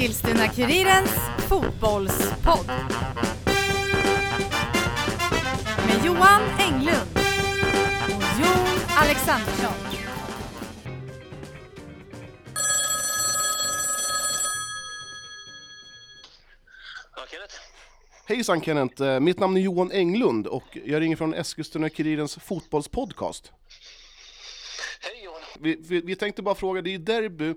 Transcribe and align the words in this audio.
Eskilstuna-Kurirens 0.00 1.14
fotbollspodd. 1.48 2.66
Med 5.86 6.04
Johan 6.04 6.42
Englund 6.58 7.18
och 8.06 8.22
Jon 8.40 8.68
Alexandersson. 8.96 9.72
Ja, 17.16 17.22
Kenneth. 17.30 17.54
Hejsan 18.26 18.60
Kenneth, 18.60 19.02
Eh, 19.02 19.20
mitt 19.20 19.38
namn 19.38 19.56
är 19.56 19.60
Johan 19.60 19.92
Englund 19.92 20.46
och 20.46 20.78
jag 20.84 21.00
ringer 21.00 21.16
från 21.16 21.34
Eskilstuna-Kurirens 21.34 22.40
fotbollspodcast. 22.40 23.52
Hej 25.00 25.24
Johan. 25.24 25.40
Vi, 25.60 25.76
vi, 25.80 26.00
vi 26.00 26.16
tänkte 26.16 26.42
bara 26.42 26.54
fråga, 26.54 26.82
det 26.82 26.94
är 26.94 26.98
derby 26.98 27.48
eh, 27.48 27.54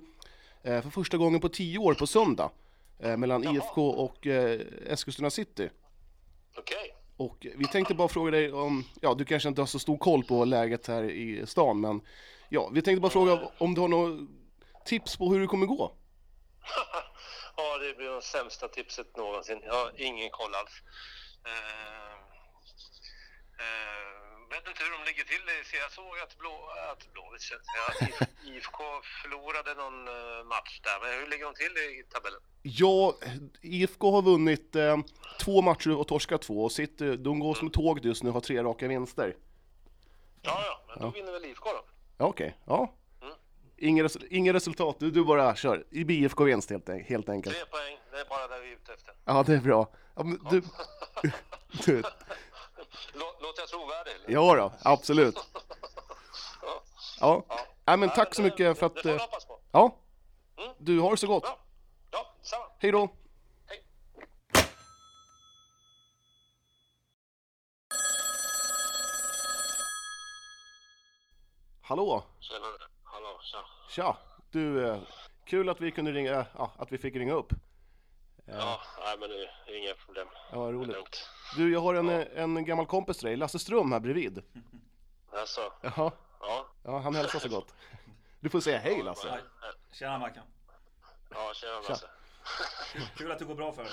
för 0.63 0.89
första 0.89 1.17
gången 1.17 1.39
på 1.41 1.49
tio 1.49 1.79
år 1.79 1.93
på 1.93 2.07
söndag 2.07 2.51
eh, 2.99 3.17
mellan 3.17 3.43
Jaha. 3.43 3.53
IFK 3.53 3.89
och 3.89 4.27
eh, 4.27 4.61
Eskilstuna 4.87 5.29
City. 5.29 5.69
Okej. 6.57 6.95
Och 7.17 7.47
vi 7.55 7.65
tänkte 7.65 7.93
bara 7.93 8.07
fråga 8.07 8.31
dig 8.31 8.51
om, 8.51 8.83
ja 9.01 9.13
du 9.13 9.25
kanske 9.25 9.49
inte 9.49 9.61
har 9.61 9.65
så 9.65 9.79
stor 9.79 9.97
koll 9.97 10.23
på 10.23 10.45
läget 10.45 10.87
här 10.87 11.03
i 11.03 11.45
stan, 11.45 11.81
men 11.81 12.01
ja, 12.49 12.69
vi 12.73 12.81
tänkte 12.81 13.01
bara 13.01 13.11
fråga 13.11 13.49
om 13.57 13.73
du 13.73 13.81
har 13.81 13.87
några 13.87 14.27
tips 14.85 15.17
på 15.17 15.29
hur 15.29 15.39
det 15.39 15.47
kommer 15.47 15.65
gå? 15.65 15.91
ja, 17.57 17.77
det 17.77 17.97
blir 17.97 18.09
det 18.09 18.21
sämsta 18.21 18.67
tipset 18.67 19.17
någonsin. 19.17 19.61
Jag 19.63 19.73
har 19.73 19.91
ingen 20.01 20.29
koll 20.29 20.55
alls. 20.55 20.81
Uh, 21.47 22.13
uh, 23.59 24.22
vet 24.55 24.67
inte 24.67 24.83
hur 24.83 24.91
de 24.97 25.01
ligger 25.09 25.23
till. 25.23 25.43
Så 25.69 25.75
Jag 25.83 25.91
såg 25.91 26.13
att, 26.23 26.37
blå, 26.37 26.55
att 26.91 27.13
Blåvitt, 27.13 27.43
ja, 27.77 28.25
IFK 28.51 28.77
förlorade 29.21 29.71
någon 29.81 30.07
eh, 30.07 30.43
match 30.53 30.73
där. 30.83 30.97
Men 31.01 31.19
hur 31.19 31.27
ligger 31.31 31.45
de 31.45 31.53
till 31.55 31.73
i 31.77 32.03
tabellen? 32.13 32.41
Ja, 32.81 33.17
IFK 33.61 34.11
har 34.11 34.21
vunnit 34.21 34.75
eh, 34.75 34.97
två 35.39 35.61
matcher 35.61 35.95
och 35.99 36.07
torskat 36.07 36.41
två, 36.41 36.63
och 36.63 36.71
City, 36.71 37.15
de 37.17 37.39
går 37.39 37.53
som 37.55 37.69
tåg 37.69 38.05
just 38.05 38.23
nu, 38.23 38.29
har 38.29 38.41
tre 38.41 38.63
raka 38.63 38.87
vinster. 38.87 39.35
Ja, 40.41 40.61
ja, 40.65 40.81
men 40.87 40.99
då 40.99 41.09
vinner 41.09 41.31
väl 41.31 41.45
IFK 41.45 41.69
då? 41.69 41.85
Ja, 42.17 42.25
Okej, 42.25 42.57
ja. 42.65 42.93
Mm. 43.21 43.33
Inga, 43.77 44.03
res- 44.03 44.25
inga 44.29 44.53
resultat, 44.53 44.95
du, 44.99 45.11
du 45.11 45.23
bara 45.25 45.55
kör. 45.55 45.85
I 45.91 46.03
BFK-vinst 46.03 46.69
helt, 46.69 46.89
en- 46.89 47.03
helt 47.03 47.29
enkelt. 47.29 47.55
Tre 47.55 47.65
poäng, 47.65 47.97
det 48.11 48.19
är 48.19 48.25
bara 48.25 48.47
det 48.47 48.59
vi 48.61 48.69
är 48.71 48.73
ute 48.75 48.93
efter. 48.93 49.13
Ja, 49.25 49.43
det 49.47 49.53
är 49.53 49.57
bra. 49.61 49.89
Ja, 50.15 50.23
men 50.23 50.39
du, 50.51 50.61
du, 51.85 52.03
låter 53.13 53.61
jag 53.61 53.69
trovärdig? 53.69 54.11
eller? 54.11 54.33
ja 54.33 54.55
då, 54.55 54.73
absolut. 54.83 55.35
Ja, 57.19 57.43
ja 57.85 57.97
men 57.97 58.09
Ja, 58.09 58.15
tack 58.15 58.35
så 58.35 58.41
det- 58.41 58.49
mycket 58.49 58.79
för 58.79 58.89
Det 58.89 58.95
att... 58.95 59.01
får 59.01 59.09
vi 59.09 59.15
eh, 59.15 59.21
hoppas 59.21 59.45
på. 59.45 59.59
Ja, 59.71 59.95
Mm. 60.57 60.73
du 60.79 60.99
har 60.99 61.11
det 61.11 61.17
så 61.17 61.27
gott. 61.27 61.43
Ja, 61.45 61.57
ja 62.11 62.33
samma. 62.41 62.65
Hej 62.79 62.91
då. 62.91 63.09
Hej. 63.67 63.83
Hallå, 71.81 72.23
Tjena. 72.39 72.65
Hallå, 73.03 73.39
tja. 73.41 73.57
tja. 73.89 74.17
Du, 74.51 74.87
eh, 74.87 74.97
kul 75.45 75.69
att 75.69 75.81
vi 75.81 75.91
kunde 75.91 76.11
ringa, 76.11 76.45
ja, 76.57 76.71
att 76.77 76.91
vi 76.91 76.97
fick 76.97 77.15
ringa 77.15 77.33
upp. 77.33 77.53
Ja, 78.45 78.81
nej 79.05 79.17
men 79.19 79.29
det 79.29 79.49
är 79.71 79.77
inga 79.83 79.93
problem. 80.05 80.27
Ja, 80.51 80.57
Det 80.65 80.71
roligt. 80.71 81.29
Du, 81.55 81.73
jag 81.73 81.79
har 81.79 81.93
en, 81.95 82.09
eh, 82.09 82.43
en 82.43 82.65
gammal 82.65 82.85
kompis 82.85 83.17
till 83.17 83.27
dig, 83.27 83.35
Lasse 83.37 83.59
Ström 83.59 83.91
här 83.91 83.99
bredvid. 83.99 84.43
Alltså, 85.31 85.73
Jaha, 85.81 86.11
ja. 86.39 86.67
ja, 86.83 86.99
han 86.99 87.15
hälsar 87.15 87.39
så 87.39 87.49
gott. 87.49 87.73
Du 88.39 88.49
får 88.49 88.59
säga 88.59 88.79
hej 88.79 89.03
Lasse. 89.03 89.41
Tjena 89.91 90.17
Mackan. 90.19 90.43
Ja, 91.29 91.51
tjena 91.55 91.81
Lasse. 91.89 92.09
Kul 93.17 93.31
att 93.31 93.39
det 93.39 93.45
går 93.45 93.55
bra 93.55 93.71
för 93.71 93.83
dig. 93.83 93.91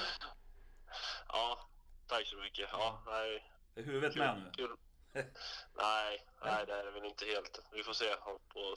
Ja, 1.28 1.58
tack 2.06 2.26
så 2.26 2.36
mycket. 2.36 2.68
Ja, 2.72 3.02
nej, 3.06 3.50
Är 3.74 3.82
huvudet 3.82 4.16
med 4.16 4.42
nu? 4.44 4.50
kul. 4.52 4.76
Nej, 5.74 6.26
nej 6.44 6.66
det 6.66 6.72
är 6.72 6.84
det 6.84 6.90
väl 6.90 7.04
inte 7.04 7.24
helt. 7.24 7.62
Vi 7.72 7.82
får 7.82 7.92
se 7.92 8.14
om, 8.14 8.38
på, 8.48 8.74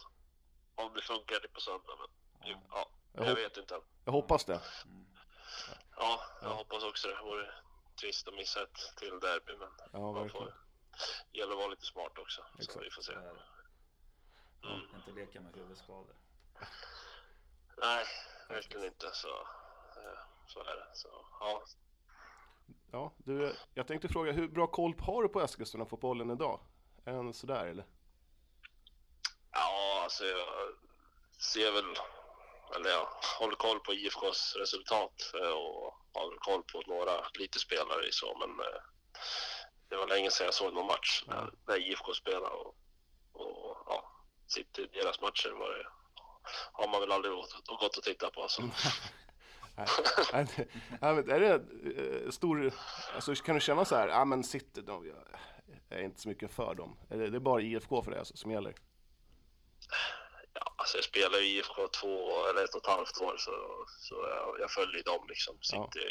om 0.84 0.94
det 0.96 1.02
funkar 1.02 1.48
på 1.54 1.62
söndag. 1.62 1.94
Men, 2.00 2.58
ja, 2.70 2.88
Jag 3.14 3.36
vet 3.36 3.58
inte 3.58 3.76
än. 3.76 3.82
Jag 4.06 4.12
hoppas 4.12 4.46
det. 4.46 4.60
Ja, 5.98 6.20
jag 6.42 6.50
hoppas 6.50 6.84
också 6.84 7.08
det. 7.08 7.16
Det 7.16 7.22
vore 7.24 7.52
trist 7.96 8.28
att 8.28 8.34
missa 8.34 8.64
ett 8.64 8.96
till 8.98 9.20
derby, 9.20 9.58
men 9.58 9.70
Ja, 9.94 10.12
man 10.12 10.30
får 10.30 10.54
gäller 11.32 11.52
att 11.52 11.58
vara 11.58 11.68
lite 11.68 11.86
smart 11.86 12.18
också. 12.18 12.46
Så 12.56 12.62
Exakt. 12.62 12.86
vi 12.86 12.90
får 12.92 13.02
se. 13.02 13.14
Så. 13.14 14.68
Mm. 14.68 14.96
Inte 14.96 15.12
leka 15.12 15.42
med 15.42 15.56
huvudskador. 15.56 16.16
Nej, 17.78 18.06
verkligen 18.50 18.86
inte. 18.86 19.10
Så, 19.14 19.28
eh, 19.98 20.20
så 20.48 20.60
är 20.60 20.76
det. 20.76 20.90
Så, 20.94 21.26
ja, 21.40 21.64
Ja, 22.92 23.14
du, 23.18 23.56
jag 23.74 23.88
tänkte 23.88 24.08
fråga, 24.08 24.32
hur 24.32 24.48
bra 24.48 24.68
koll 24.68 24.96
har 25.00 25.24
du 25.24 25.30
på 25.30 25.42
Eskilstuna-fotbollen 25.42 26.32
idag? 26.32 26.60
Är 27.06 27.14
den 27.14 27.34
sådär 27.34 27.66
eller? 27.66 27.86
Ja, 29.52 30.02
alltså 30.04 30.26
jag 30.26 30.48
ser 31.40 31.72
väl, 31.72 31.86
eller 32.76 32.90
jag 32.90 33.08
håller 33.40 33.56
koll 33.56 33.80
på 33.80 33.94
IFKs 33.94 34.56
resultat 34.56 35.32
eh, 35.42 35.52
och 35.52 35.94
har 36.14 36.30
väl 36.30 36.40
koll 36.40 36.64
på 36.64 36.84
några 36.88 37.28
lite 37.40 37.60
spelare 37.60 38.12
så, 38.12 38.38
men 38.38 38.50
eh, 38.66 38.82
det 39.90 39.96
var 39.96 40.08
länge 40.08 40.32
sedan 40.32 40.46
jag 40.46 40.54
såg 40.54 40.74
någon 40.74 40.88
match 40.88 41.24
när, 41.28 41.52
när 41.68 41.78
IFK 41.78 42.14
spelade 42.14 42.56
och, 42.56 42.76
och 43.32 43.78
ja, 43.88 44.12
City, 44.48 44.88
deras 44.94 45.22
matcher 45.22 45.50
var 45.50 45.70
det, 45.70 45.88
har 46.72 46.88
man 46.88 47.02
väl 47.02 47.12
aldrig 47.12 47.34
gått, 47.34 47.68
gått 47.68 47.98
och 47.98 48.04
tittat 48.04 48.34
på. 48.34 48.48
Så. 48.48 48.62
Nej, 50.34 50.48
nej, 51.02 51.16
men 51.16 51.30
är 51.30 51.40
det 51.40 51.54
eh, 51.54 52.30
stor, 52.30 52.74
alltså 53.16 53.36
kan 53.36 53.56
du 53.56 53.62
känna 53.62 53.86
så 53.86 53.96
här, 53.96 54.08
ja 54.08 54.26
men 54.26 54.44
City, 54.44 54.82
de, 54.82 55.08
jag 55.90 56.00
är 56.00 56.04
inte 56.04 56.22
så 56.22 56.30
mycket 56.30 56.52
för 56.52 56.76
dem. 56.76 56.98
Är 57.10 57.18
det, 57.18 57.30
det 57.30 57.38
är 57.38 57.40
bara 57.40 57.62
IFK 57.62 58.04
för 58.04 58.12
det 58.12 58.20
alltså, 58.20 58.38
som 58.38 58.52
gäller? 58.52 58.74
Ja, 60.84 60.86
alltså 60.86 60.98
jag 60.98 61.04
spelar 61.04 61.42
i 61.44 61.58
IFK 61.58 61.88
två 61.88 62.48
eller 62.50 62.64
ett 62.64 62.76
och 62.76 62.82
ett 62.82 62.88
halvt 62.88 63.22
år 63.22 63.36
så, 63.38 63.52
så 63.88 64.16
jag, 64.16 64.60
jag 64.60 64.72
följer 64.72 65.04
dem 65.04 65.26
liksom. 65.28 65.56
Ja. 65.60 65.90
City, 65.94 66.08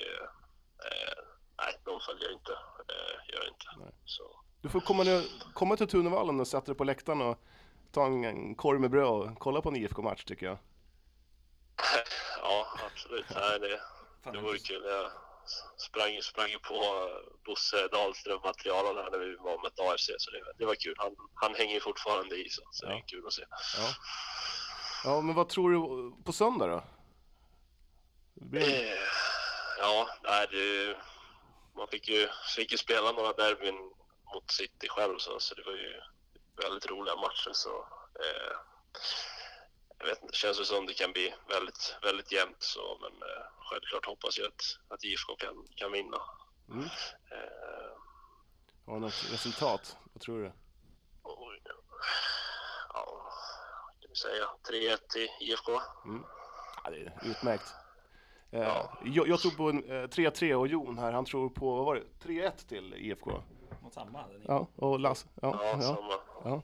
eh, 0.85 1.25
nej, 1.59 1.81
de 1.85 2.01
följer 2.01 2.25
jag 2.25 2.33
inte. 2.33 2.53
Eh, 2.93 3.33
gör 3.33 3.41
jag 3.45 3.49
inte. 3.49 3.67
Nej. 3.79 3.95
Så. 4.05 4.23
Du 4.63 4.69
får 4.69 4.81
komma, 4.81 5.03
ner, 5.03 5.23
komma 5.55 5.77
till 5.77 5.89
Tunevallen 5.89 6.41
och 6.41 6.49
sätta 6.49 6.67
dig 6.67 6.75
på 6.75 6.85
läktaren 6.85 7.21
och 7.23 7.39
ta 7.93 8.07
en, 8.07 8.25
en 8.25 8.55
korv 8.55 8.81
med 8.81 8.91
bröd 8.91 9.09
och 9.09 9.39
kolla 9.39 9.63
på 9.63 9.69
en 9.69 9.77
IFK-match 9.77 10.25
tycker 10.25 10.47
jag. 10.47 10.59
Ja, 12.43 12.67
absolut. 12.93 13.27
Nej, 13.35 13.61
det, 13.61 13.81
det 14.33 14.39
vore 14.39 14.59
kul. 14.59 14.83
Jag 14.85 15.11
sprang, 15.77 16.23
sprang 16.23 16.51
på 16.69 17.09
Bosse 17.47 17.89
Dahlström 17.89 18.41
materialen 18.45 18.97
här 19.05 19.11
när 19.11 19.19
vi 19.19 19.35
var 19.37 19.63
med 19.63 19.73
AFC, 19.91 20.11
så 20.19 20.31
det, 20.31 20.43
det 20.59 20.65
var 20.67 20.75
kul. 20.75 20.95
Han, 20.99 21.17
han 21.35 21.55
hänger 21.55 21.81
fortfarande 21.81 22.37
i, 22.37 22.49
så, 22.49 22.63
så 22.71 22.87
det 22.87 22.93
är 22.93 22.97
Ja. 22.97 23.03
kul 23.07 23.27
att 23.27 23.33
se. 23.33 23.45
Ja. 23.79 23.89
ja, 25.05 25.21
men 25.21 25.35
vad 25.35 25.49
tror 25.49 25.71
du 25.71 26.13
på 26.25 26.33
söndag 26.33 26.67
då? 26.67 26.85
Eh, 28.59 28.99
Ja, 29.79 30.09
nej, 30.23 30.47
det, 30.51 30.97
man 31.77 31.89
fick 31.89 32.09
ju, 32.09 32.29
fick 32.57 32.73
ju 32.73 32.79
spela 32.79 33.13
några 33.13 33.33
derbyn 33.33 33.75
mot 34.35 34.51
City 34.51 34.89
själv, 34.89 35.19
så, 35.19 35.41
så 35.41 35.55
det 35.55 35.63
var 35.67 35.73
ju 35.73 36.01
väldigt 36.63 36.91
roliga 36.91 37.17
matcher. 37.17 37.51
Så, 37.53 37.71
eh, 38.21 38.57
det 40.43 40.47
känns 40.47 40.61
ju 40.61 40.65
som 40.65 40.87
det 40.87 40.95
kan 40.95 41.13
bli 41.13 41.35
väldigt, 41.49 41.97
väldigt 42.03 42.33
jämnt, 42.33 42.63
så, 42.63 42.99
men 43.01 43.13
eh, 43.29 43.45
självklart 43.71 44.07
hoppas 44.07 44.39
jag 44.39 44.47
att, 44.49 44.63
att 44.89 45.05
IFK 45.05 45.35
kan, 45.37 45.55
kan 45.77 45.93
vinna. 45.93 46.17
Mm. 46.71 46.85
Eh, 47.31 47.93
Har 48.87 48.95
du 48.95 49.01
något 49.01 49.33
resultat? 49.33 49.97
Vad 50.13 50.23
tror 50.23 50.43
du? 50.43 50.53
Oj. 51.23 51.63
Ja, 52.95 53.23
vad 53.87 54.01
kan 54.01 54.11
vi 54.11 54.17
säga? 54.17 54.45
3-1 54.95 54.97
till 55.13 55.29
IFK. 55.41 55.73
Ja, 56.85 56.91
det 56.91 56.97
är 56.97 57.19
utmärkt. 57.31 57.75
Eh, 58.51 58.61
Ja. 58.63 58.99
jag, 59.05 59.29
jag 59.29 59.41
tror 59.41 59.51
på 59.53 59.69
en, 59.71 59.85
eh, 59.91 60.09
3-3 60.09 60.55
och 60.55 60.67
Jon 60.67 60.99
här, 60.99 61.13
han 61.13 61.25
tror 61.25 61.51
på, 61.51 61.77
vad 61.77 61.85
var 61.85 61.95
det, 61.95 62.05
3-1 62.29 62.69
till 62.69 62.95
IFK. 62.95 63.43
Mot 63.83 63.95
samma. 63.95 64.25
Ja, 64.47 64.67
och 64.77 65.01
Lasse. 65.01 65.29
Ja, 65.43 65.59
Ja, 65.63 65.67
ja, 65.67 65.81
samma. 65.81 66.15
ja. 66.45 66.63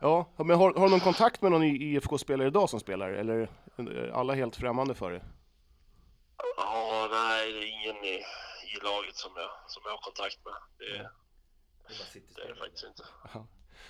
Ja, 0.00 0.32
men 0.36 0.50
har, 0.50 0.74
har 0.74 0.84
du 0.84 0.90
någon 0.90 1.00
kontakt 1.00 1.42
med 1.42 1.52
någon 1.52 1.62
i- 1.62 1.84
IFK-spelare 1.94 2.48
idag 2.48 2.70
som 2.70 2.80
spelar? 2.80 3.10
Eller 3.10 3.48
är 3.76 4.10
alla 4.14 4.34
helt 4.34 4.56
främmande 4.56 4.94
för 4.94 5.10
det? 5.12 5.22
Ja, 6.56 7.08
nej, 7.12 7.52
det 7.52 7.58
är 7.58 7.66
ingen 7.66 8.04
i, 8.04 8.14
i 8.76 8.80
laget 8.82 9.16
som 9.16 9.30
jag, 9.36 9.50
som 9.66 9.82
jag 9.84 9.90
har 9.90 9.98
kontakt 9.98 10.38
med. 10.44 10.54
Det, 10.78 10.84
Det 10.84 11.94
är 11.94 11.98
bara 11.98 12.34
det 12.36 12.42
är 12.42 12.48
det 12.54 12.60
faktiskt 12.60 12.84
inte. 12.84 13.02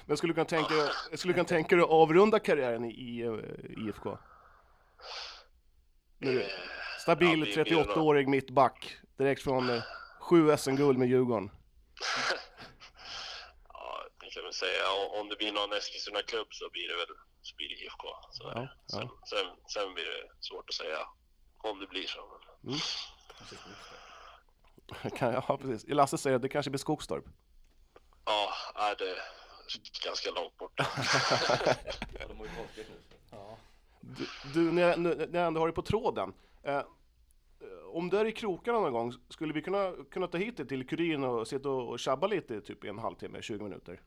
Men 0.07 0.17
skulle 0.17 0.31
du 0.31 0.35
kunna 0.35 0.45
tänka, 0.45 0.75
skulle 1.17 1.33
du 1.33 1.35
kunna 1.35 1.49
tänka 1.49 1.77
dig 1.77 1.83
att 1.85 1.91
avrunda 1.91 2.39
karriären 2.39 2.85
i, 2.85 2.89
i 2.91 3.21
eh, 3.23 3.89
IFK? 3.89 4.19
Nu, 6.19 6.41
Eh, 6.43 6.47
stabil 7.01 7.29
ja, 7.29 7.35
vi- 7.45 7.63
vi 7.65 7.71
är 7.71 7.77
nog- 7.77 7.87
38-årig 7.87 8.29
mittback, 8.29 8.97
direkt 9.17 9.43
från 9.43 9.71
eh, 9.71 9.83
sju 10.21 10.57
SM-guld 10.57 10.99
med 10.99 11.09
Djurgården. 11.09 11.51
Kan 14.35 14.43
väl 14.45 14.53
säga 14.53 14.91
om- 14.93 15.21
om 15.21 15.29
det 15.29 15.37
blir 15.37 15.53
någon 15.53 15.73
Eskilstuna-klubb 15.73 16.47
så 16.51 16.71
blir 16.71 16.89
det 16.89 16.97
väl 16.97 17.07
så 17.43 17.57
blir 17.57 17.69
det 17.69 17.75
IFK. 17.75 18.07
Så 18.31 18.49
är 18.49 18.55
Ja, 18.55 18.61
det. 18.61 18.71
Sen, 18.93 19.01
ja. 19.03 19.19
sen, 19.31 19.47
sen 19.69 19.95
blir 19.95 20.05
det 20.05 20.31
svårt 20.41 20.69
att 20.69 20.75
säga 20.75 20.99
om 21.59 21.81
det 21.81 21.87
blir 21.87 22.07
så. 22.07 22.41
Men. 22.61 22.75
Kan, 25.19 25.33
ja, 25.33 25.59
precis. 25.63 25.89
Lasse 25.89 26.19
säger 26.19 26.37
att 26.37 26.43
det 26.43 26.49
kanske 26.49 26.71
blir 26.71 26.79
Skogstorp. 26.79 27.25
ja, 28.25 28.53
är 28.75 28.97
det 28.97 29.17
ganska 30.05 30.31
långt 30.31 30.57
bort. 30.57 30.73
Ja, 32.21 32.29
de 32.29 32.37
har 32.39 32.45
ju 32.47 32.51
folket 32.53 32.87
nu. 32.89 32.97
Ja. 33.31 33.59
Du, 34.01 34.27
du 34.55 34.73
när, 34.73 34.83
jag, 34.83 34.99
när 35.01 35.39
jag 35.39 35.47
ändå 35.47 35.61
har 35.61 35.67
dig 35.67 35.75
på 35.75 35.83
tråden. 35.83 36.35
Eh, 36.63 36.83
om 37.93 38.11
du 38.11 38.19
är 38.19 38.25
i 38.25 38.33
krokarna 38.33 38.81
någon 38.81 38.93
gång, 38.93 39.13
skulle 39.29 39.53
vi 39.53 39.63
kunna, 39.63 39.93
kunna 40.11 40.27
ta 40.27 40.39
hit 40.39 40.57
dig 40.57 40.69
till 40.69 40.89
Kurin 40.89 41.25
och 41.25 41.49
sitta 41.49 41.69
och, 41.69 41.89
och 41.89 41.99
tjabba 42.01 42.27
lite 42.27 42.61
typ 42.61 42.85
i 42.85 42.89
en 42.89 42.99
halvtimme, 42.99 43.43
20 43.43 43.65
minuter? 43.65 44.01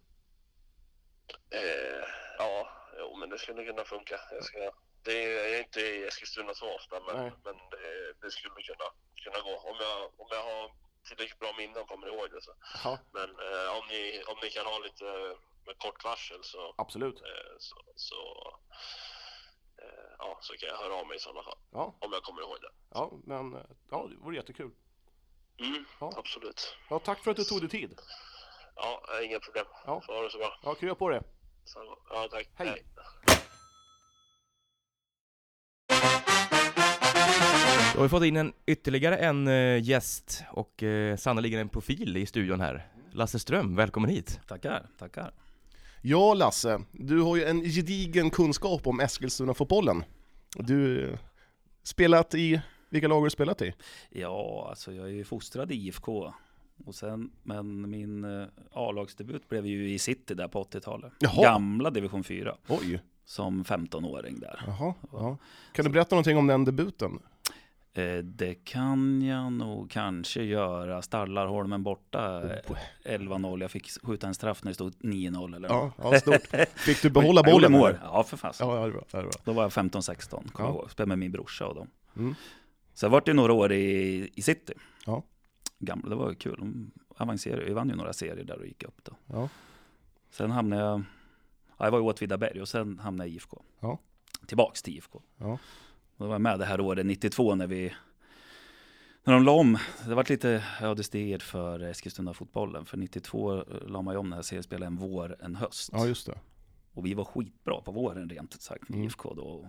Eh, 1.52 2.04
ja, 2.38 2.70
jo, 3.00 3.16
men 3.20 3.30
det 3.30 3.38
skulle 3.40 3.66
kunna 3.66 3.84
funka. 3.84 4.20
Jag, 4.32 4.44
ska, 4.44 4.72
det 5.04 5.24
är, 5.24 5.30
jag 5.38 5.50
är 5.56 5.60
inte 5.60 5.82
i 5.82 6.04
Eskilstuna 6.08 6.54
så 6.54 6.76
ofta, 6.76 7.00
men, 7.00 7.16
Nej. 7.16 7.32
men 7.44 7.56
det, 7.56 8.14
det 8.22 8.32
skulle 8.32 8.54
kunna, 8.70 8.88
kunna 9.24 9.40
gå. 9.44 9.56
Om 9.70 9.76
jag, 9.80 10.04
om 10.20 10.28
jag 10.30 10.44
har 10.44 10.72
tillräckligt 11.08 11.40
bra 11.40 11.54
minne 11.58 11.80
och 11.80 11.88
kommer 11.88 12.08
ihåg 12.08 12.32
det. 12.32 12.42
Så. 12.42 12.52
Men 13.12 13.30
eh, 13.30 13.78
om, 13.78 13.84
ni, 13.90 14.24
om 14.28 14.38
ni 14.44 14.50
kan 14.50 14.66
ha 14.66 14.80
lite 14.80 15.04
med 15.66 15.78
kort 15.78 16.04
varsel 16.04 16.44
så, 16.44 16.74
absolut. 16.78 17.22
eh, 17.22 17.56
så, 17.60 17.76
så, 17.96 18.20
eh, 19.82 20.12
ja, 20.20 20.38
så 20.42 20.54
kan 20.58 20.70
jag 20.70 20.78
höra 20.78 20.94
av 20.94 21.08
mig 21.08 21.18
i 21.18 21.20
sådana 21.20 21.44
fall. 21.44 21.58
Ja, 21.72 21.96
Om 22.00 22.12
jag 22.14 22.24
kommer 22.24 22.42
ihåg 22.42 22.58
det. 22.62 22.72
ja, 22.90 23.12
men 23.24 23.54
eh, 23.54 23.62
ja, 23.92 24.08
det 24.10 24.16
vore 24.16 24.36
jättekul. 24.36 24.72
Mm, 25.60 25.86
Ja. 26.00 26.14
Absolut. 26.18 26.76
Ja, 26.90 27.00
tack 27.00 27.24
för 27.24 27.32
att 27.32 27.38
du 27.38 27.44
tog 27.44 27.60
dig 27.62 27.70
tid. 27.70 28.00
Ja, 28.78 29.02
eh, 29.20 29.26
inga 29.26 29.40
problem. 29.40 29.66
Ja. 29.86 30.02
Får 30.02 30.14
ha 30.14 30.24
det 30.24 30.30
så 30.30 30.38
bra. 30.38 30.60
Ja, 30.64 30.76
krya 30.76 30.96
på 30.96 31.10
det. 31.10 31.24
Så, 31.66 31.80
ja, 32.10 32.28
tack. 32.32 32.50
Hej. 32.56 32.84
Då 37.94 38.00
har 38.00 38.04
vi 38.04 38.10
fått 38.10 38.24
in 38.24 38.38
en, 38.38 38.54
ytterligare 38.66 39.18
en 39.18 39.48
eh, 39.48 39.84
gäst 39.84 40.44
och 40.52 40.84
eh, 40.84 41.16
sannoliken 41.16 41.60
en 41.60 41.70
profil 41.70 42.18
i 42.18 42.26
studion 42.26 42.62
här. 42.62 42.88
Lasse 43.12 43.40
Ström, 43.40 43.76
välkommen 43.76 44.10
hit! 44.10 44.40
Tackar, 44.48 44.88
tackar. 45.00 45.34
Ja, 46.02 46.34
Lasse, 46.34 46.82
du 46.92 47.22
har 47.22 47.36
ju 47.36 47.44
en 47.44 47.62
gedigen 47.64 48.30
kunskap 48.30 48.88
om 48.88 49.00
Eskilstuna-fotbollen. 49.00 50.04
Du 50.56 51.10
eh, 51.10 51.20
spelat 51.84 52.36
i, 52.36 52.62
vilka 52.90 53.08
lag 53.08 53.16
har 53.16 53.24
du 53.24 53.30
spelat 53.30 53.62
i? 53.62 53.74
Ja, 54.10 54.68
alltså 54.70 54.94
jag 54.94 55.06
är 55.06 55.12
ju 55.12 55.24
fostrad 55.24 55.72
i 55.72 55.76
IFK. 55.76 56.34
Och 56.86 56.96
sen, 56.96 57.30
men 57.44 57.90
min 57.90 58.24
eh, 58.42 58.48
A-lagsdebut 58.74 59.50
blev 59.50 59.66
ju 59.66 59.90
i 59.94 60.00
City 60.00 60.34
där 60.34 60.48
på 60.48 60.64
80-talet. 60.64 61.14
Jaha. 61.20 61.44
Gamla 61.44 61.90
division 61.90 62.24
4. 62.24 62.56
Oj, 62.68 63.02
Som 63.26 63.64
15-åring 63.64 64.40
där. 64.40 64.62
jaha, 64.68 64.94
ja. 65.12 65.38
Kan 65.74 65.86
du 65.86 65.92
berätta 65.92 66.16
någonting 66.16 66.38
om 66.38 66.48
den 66.48 66.66
debuten? 66.66 67.20
Eh, 67.94 68.18
det 68.18 68.54
kan 68.56 69.22
jag 69.22 69.54
nog 69.54 69.90
kanske 69.92 70.44
göra. 70.44 71.02
Stallarholmen 71.02 71.84
borta. 71.84 72.42
eh, 72.54 72.60
11-0. 73.04 73.62
Jag 73.62 73.72
fick 73.72 73.90
skjuta 74.04 74.28
en 74.28 74.34
straff 74.36 74.64
när 74.64 74.70
det 74.70 74.76
stod 74.76 74.94
9-0 75.00 75.56
eller 75.56 75.70
Ja, 75.70 75.92
ja 75.98 76.20
stort. 76.20 76.48
Fick 76.76 77.02
du 77.02 77.10
behålla 77.10 77.44
bollen? 77.44 77.72
mål. 77.72 77.98
Ja, 78.04 78.24
för 78.24 78.38
fasen. 78.38 78.68
Ja, 78.70 78.76
det 78.76 78.82
är 78.88 78.92
bra. 78.92 79.04
Det 79.12 79.18
är 79.18 79.22
bra. 79.22 79.32
Då 79.44 79.54
var 79.54 79.64
jag 79.64 79.72
15-16, 79.72 80.30
kommer 80.30 80.70
Ja. 80.70 80.76
jag 80.76 80.76
ihåg. 80.76 80.92
Spelade 80.92 81.08
med 81.10 81.18
min 81.20 81.32
brorsa 81.32 81.68
och 81.68 81.76
dem. 81.76 81.88
Mm. 82.18 82.36
Så 82.94 83.06
jag 83.06 83.10
varit 83.10 83.26
det 83.26 83.34
några 83.34 83.54
år 83.54 83.72
i, 83.72 84.30
i 84.36 84.42
City. 84.42 84.74
Ja. 85.06 85.24
Gamla, 85.80 86.10
det 86.10 86.16
var 86.16 86.34
kul. 86.34 86.56
De 86.60 86.92
avancerade. 87.10 87.66
Vi 87.66 87.74
vann 87.74 87.90
ju 87.90 87.96
några 87.96 88.14
serier 88.14 88.44
där 88.46 88.60
och 88.60 88.66
gick 88.68 88.84
upp 88.84 89.04
då. 89.04 89.16
Ja. 89.26 89.50
Sen 90.30 90.52
hamnade 90.52 90.82
jag, 90.82 91.04
ja, 91.78 91.86
jag 91.86 91.92
var 91.92 92.00
i 92.00 92.02
Åtvidaberg 92.02 92.62
och 92.62 92.68
sen 92.70 93.00
hamnade 93.00 93.28
jag 93.28 93.34
i 93.34 93.36
IFK. 93.36 93.62
Ja. 93.80 94.00
Tillbaks 94.46 94.82
till 94.84 94.94
IFK. 94.98 95.22
Ja. 95.38 95.52
Och 95.54 95.60
då 96.18 96.26
var 96.26 96.34
jag 96.34 96.42
med 96.42 96.60
det 96.60 96.66
här 96.66 96.80
året 96.82 97.06
92 97.06 97.56
när 97.56 97.68
vi 97.68 97.94
när 99.24 99.34
de 99.34 99.44
la 99.44 99.52
om, 99.52 99.78
det 100.06 100.16
var 100.16 100.26
lite 100.30 100.64
ödesdigert 100.82 101.42
för 101.44 101.80
Eskilstuna-fotbollen. 101.80 102.86
För 102.86 102.98
92 102.98 103.64
la 103.88 104.02
man 104.02 104.14
ju 104.14 104.18
om 104.18 104.26
den 104.30 104.34
här 104.34 104.42
seriespelen 104.42 104.88
en 104.88 104.96
vår, 104.96 105.36
en 105.40 105.56
höst. 105.56 105.90
ja, 105.94 106.06
just 106.08 106.26
det. 106.28 106.40
Och 106.94 107.06
vi 107.06 107.14
var 107.14 107.24
skitbra 107.24 107.82
på 107.82 107.92
våren 107.92 108.30
rent 108.30 108.56
ut 108.56 108.62
sagt 108.62 108.90
med 108.90 108.96
Mm. 108.96 109.06
IFK 109.08 109.34
då. 109.34 109.62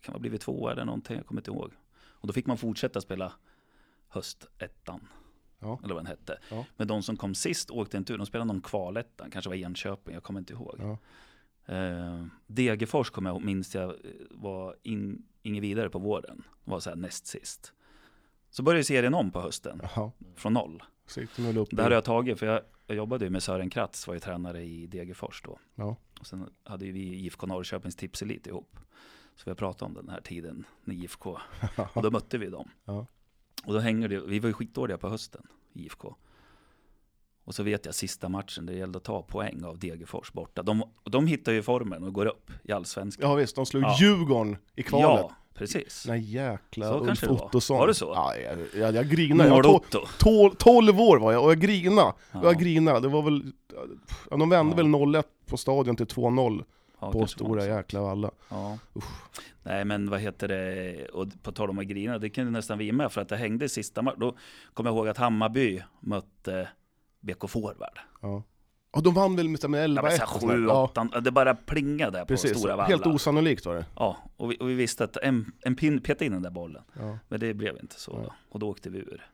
Kan 0.00 0.12
man 0.12 0.14
ha 0.14 0.20
blivit 0.20 0.40
två 0.40 0.68
eller 0.68 0.84
någonting, 0.84 1.16
jag 1.16 1.26
kommer 1.26 1.40
inte 1.40 1.50
ihåg. 1.50 1.72
Och 1.96 2.26
då 2.26 2.32
fick 2.32 2.46
man 2.46 2.58
fortsätta 2.58 3.00
spela 3.00 3.32
höstettan. 4.08 5.08
Ja. 5.64 5.80
Eller 5.84 5.94
vad 5.94 6.04
den 6.04 6.10
hette. 6.10 6.38
Ja. 6.50 6.64
Men 6.76 6.88
de 6.88 7.02
som 7.02 7.16
kom 7.16 7.34
sist 7.34 7.70
åkte 7.70 7.96
inte 7.96 8.12
ur, 8.12 8.18
de 8.18 8.26
spelade 8.26 8.52
någon 8.52 8.62
kvalettan, 8.62 9.30
kanske 9.30 9.48
var 9.48 9.56
Enköping, 9.56 10.14
jag 10.14 10.22
kommer 10.22 10.40
inte 10.40 10.52
ihåg. 10.52 10.76
Ja. 10.78 10.98
Eh, 11.74 12.24
Degerfors 12.46 13.10
kommer 13.10 13.30
jag 13.30 13.44
minns 13.44 13.74
jag, 13.74 13.90
eh, 13.90 13.94
var 14.30 14.76
in, 14.82 15.22
inget 15.42 15.62
vidare 15.62 15.90
på 15.90 15.98
våren. 15.98 16.42
Var 16.64 16.80
så 16.80 16.90
här 16.90 16.96
näst 16.96 17.26
sist. 17.26 17.72
Så 18.50 18.62
började 18.62 18.84
serien 18.84 19.14
om 19.14 19.30
på 19.30 19.40
hösten, 19.40 19.80
Jaha, 19.82 20.10
från 20.34 20.52
noll. 20.52 20.82
här 21.82 21.90
har 21.90 21.94
jag 21.94 22.04
tagit, 22.04 22.38
för 22.38 22.46
jag, 22.46 22.60
jag 22.86 22.96
jobbade 22.96 23.24
ju 23.24 23.30
med 23.30 23.42
Sören 23.42 23.70
Kratz, 23.70 24.06
var 24.06 24.14
ju 24.14 24.20
tränare 24.20 24.62
i 24.62 24.86
Degerfors 24.86 25.42
då. 25.42 25.58
Ja. 25.74 25.96
Och 26.20 26.26
sen 26.26 26.50
hade 26.64 26.84
ju 26.86 26.92
vi 26.92 27.00
IFK 27.00 27.46
Norrköpings 27.46 27.96
tipselit 27.96 28.46
ihop. 28.46 28.76
Så 29.36 29.42
vi 29.44 29.50
har 29.50 29.56
pratat 29.56 29.82
om 29.82 29.94
den 29.94 30.08
här 30.08 30.20
tiden 30.20 30.64
när 30.84 30.94
IFK, 30.94 31.38
och 31.94 32.02
då 32.02 32.10
mötte 32.10 32.38
vi 32.38 32.46
dem. 32.46 32.70
Ja. 32.84 33.06
Och 33.66 33.72
då 33.74 33.78
hänger 33.78 34.08
det, 34.08 34.20
vi 34.20 34.38
var 34.38 34.48
ju 34.48 34.52
skitdåliga 34.52 34.98
på 34.98 35.08
hösten, 35.08 35.42
IFK. 35.72 36.14
Och 37.44 37.54
så 37.54 37.62
vet 37.62 37.86
jag 37.86 37.94
sista 37.94 38.28
matchen, 38.28 38.66
det 38.66 38.72
gällde 38.74 38.96
att 38.98 39.04
ta 39.04 39.22
poäng 39.22 39.64
av 39.64 39.78
Degerfors 39.78 40.32
borta. 40.32 40.62
De, 40.62 40.82
de 41.04 41.26
hittar 41.26 41.52
ju 41.52 41.62
formen 41.62 42.04
och 42.04 42.12
går 42.12 42.26
upp 42.26 42.50
i 42.64 42.72
allsvenskan. 42.72 43.30
ja 43.30 43.34
visst, 43.36 43.56
de 43.56 43.66
slog 43.66 43.82
Ja. 43.82 43.96
Djurgården 44.00 44.56
i 44.76 44.82
kvalet. 44.82 45.20
Ja, 45.28 45.36
precis. 45.54 46.04
Nej 46.08 46.20
jäkla 46.20 46.88
Så 46.88 46.98
Ulf 47.00 47.20
det 47.20 47.26
var. 47.26 47.44
Ottosson. 47.44 47.78
Var 47.78 47.86
det 47.86 47.94
så? 47.94 48.12
Ja, 48.14 48.36
jag, 48.36 48.58
jag, 48.76 48.94
jag 48.94 49.08
grinade. 49.08 49.48
Jag 49.50 49.56
var 49.56 49.62
Mål-Otto. 49.62 50.00
tol, 50.18 50.56
12 50.56 51.00
år 51.00 51.18
var 51.18 51.32
jag 51.32 51.44
och 51.44 51.50
jag 51.50 51.60
grinade. 51.60 52.12
Ja. 52.32 52.40
Jag 52.42 52.58
grinade. 52.60 53.00
Det 53.00 53.08
var 53.08 53.22
väl, 53.22 53.52
ja, 54.30 54.36
de 54.36 54.50
vände 54.50 54.72
Ja. 54.72 54.76
väl 54.76 54.86
0-1 54.86 55.22
på 55.46 55.56
stadion 55.56 55.96
till 55.96 56.06
2-0 56.06 56.64
Ja, 57.06 57.12
på 57.12 57.26
stora 57.26 57.66
jäkla 57.66 58.00
valla. 58.00 58.30
Ja. 58.48 58.78
Nej 59.62 59.84
men 59.84 60.10
vad 60.10 60.20
heter 60.20 60.48
det, 60.48 61.06
och 61.08 61.26
på 61.42 61.52
tal 61.52 61.70
om 61.70 61.78
att 61.78 61.86
grina, 61.86 62.18
det 62.18 62.30
kunde 62.30 62.50
nästan 62.50 62.78
vi 62.78 62.92
med 62.92 63.12
för 63.12 63.20
att 63.20 63.28
det 63.28 63.36
hängde 63.36 63.64
i 63.64 63.68
sista 63.68 64.02
matchen. 64.02 64.20
Då 64.20 64.36
kommer 64.74 64.90
jag 64.90 64.96
ihåg 64.96 65.08
att 65.08 65.18
Hammarby 65.18 65.82
mötte 66.00 66.68
BK 67.20 67.48
Forward. 67.50 67.98
Ja. 68.22 68.42
Och 68.90 69.02
de 69.02 69.14
vann 69.14 69.36
väl 69.36 69.48
med 69.48 69.70
med 69.70 69.82
Ja, 69.82 69.86
11-1? 69.86 70.02
men 70.02 70.10
så 70.12 70.18
här 70.18 70.34
och 70.34 70.40
sådär. 70.40 70.56
sju, 70.56 70.66
ja, 70.68 70.84
åtta, 70.84 71.20
det 71.20 71.30
bara 71.30 71.54
plingade 71.54 72.10
där 72.10 72.20
på 72.20 72.26
precis. 72.26 72.58
Stora 72.58 72.76
Valla. 72.76 72.88
Helt 72.88 73.06
osannolikt 73.06 73.66
var 73.66 73.74
det. 73.74 73.86
Ja, 73.96 74.16
och 74.36 74.50
vi, 74.52 74.56
och 74.60 74.68
vi 74.70 74.74
visste 74.74 75.04
att 75.04 75.16
en, 75.16 75.52
en 75.60 75.76
pin 75.76 76.00
petade 76.00 76.24
in 76.24 76.32
den 76.32 76.42
där 76.42 76.50
bollen. 76.50 76.82
Ja. 77.00 77.18
Men 77.28 77.40
det 77.40 77.54
blev 77.54 77.78
inte 77.82 78.00
så 78.00 78.12
då. 78.12 78.34
Och 78.48 78.58
då 78.58 78.68
åkte 78.70 78.90
vi 78.90 78.98
ur. 78.98 79.26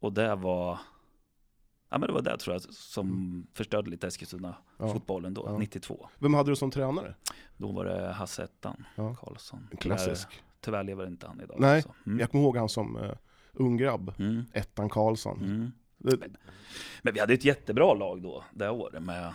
Och 0.00 0.12
det 0.12 0.34
var, 0.34 0.78
ja 1.94 1.98
men 1.98 2.06
det 2.06 2.12
var 2.12 2.22
det 2.22 2.38
tror 2.38 2.54
jag 2.54 2.62
som 2.74 3.46
förstörde 3.54 3.90
lite 3.90 4.06
Eskilstuna 4.06 4.54
Ja. 4.78 4.92
fotbollen 4.92 5.34
då, 5.34 5.44
Ja. 5.46 5.58
92. 5.58 6.08
Vem 6.18 6.34
hade 6.34 6.50
du 6.50 6.56
som 6.56 6.70
tränare? 6.70 7.14
Då 7.56 7.72
var 7.72 7.84
det 7.84 8.12
Hasse 8.12 8.42
Ettan 8.42 8.84
Ja. 8.94 9.14
Karlsson. 9.14 9.68
En 9.70 9.76
klassisk. 9.76 10.28
Tyvärr, 10.28 10.42
tyvärr 10.60 10.82
lever 10.84 11.06
inte 11.06 11.26
han 11.26 11.40
idag. 11.40 11.56
Nej, 11.60 11.74
alltså. 11.76 11.94
Mm. 12.06 12.20
Jag 12.20 12.30
kommer 12.30 12.44
ihåg 12.44 12.56
han 12.56 12.68
som 12.68 12.96
uh, 12.96 13.12
ung 13.52 13.76
grabb. 13.76 14.14
Mm. 14.18 14.44
Ettan 14.52 14.88
Karlsson. 14.90 15.38
Mm. 15.42 15.72
Det, 15.98 16.18
Men 17.02 17.14
vi 17.14 17.20
hade 17.20 17.34
ett 17.34 17.44
jättebra 17.44 17.94
lag 17.94 18.22
då, 18.22 18.44
det 18.52 18.70
året 18.70 19.02
med 19.02 19.32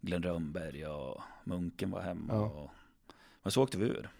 Glenn 0.00 0.22
Rönnberg 0.22 0.86
och 0.86 1.22
Munken 1.44 1.90
var 1.90 2.00
hemma. 2.00 2.34
Ja. 2.34 2.44
Och, 2.44 2.70
men 3.42 3.50
så 3.52 3.62
åkte 3.62 3.78
vi 3.78 3.84
ur. 3.86 4.10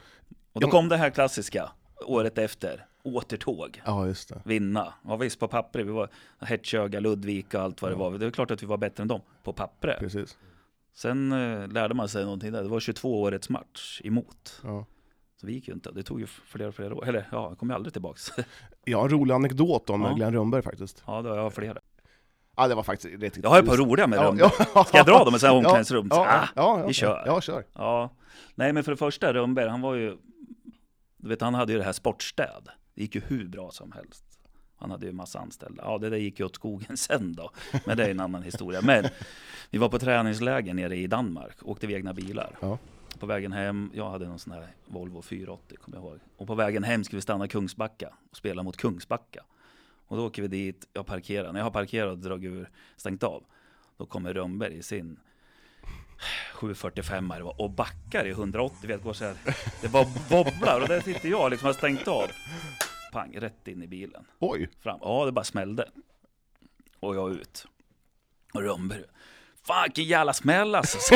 Och 0.52 0.60
då 0.60 0.70
kom 0.70 0.88
det 0.88 0.96
här 0.96 1.10
klassiska, 1.10 1.70
året 2.06 2.38
efter, 2.38 2.86
återtåg. 3.06 3.82
ja, 3.84 4.06
just 4.06 4.28
det. 4.28 4.40
vinna. 4.44 4.94
Ja 5.08 5.16
visst 5.16 5.40
på 5.40 5.48
pappret, 5.48 5.86
vi 5.86 5.90
var 5.90 6.08
Hertsöga, 6.40 7.00
Ludvika 7.00 7.58
och 7.58 7.64
allt 7.64 7.82
vad 7.82 7.90
det 7.90 7.94
Ja. 7.94 8.10
var. 8.10 8.18
Det 8.18 8.26
är 8.26 8.30
klart 8.30 8.50
att 8.50 8.62
vi 8.62 8.66
var 8.66 8.76
bättre 8.76 9.02
än 9.02 9.08
dem 9.08 9.20
på 9.42 9.52
pappret. 9.52 9.98
Precis. 9.98 10.38
Sen 10.94 11.32
eh, 11.32 11.68
lärde 11.68 11.94
man 11.94 12.08
sig 12.08 12.24
någonting 12.24 12.52
där. 12.52 12.62
Det 12.62 12.68
var 12.68 12.80
22 12.80 13.22
årets 13.22 13.48
match 13.48 14.00
emot. 14.04 14.60
Ja. 14.64 14.86
Så 15.40 15.46
vi 15.46 15.52
gick 15.52 15.68
ju 15.68 15.74
inte. 15.74 15.90
Det 15.92 16.02
tog 16.02 16.20
ju 16.20 16.26
flera 16.26 16.72
flera 16.72 16.94
år. 16.94 17.08
Eller 17.08 17.28
ja, 17.32 17.48
jag 17.48 17.58
kom 17.58 17.68
ju 17.68 17.74
aldrig 17.74 17.92
tillbaks. 17.92 18.32
Jag 18.84 18.98
har 18.98 19.04
en 19.04 19.10
rolig 19.10 19.34
anekdot 19.34 19.90
om 19.90 20.02
Ja. 20.02 20.12
Glenn 20.12 20.32
Rönnberg 20.34 20.62
faktiskt. 20.62 21.02
ja, 21.06 21.22
då 21.22 21.28
har 21.30 21.36
jag 21.36 21.52
flera. 21.54 21.78
Ja, 22.56 22.68
det 22.68 22.74
var 22.74 22.82
faktiskt 22.82 23.20
riktigt 23.22 23.44
Jag 23.44 23.50
har 23.50 23.58
ett 23.58 23.66
par 23.66 23.76
roliga 23.76 24.06
med 24.06 24.16
ja, 24.16 24.22
Rönnberg. 24.24 24.50
ja. 24.74 24.84
Ska 24.84 24.96
jag 24.96 25.06
dra 25.06 25.24
dem 25.24 25.34
i 25.34 25.38
här 25.42 25.52
omklädningsrum? 25.56 26.06
Ja, 26.10 26.16
ja, 26.26 26.32
Ah, 26.32 26.48
ja, 26.56 26.80
ja, 26.80 26.86
vi 26.86 26.92
kör. 26.92 27.22
Ja, 27.26 27.40
kör. 27.40 27.64
Ja, 27.72 28.10
nej 28.54 28.72
men 28.72 28.84
för 28.84 28.92
det 28.92 28.96
första 28.96 29.32
Rönnberg, 29.34 29.68
han 29.68 29.80
var 29.80 29.94
ju, 29.94 30.16
du 31.16 31.28
vet 31.28 31.40
han 31.40 31.54
hade 31.54 31.72
ju 31.72 31.78
det 31.78 31.84
här 31.84 31.92
sportstäd. 31.92 32.68
Det 32.96 33.02
gick 33.02 33.14
ju 33.14 33.20
hur 33.20 33.48
bra 33.48 33.70
som 33.70 33.92
helst. 33.92 34.24
Han 34.76 34.90
hade 34.90 35.06
ju 35.06 35.12
massa 35.12 35.38
anställda. 35.38 35.82
Ja, 35.86 35.98
det 35.98 36.10
där 36.10 36.16
gick 36.16 36.40
ju 36.40 36.46
åt 36.46 36.54
skogen 36.54 36.96
sen 36.96 37.32
då. 37.32 37.50
Men 37.86 37.96
det 37.96 38.04
är 38.04 38.10
en 38.10 38.20
annan 38.20 38.42
historia. 38.42 38.80
Men 38.82 39.04
vi 39.70 39.78
var 39.78 39.88
på 39.88 39.98
träningsläger 39.98 40.74
nere 40.74 40.96
i 40.96 41.06
Danmark, 41.06 41.56
åkte 41.62 41.86
vi 41.86 41.94
egna 41.94 42.14
bilar. 42.14 42.56
Ja. 42.60 42.78
På 43.18 43.26
vägen 43.26 43.52
hem, 43.52 43.90
jag 43.94 44.10
hade 44.10 44.28
någon 44.28 44.38
sån 44.38 44.52
här 44.52 44.68
Volvo 44.86 45.22
480 45.22 45.78
kommer 45.80 45.98
jag 45.98 46.04
ihåg. 46.04 46.18
Och 46.36 46.46
på 46.46 46.54
vägen 46.54 46.84
hem 46.84 47.04
skulle 47.04 47.18
vi 47.18 47.22
stanna 47.22 47.44
i 47.44 47.48
Kungsbacka 47.48 48.14
och 48.30 48.36
spela 48.36 48.62
mot 48.62 48.76
Kungsbacka. 48.76 49.44
Och 50.06 50.16
då 50.16 50.26
åker 50.26 50.42
vi 50.42 50.48
dit, 50.48 50.88
jag 50.92 51.06
parkerar. 51.06 51.52
När 51.52 51.60
jag 51.60 51.64
har 51.64 51.70
parkerat 51.70 52.12
och 52.12 52.18
dragit 52.18 52.50
ur, 52.50 52.70
stängt 52.96 53.22
av, 53.22 53.44
då 53.96 54.06
kommer 54.06 54.34
Rönnberg 54.34 54.76
i 54.76 54.82
sin 54.82 55.20
745 56.54 57.32
det 57.36 57.42
var 57.42 57.60
och 57.60 57.70
backar 57.70 58.24
i 58.26 58.30
180, 58.30 58.88
vet, 58.88 59.02
går 59.02 59.12
så 59.12 59.24
här. 59.24 59.34
Det 59.82 59.88
bara 59.88 60.06
wobblar 60.30 60.80
och 60.80 60.88
där 60.88 61.00
sitter 61.00 61.28
jag 61.28 61.50
liksom 61.50 61.66
har 61.66 61.72
stängt 61.72 62.08
av. 62.08 62.28
Pang, 63.12 63.36
rätt 63.40 63.68
in 63.68 63.82
i 63.82 63.86
bilen. 63.86 64.24
Oj! 64.38 64.68
Fram. 64.82 64.98
Ja, 65.02 65.24
det 65.24 65.32
bara 65.32 65.44
smällde. 65.44 65.88
Och 67.00 67.16
jag 67.16 67.32
ut. 67.32 67.66
Och 68.52 68.62
Rönnberg, 68.62 69.02
fan 69.66 69.82
vilken 69.84 70.04
jävla 70.04 70.32
smäll 70.32 70.74
alltså. 70.74 70.98
Så. 71.00 71.14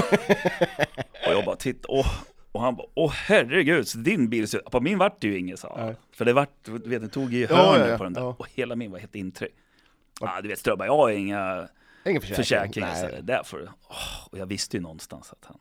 och 1.26 1.33
jag 1.33 1.45
bara 1.45 1.57
tittade, 1.57 1.88
åh. 1.88 2.12
Och 2.52 2.61
han 2.61 2.76
bara, 2.76 2.87
åh 2.95 3.12
herregud, 3.12 3.88
så 3.88 3.99
din 3.99 4.28
bil, 4.30 4.49
så, 4.49 4.59
på 4.59 4.80
min 4.80 4.99
vart 4.99 5.21
det 5.21 5.26
ju 5.26 5.38
inget 5.38 5.61
sa 5.61 5.76
han. 5.78 5.95
För 6.12 6.25
det 6.25 6.33
vart, 6.33 6.64
du 6.64 6.73
vet, 6.90 7.02
det 7.02 7.09
tog 7.09 7.35
i 7.35 7.42
Ja, 7.50 7.57
hörnet 7.57 7.87
ja, 7.87 7.92
ja, 7.92 7.99
på 7.99 8.04
den 8.04 8.12
där. 8.12 8.21
ja. 8.21 8.37
Och 8.38 8.49
hela 8.54 8.76
min 8.76 8.90
var 8.90 8.99
helt 8.99 9.14
intryckt. 9.14 9.57
Ja, 10.21 10.40
du 10.42 10.49
vet 10.49 10.59
Strömberg, 10.59 10.87
jag 10.88 10.97
har 10.97 11.11
inga 11.11 11.69
Ingen 12.04 12.21
försäkring. 12.21 12.45
försäkringar. 12.45 12.95
Så 12.95 13.07
Nej. 13.07 13.23
där 13.23 13.42
får 13.42 13.59
du. 13.59 13.69
Åh, 13.88 14.28
och 14.30 14.38
jag 14.38 14.47
visste 14.47 14.76
ju 14.76 14.80
någonstans 14.83 15.33
att 15.33 15.45
han... 15.45 15.59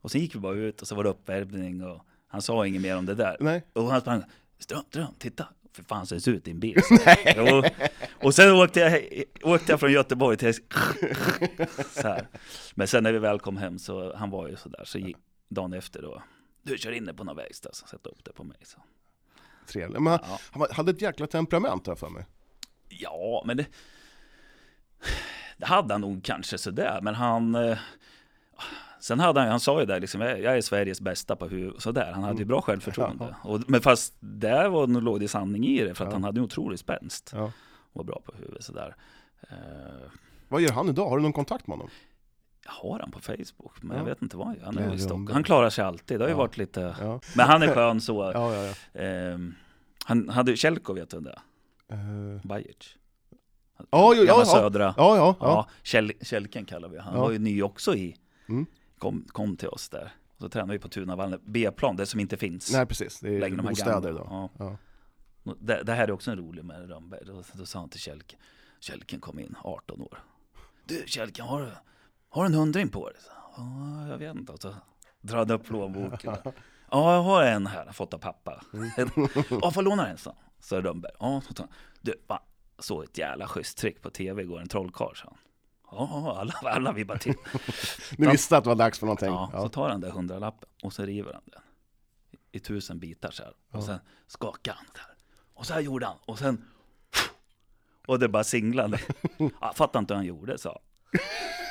Och 0.00 0.10
sen 0.10 0.20
gick 0.20 0.34
vi 0.34 0.38
bara 0.38 0.54
ut 0.54 0.82
och 0.82 0.88
så 0.88 0.94
var 0.94 1.04
det 1.04 1.10
uppvärmning 1.10 1.84
och 1.84 2.06
han 2.28 2.42
sa 2.42 2.66
inget 2.66 2.82
mer 2.82 2.96
om 2.96 3.06
det 3.06 3.14
där. 3.14 3.36
Nej. 3.40 3.62
Och 3.72 3.84
han 3.84 4.00
sprang, 4.00 4.22
Ström, 4.58 4.82
Ström, 4.88 5.14
titta! 5.18 5.48
För 5.72 5.82
fan 5.82 6.06
ser 6.06 6.16
det 6.16 6.30
ut 6.30 6.48
i 6.48 6.50
din 6.50 6.60
bil? 6.60 6.78
och, 7.38 7.70
och 8.26 8.34
sen 8.34 8.52
åkte 8.52 8.80
jag, 8.80 9.02
åkte 9.42 9.72
jag 9.72 9.80
från 9.80 9.92
Göteborg 9.92 10.36
till... 10.36 10.54
så 11.92 12.02
här. 12.08 12.28
Men 12.74 12.88
sen 12.88 13.02
när 13.02 13.12
vi 13.12 13.18
väl 13.18 13.38
kom 13.40 13.56
hem 13.56 13.78
så, 13.78 14.16
han 14.16 14.30
var 14.30 14.48
ju 14.48 14.56
sådär, 14.56 14.82
så 14.84 14.98
gick 14.98 15.16
dagen 15.48 15.72
efter 15.72 16.02
då, 16.02 16.22
du 16.62 16.78
kör 16.78 16.92
in 16.92 17.04
det 17.06 17.14
på 17.14 17.24
någon 17.24 17.36
verkstad, 17.36 17.70
så 17.72 17.86
sätta 17.86 18.10
upp 18.10 18.24
det 18.24 18.32
på 18.32 18.44
mig. 18.44 18.56
Så. 18.62 18.78
Trevligt. 19.66 20.02
Men 20.02 20.12
han, 20.12 20.20
Ja. 20.22 20.38
han 20.52 20.66
hade 20.70 20.90
ett 20.90 21.02
jäkla 21.02 21.26
temperament 21.26 21.86
här 21.86 21.94
för 21.94 22.08
mig. 22.08 22.26
Ja, 22.88 23.42
men 23.46 23.56
det... 23.56 23.66
Det 25.60 25.66
hade 25.66 25.94
han 25.94 26.00
nog 26.00 26.24
kanske 26.24 26.58
sådär, 26.58 27.00
men 27.02 27.14
han... 27.14 27.54
Eh, 27.54 27.78
sen 29.00 29.20
hade 29.20 29.40
han, 29.40 29.48
han 29.50 29.60
sa 29.60 29.80
ju 29.80 29.86
där 29.86 30.00
liksom, 30.00 30.20
jag 30.20 30.40
är 30.56 30.60
Sveriges 30.60 31.00
bästa 31.00 31.36
på 31.36 31.48
huvud, 31.48 31.82
sådär. 31.82 32.12
Han 32.12 32.22
hade 32.24 32.38
ju 32.38 32.44
bra 32.44 32.62
självförtroende. 32.62 33.36
Och, 33.42 33.60
men 33.66 33.80
fast 33.80 34.14
där 34.20 34.68
var 34.68 34.86
nog 34.86 35.02
låg 35.02 35.20
det 35.20 35.28
sanning 35.28 35.66
i 35.66 35.84
det, 35.84 35.94
för 35.94 36.06
att 36.06 36.12
han 36.12 36.24
hade 36.24 36.40
en 36.40 36.44
otrolig 36.44 36.78
spänst. 36.78 37.30
Ja. 37.34 37.52
Var 37.92 38.04
bra 38.04 38.20
på 38.24 38.32
huvudet 38.36 38.64
sådär. 38.64 38.96
Eh, 39.50 39.56
Vad 40.48 40.60
gör 40.60 40.72
han 40.72 40.88
idag? 40.88 41.08
Har 41.08 41.16
du 41.16 41.22
någon 41.22 41.32
kontakt 41.32 41.66
med 41.66 41.76
honom? 41.76 41.90
jag 42.64 42.72
har 42.72 42.98
han 42.98 43.10
på 43.10 43.20
Facebook, 43.20 43.82
men 43.82 43.96
Ja. 43.96 44.02
jag 44.02 44.04
vet 44.08 44.22
inte 44.22 44.36
vad 44.36 44.46
han 44.46 44.56
gör. 44.56 44.64
Han, 44.64 44.78
är 44.78 44.94
i 44.94 44.98
Stockholm. 44.98 45.26
han 45.32 45.42
klarar 45.42 45.70
sig 45.70 45.84
alltid, 45.84 46.18
det 46.18 46.24
har 46.24 46.28
ju 46.28 46.34
Ja. 46.34 46.38
varit 46.38 46.56
lite... 46.56 46.96
Ja, 47.00 47.20
Men 47.36 47.46
han 47.46 47.62
är 47.62 47.74
skön 47.74 48.00
så. 48.00 48.32
Ehm, 48.94 49.54
han 50.04 50.28
hade 50.28 50.56
Kjellko, 50.56 50.92
vet 50.92 51.10
du 51.10 51.20
det? 51.20 51.38
Eh, 51.88 51.98
Bajic. 52.48 52.96
Ja, 53.90 54.14
jo, 54.16 54.22
ja, 54.24 54.44
södra. 54.44 54.94
ja, 54.96 55.16
ja, 55.16 55.36
Ja. 55.40 55.68
Kjell, 55.82 56.12
Kjellken 56.20 56.64
kallar 56.64 56.88
vi 56.88 56.98
Han 56.98 57.20
var 57.20 57.30
ju 57.30 57.38
ny 57.38 57.62
också 57.62 57.94
i, 57.94 58.16
Mm. 58.48 58.66
kom, 58.98 59.24
kom 59.28 59.56
till 59.56 59.68
oss 59.68 59.88
där. 59.88 60.12
Så 60.38 60.48
tränade 60.48 60.72
vi 60.72 60.78
på 60.78 60.88
Tunavallen, 60.88 61.40
B-plan, 61.44 61.96
det 61.96 62.06
som 62.06 62.20
inte 62.20 62.36
finns. 62.36 62.72
Nej, 62.72 62.86
precis. 62.86 63.20
Det 63.20 63.36
är 63.36 63.40
här 63.40 63.62
bostäder 63.62 64.10
idag. 64.10 64.48
Ja. 64.58 64.76
Det, 65.60 65.82
det 65.82 65.92
här 65.92 66.08
är 66.08 66.12
också 66.12 66.30
en 66.30 66.36
rolig 66.38 66.64
med 66.64 66.88
Rönnberg. 66.88 67.20
Då, 67.26 67.42
då 67.52 67.66
sa 67.66 67.78
han 67.78 67.88
till 67.88 68.00
Kjellken, 68.00 68.38
Kjellken 68.80 69.20
kom 69.20 69.38
in, 69.38 69.54
18 69.62 70.00
år. 70.02 70.18
Du 70.84 71.02
Kjellken, 71.06 71.46
har 71.46 71.60
du, 71.60 71.68
har 72.28 72.42
du 72.42 72.46
en 72.46 72.54
hundring 72.54 72.88
på 72.88 73.08
dig? 73.08 73.18
Ja, 73.56 74.06
jag 74.08 74.18
vet 74.18 74.36
inte. 74.36 74.52
Och 74.52 74.62
så 74.62 74.74
drar 75.20 75.38
han 75.38 75.50
upp 75.50 75.64
plånboken. 75.66 76.36
Ja, 76.90 77.14
jag 77.14 77.22
har 77.22 77.42
en 77.42 77.66
här, 77.66 77.92
fått 77.92 78.14
av 78.14 78.18
pappa. 78.18 78.62
Ja, 79.62 79.70
får 79.70 79.82
låna 79.82 80.04
den, 80.04 80.18
så. 80.18 80.36
Så 80.60 80.80
Rönnberg. 80.80 81.12
Ja, 81.20 81.42
så 81.48 81.54
tar 81.54 81.64
han. 81.64 81.72
Du, 82.00 82.14
va, 82.26 82.42
så 82.80 83.02
ett 83.02 83.18
jävla 83.18 83.48
schysst 83.48 83.78
trick 83.78 84.02
på 84.02 84.10
tv 84.10 84.42
igår, 84.42 84.60
en 84.60 84.68
trollkarl, 84.68 85.14
sa 85.14 85.24
han. 85.24 85.38
Ja, 85.92 86.36
alla, 86.40 86.52
alla 86.70 86.92
vi 86.92 87.04
bara 87.04 87.18
till. 87.18 87.34
Ni 88.18 88.26
visste 88.26 88.56
att 88.56 88.64
det 88.64 88.70
var 88.70 88.76
dags 88.76 88.98
för 88.98 89.06
någonting? 89.06 89.28
Ja, 89.28 89.50
så 89.52 89.58
Ja. 89.58 89.68
tar 89.68 89.88
han 89.90 90.00
den 90.00 90.10
hundralappen 90.12 90.68
och 90.82 90.92
så 90.92 91.02
river 91.04 91.32
han 91.32 91.42
den 91.46 91.60
i, 92.52 92.58
tusen 92.60 92.98
bitar 92.98 93.30
så 93.30 93.42
här. 93.42 93.52
Och 93.70 93.84
sen 93.84 93.98
skakar 94.26 94.72
han 94.72 94.86
så 94.94 94.98
här. 95.00 95.14
Och 95.54 95.66
så 95.66 95.72
här 95.74 95.80
gjorde 95.80 96.06
han. 96.06 96.16
Och 96.26 96.38
sen... 96.38 96.64
Och 98.06 98.18
det 98.18 98.28
bara 98.28 98.44
singlade. 98.44 99.00
Jag 99.60 99.76
fattar 99.76 99.98
inte 100.00 100.14
hur 100.14 100.16
han 100.18 100.26
gjorde, 100.26 100.58
så. 100.58 100.80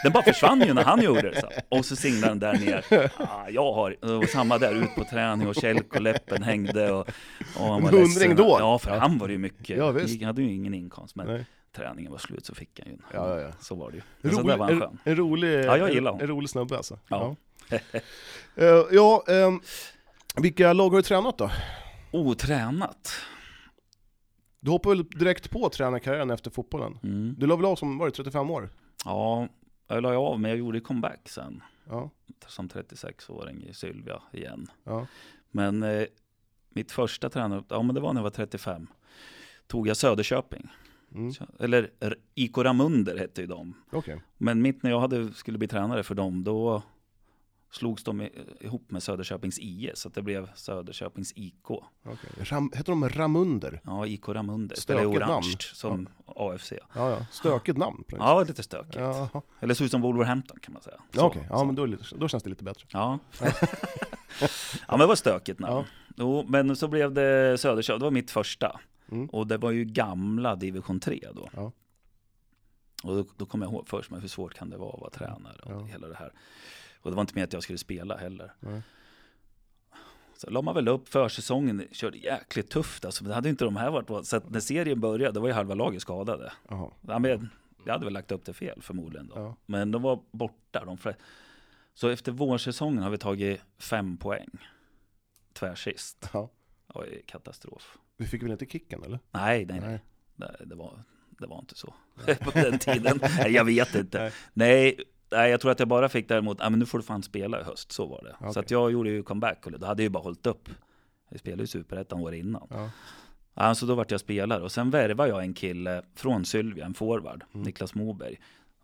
Den 0.03 0.11
bara 0.11 0.23
försvann 0.23 0.61
ju 0.61 0.73
när 0.73 0.83
han 0.83 1.01
gjorde 1.01 1.21
det. 1.21 1.41
Så. 1.41 1.47
Och 1.69 1.85
så 1.85 1.95
singlade 1.95 2.33
den 2.33 2.39
där 2.39 2.65
ner. 2.65 3.11
Ah, 3.17 3.49
jag 3.49 3.73
har, 3.73 3.97
var 4.01 4.25
samma 4.25 4.57
där, 4.57 4.75
ut 4.83 4.95
på 4.95 5.03
träning 5.03 5.47
och 5.47 5.55
kälkoläppen 5.55 6.43
hängde. 6.43 6.91
Och, 6.91 7.07
och 7.59 7.65
han 7.65 7.83
var 7.83 7.91
hundring 7.91 8.35
då? 8.35 8.57
Ja, 8.59 8.79
för 8.79 8.97
han 8.97 9.17
var 9.17 9.27
det 9.27 9.31
ju 9.33 9.39
mycket. 9.39 9.77
Ja. 9.77 9.85
Han 9.85 10.23
hade 10.23 10.41
ju 10.41 10.53
ingen 10.53 10.73
inkomst. 10.73 11.15
Men 11.15 11.27
Nej. 11.27 11.45
träningen 11.75 12.11
var 12.11 12.17
slut 12.19 12.45
så 12.45 12.55
fick 12.55 12.79
han 12.83 12.91
ju. 12.91 12.97
Ja, 13.13 13.39
ja. 13.41 13.51
Så 13.59 13.75
var 13.75 13.91
det 13.91 13.97
ju. 13.97 14.03
Men 14.21 14.31
så 14.31 14.37
Rolig, 14.41 14.49
där 14.51 14.57
var 14.57 14.65
han 14.65 14.73
en, 14.75 14.81
skön. 14.81 14.97
en 15.03 15.15
rolig, 15.15 15.65
Ja, 15.65 15.77
jag 15.77 15.93
gillar 15.93 16.11
honom. 16.11 16.23
en 16.23 16.27
rolig 16.35 16.49
snubbe 16.49 16.77
alltså. 16.77 16.99
Ja. 17.07 17.35
Ja, 17.69 17.77
Eh, 18.55 18.83
ja 18.91 19.23
ehm, 19.27 19.61
vilka 20.35 20.73
lag 20.73 20.89
har 20.89 20.97
du 20.97 21.01
tränat 21.03 21.37
då? 21.37 21.51
Otränat. 22.11 23.11
Du 24.59 24.71
hoppade 24.71 24.95
väl 24.95 25.05
direkt 25.09 25.49
på 25.51 25.69
tränarkarriären 25.69 26.29
efter 26.29 26.51
fotbollen? 26.51 26.99
Mm. 27.03 27.35
Du 27.37 27.47
la 27.47 27.55
väl 27.55 27.65
av 27.65 27.75
som, 27.75 27.97
var 27.97 28.05
det 28.05 28.11
35 28.11 28.49
år? 28.51 28.69
Ja, 29.05 29.47
jag 29.95 30.03
la 30.03 30.17
av, 30.17 30.39
men 30.39 30.49
jag 30.51 30.57
gjorde 30.57 30.79
comeback 30.79 31.29
sen. 31.29 31.63
Ja, 31.89 32.09
Som 32.47 32.67
36-åring 32.69 33.63
i 33.63 33.73
Sylvia 33.73 34.21
igen. 34.33 34.67
ja. 34.83 35.07
Men 35.51 35.83
eh, 35.83 36.05
mitt 36.69 36.91
första 36.91 37.29
tränare, 37.29 37.63
ja 37.69 37.81
men 37.81 37.95
det 37.95 38.01
var 38.01 38.13
när 38.13 38.19
jag 38.19 38.23
var 38.23 38.29
35. 38.29 38.87
Tog 39.67 39.87
jag 39.87 39.97
Söderköping. 39.97 40.69
Mm. 41.15 41.33
Eller 41.59 41.89
IK 42.35 42.57
Ramunder 42.57 43.17
hette 43.17 43.41
ju 43.41 43.47
de. 43.47 43.73
Okej. 43.91 44.21
Men 44.37 44.61
mitt 44.61 44.83
när 44.83 44.89
jag 44.91 44.99
hade, 44.99 45.33
skulle 45.33 45.57
bli 45.57 45.67
tränare 45.67 46.03
för 46.03 46.15
dem, 46.15 46.43
då 46.43 46.83
slogs 47.71 48.03
de 48.03 48.21
i- 48.21 48.31
ihop 48.59 48.91
med 48.91 49.03
Söderköpings 49.03 49.59
IS. 49.59 49.99
Så 49.99 50.07
att 50.07 50.13
det 50.13 50.21
blev 50.21 50.49
Söderköpings 50.55 51.33
IK. 51.35 51.69
okej. 51.69 52.29
Ram, 52.39 52.71
heter 52.75 52.91
de 52.91 53.09
Ramunder? 53.09 53.81
Ja, 53.83 54.07
IK 54.07 54.29
Ramunder. 54.29 54.75
Stökigt 54.75 55.07
orange 55.07 55.27
namn. 55.27 55.43
som 55.59 56.09
AFC. 56.25 56.71
Ja, 56.95 57.09
ja. 57.09 57.25
Stökigt 57.31 57.77
namn. 57.77 58.03
Ja, 58.07 58.43
lite 58.43 58.63
stökigt. 58.63 58.95
Jaha. 58.95 59.41
Eller 59.59 59.73
såg 59.73 59.85
ut 59.85 59.91
som 59.91 60.01
Wolverhampton 60.01 60.59
kan 60.59 60.73
man 60.73 60.81
säga. 60.81 60.95
Ja, 61.11 61.19
Så- 61.19 61.25
Okej, 61.25 61.47
ja 61.49 61.57
så. 61.57 61.65
men 61.65 61.75
då, 61.75 61.85
lite, 61.85 62.03
då 62.15 62.27
känns 62.27 62.43
det 62.43 62.49
lite 62.49 62.63
bättre. 62.63 62.85
Ja. 62.93 63.19
ja 63.39 63.51
men 64.89 64.99
det 64.99 65.05
var 65.05 65.15
stökigt 65.15 65.59
namn. 65.59 65.85
Jo, 66.17 66.45
men 66.47 66.75
så 66.75 66.87
blev 66.87 67.13
det 67.13 67.57
Söderköping, 67.59 67.99
det 67.99 68.05
var 68.05 68.11
mitt 68.11 68.31
första. 68.31 68.79
Mm. 69.11 69.25
Och 69.29 69.47
det 69.47 69.57
var 69.57 69.71
ju 69.71 69.85
gamla 69.85 70.55
division 70.55 70.99
3 70.99 71.27
då. 71.35 71.49
Ja. 71.55 71.71
Och 73.03 73.15
då, 73.15 73.25
då 73.37 73.45
kom 73.45 73.61
jag 73.61 73.71
ihåg 73.71 73.87
först, 73.87 74.11
men 74.11 74.21
hur 74.21 74.27
svårt 74.27 74.53
kan 74.53 74.69
det 74.69 74.77
vara 74.77 74.93
att 74.93 74.99
vara 74.99 75.09
tränare 75.09 75.59
och 75.63 75.71
Ja. 75.71 75.85
hela 75.85 76.07
det 76.07 76.15
här. 76.15 76.33
Och 77.01 77.11
det 77.11 77.15
var 77.15 77.21
inte 77.21 77.35
med 77.35 77.43
att 77.43 77.53
jag 77.53 77.63
skulle 77.63 77.77
spela 77.77 78.17
heller. 78.17 78.53
Nej. 78.59 78.81
Så 80.37 80.49
la 80.49 80.61
man 80.61 80.75
väl 80.75 80.87
upp 80.87 81.07
försäsongen, 81.09 81.87
körde 81.91 82.17
jäkligt 82.17 82.69
tufft 82.69 83.05
alltså. 83.05 83.23
Det 83.23 83.33
hade 83.33 83.49
inte 83.49 83.65
de 83.65 83.75
här 83.75 83.91
varit, 83.91 84.27
så 84.27 84.37
att 84.37 84.49
när 84.49 84.59
serien 84.59 84.99
började, 85.01 85.31
då 85.33 85.39
var 85.41 85.47
ju 85.47 85.53
halva 85.53 85.75
laget 85.75 86.01
skadade. 86.01 86.53
Ja, 86.69 87.19
men 87.19 87.49
jag 87.85 87.93
hade 87.93 88.05
väl 88.05 88.13
lagt 88.13 88.31
upp 88.31 88.45
det 88.45 88.53
fel 88.53 88.81
förmodligen 88.81 89.27
då. 89.27 89.35
Ja. 89.35 89.55
Men 89.65 89.91
de 89.91 90.01
var 90.01 90.19
borta. 90.31 90.85
De 90.85 90.97
fle- 90.97 91.15
så 91.93 92.07
efter 92.09 92.31
vårsäsongen 92.31 93.03
har 93.03 93.09
vi 93.09 93.17
tagit 93.17 93.61
fem 93.77 94.17
poäng. 94.17 94.49
Tvärsist. 95.53 96.29
Ja. 96.33 96.49
Oj, 96.93 97.23
katastrof. 97.25 97.97
Vi 98.17 98.25
fick 98.27 98.43
väl 98.43 98.51
inte 98.51 98.65
kicken 98.65 99.03
eller? 99.03 99.19
Nej, 99.31 99.65
nej, 99.65 99.79
nej. 99.79 99.99
Nej. 100.35 100.49
Det, 100.59 100.65
det, 100.65 100.75
var, 100.75 101.03
det 101.29 101.47
var 101.47 101.59
inte 101.59 101.75
så 101.75 101.93
på 102.41 102.51
den 102.51 102.79
tiden. 102.79 103.19
Nej, 103.21 103.51
jag 103.51 103.65
vet 103.65 103.95
inte. 103.95 104.19
Nej. 104.19 104.31
Nej. 104.53 104.99
Nej, 105.31 105.51
jag 105.51 105.61
tror 105.61 105.71
att 105.71 105.79
jag 105.79 105.87
bara 105.87 106.09
fick 106.09 106.27
däremot, 106.27 106.57
ja 106.59 106.69
men 106.69 106.79
nu 106.79 106.85
får 106.85 106.97
du 106.97 107.03
fan 107.03 107.23
spela 107.23 107.61
i 107.61 107.63
höst, 107.63 107.91
så 107.91 108.05
var 108.07 108.21
det. 108.23 108.35
Okej. 108.39 108.53
Så 108.53 108.59
att 108.59 108.71
jag 108.71 108.91
gjorde 108.91 109.09
ju 109.09 109.23
comeback 109.23 109.65
och 109.65 109.71
då 109.71 109.85
hade 109.85 110.01
jag 110.01 110.05
ju 110.05 110.09
bara 110.09 110.23
hållit 110.23 110.47
upp. 110.47 110.69
Jag 111.29 111.39
spelade 111.39 111.63
ju 111.63 111.67
Superettan 111.67 112.19
år 112.19 112.33
innan. 112.33 112.67
Ja. 112.69 112.89
Ja, 113.53 113.75
så 113.75 113.85
då 113.85 113.95
vart 113.95 114.11
jag 114.11 114.19
spelare 114.19 114.63
och 114.63 114.71
sen 114.71 114.89
värvade 114.91 115.29
jag 115.29 115.41
en 115.41 115.53
kille 115.53 116.01
från 116.15 116.45
Sylvia, 116.45 116.85
en 116.85 116.93
forward, 116.93 117.43
Mm. 117.53 117.63
Niklas 117.65 117.95
Moberg. 117.95 118.39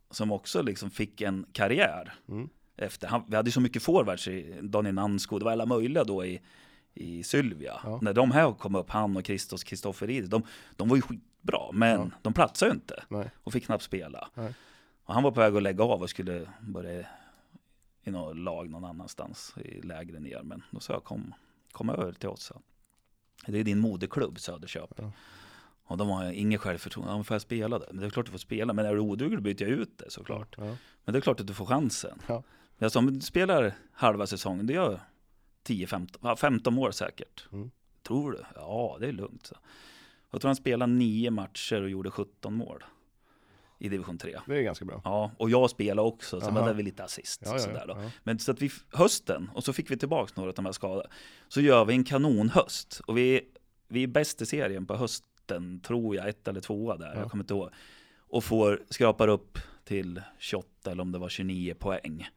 Som 0.10 0.32
också 0.32 0.62
liksom 0.62 0.90
fick 0.90 1.22
en 1.22 1.46
karriär. 1.52 2.14
Mm. 2.30 2.50
Efter, 2.78 3.08
han, 3.08 3.24
vi 3.28 3.36
hade 3.36 3.48
ju 3.48 3.52
så 3.52 3.62
mycket 3.62 3.84
forwards 3.84 4.28
i 4.28 4.60
Daniel 4.62 4.96
Nansko, 4.96 5.40
det 5.40 5.46
var 5.46 5.52
alla 5.52 5.66
möjliga 5.66 6.04
då 6.04 6.26
i, 6.26 6.42
i 6.94 7.24
Sylvia. 7.24 7.80
Ja. 7.84 8.00
När 8.02 8.14
de 8.14 8.32
här 8.32 8.52
kom 8.54 8.76
upp, 8.76 8.90
han 8.90 9.18
och 9.18 9.26
Christos 9.26 9.64
Kristofferidis, 9.64 10.30
de, 10.30 10.44
de 10.76 10.90
var 10.90 10.96
ju 10.96 11.02
skitbra, 11.02 11.72
men 11.74 12.00
Ja. 12.00 12.10
de 12.22 12.34
platsade 12.34 12.72
ju 12.72 12.76
inte 12.76 13.04
Nej. 13.10 13.30
och 13.44 13.54
fick 13.54 13.66
knappt 13.66 13.84
spela. 13.84 14.28
Nej. 14.34 14.54
Och 15.06 15.14
han 15.14 15.24
var 15.24 15.32
på 15.32 15.40
väg 15.40 15.56
att 15.56 15.64
lägga 15.64 15.84
av 15.84 16.02
och 16.02 16.10
skulle 16.10 16.50
börja 16.62 17.08
i 18.04 18.12
något 18.12 18.38
lag 18.38 18.70
någon 18.70 18.86
annanstans, 18.86 19.54
i 19.58 19.82
lägre 19.82 20.20
ner. 20.20 20.44
Men 20.44 20.64
då 20.72 20.80
sa 20.80 20.94
jag 20.94 21.04
kom, 21.04 21.34
kom 21.72 21.90
över 21.90 22.14
till 22.14 22.30
oss. 22.30 22.52
Det 23.48 23.60
är 23.60 23.64
din 23.64 23.80
moderklubb 23.80 24.40
Söderköping. 24.40 25.06
Ja. 25.06 25.12
Och 25.88 25.98
de 25.98 26.10
har 26.10 26.32
inget 26.32 26.62
självförtroende. 26.62 27.12
Ja, 27.12 27.16
men 27.16 27.24
får 27.24 27.36
jag 27.36 27.42
spela 27.42 27.80
det? 27.80 27.86
Men 27.92 28.00
det 28.00 28.06
är 28.06 28.10
klart 28.10 28.26
du 28.26 28.32
får 28.32 28.40
spela. 28.40 28.74
Men 28.74 28.86
är 28.86 28.94
du 28.94 29.00
oduglig 29.00 29.42
byter 29.42 29.62
jag 29.62 29.70
ut 29.70 29.98
det 29.98 30.12
såklart. 30.12 30.56
Ja. 30.58 30.78
Men 31.04 31.14
det 31.14 31.20
är 31.20 31.22
klart 31.22 31.40
att 31.40 31.48
du 31.48 31.54
får 31.54 31.66
chansen. 31.66 32.22
Ja. 32.28 32.44
Jag 32.78 32.92
sa, 32.92 33.02
men 33.02 33.14
du 33.14 33.22
spelar 33.22 33.74
halva 33.92 34.28
säsongen, 34.28 34.68
det 34.68 34.74
gör 34.74 35.00
10-15, 35.64 36.18
ja, 36.22 36.36
15 36.36 36.78
år 36.78 36.92
säkert. 36.92 37.48
Mm. 37.52 37.72
Tror 38.04 38.32
du? 38.32 38.46
Ja, 38.56 38.98
det 39.00 39.08
är 39.08 39.12
lugnt. 39.12 39.46
Så. 39.46 39.56
Jag 40.32 40.42
tror 40.42 40.50
han 40.50 40.56
spelade 40.56 40.94
nio 40.94 41.32
matcher 41.32 41.82
och 41.82 41.90
gjorde 41.90 42.12
17 42.12 42.54
mål. 42.54 42.84
I 43.80 43.90
division 43.90 44.18
3. 44.18 44.40
Det 44.48 44.58
är 44.58 44.62
ganska 44.62 44.86
bra. 44.86 45.02
Ja, 45.04 45.32
och 45.38 45.50
jag 45.50 45.70
spelade 45.70 46.08
också, 46.08 46.42
så 46.42 46.48
Aha. 46.48 46.60
hade 46.62 46.74
vi 46.74 46.84
lite 46.84 47.04
assist. 47.04 47.42
Ja, 47.46 47.52
ja, 47.52 47.60
sådär 47.60 47.86
då. 47.88 47.94
ja. 48.02 48.10
Men 48.24 48.40
så 48.40 48.52
att 48.52 48.62
vi, 48.62 48.72
hösten, 48.90 49.50
och 49.54 49.64
så 49.64 49.74
fick 49.74 49.92
vi 49.92 49.98
tillbaka 49.98 50.34
några 50.36 50.50
av 50.50 50.56
de 50.56 50.66
här 50.66 50.72
skadade. 50.72 51.10
Så 51.48 51.62
gör 51.62 51.86
vi 51.86 51.94
en 51.94 52.04
kanonhöst. 52.04 53.02
Och 53.08 53.18
vi, 53.18 53.42
vi 53.88 54.04
är 54.04 54.08
bäst 54.08 54.42
i 54.42 54.46
serien 54.46 54.86
på 54.86 54.96
hösten, 54.96 55.80
tror 55.80 56.16
jag, 56.16 56.30
ett 56.30 56.48
eller 56.48 56.62
tvåa 56.62 56.98
där, 56.98 57.14
Ja. 57.14 57.20
jag 57.20 57.32
kommer 57.32 57.44
inte 57.44 57.54
ihåg. 57.54 57.70
Och 58.18 58.44
får, 58.44 58.84
skrapar 58.90 59.28
upp 59.28 59.58
till 59.84 60.22
28 60.40 60.92
eller 60.92 61.02
om 61.02 61.12
det 61.12 61.20
var 61.20 61.30
29 61.30 61.74
poäng 61.74 62.28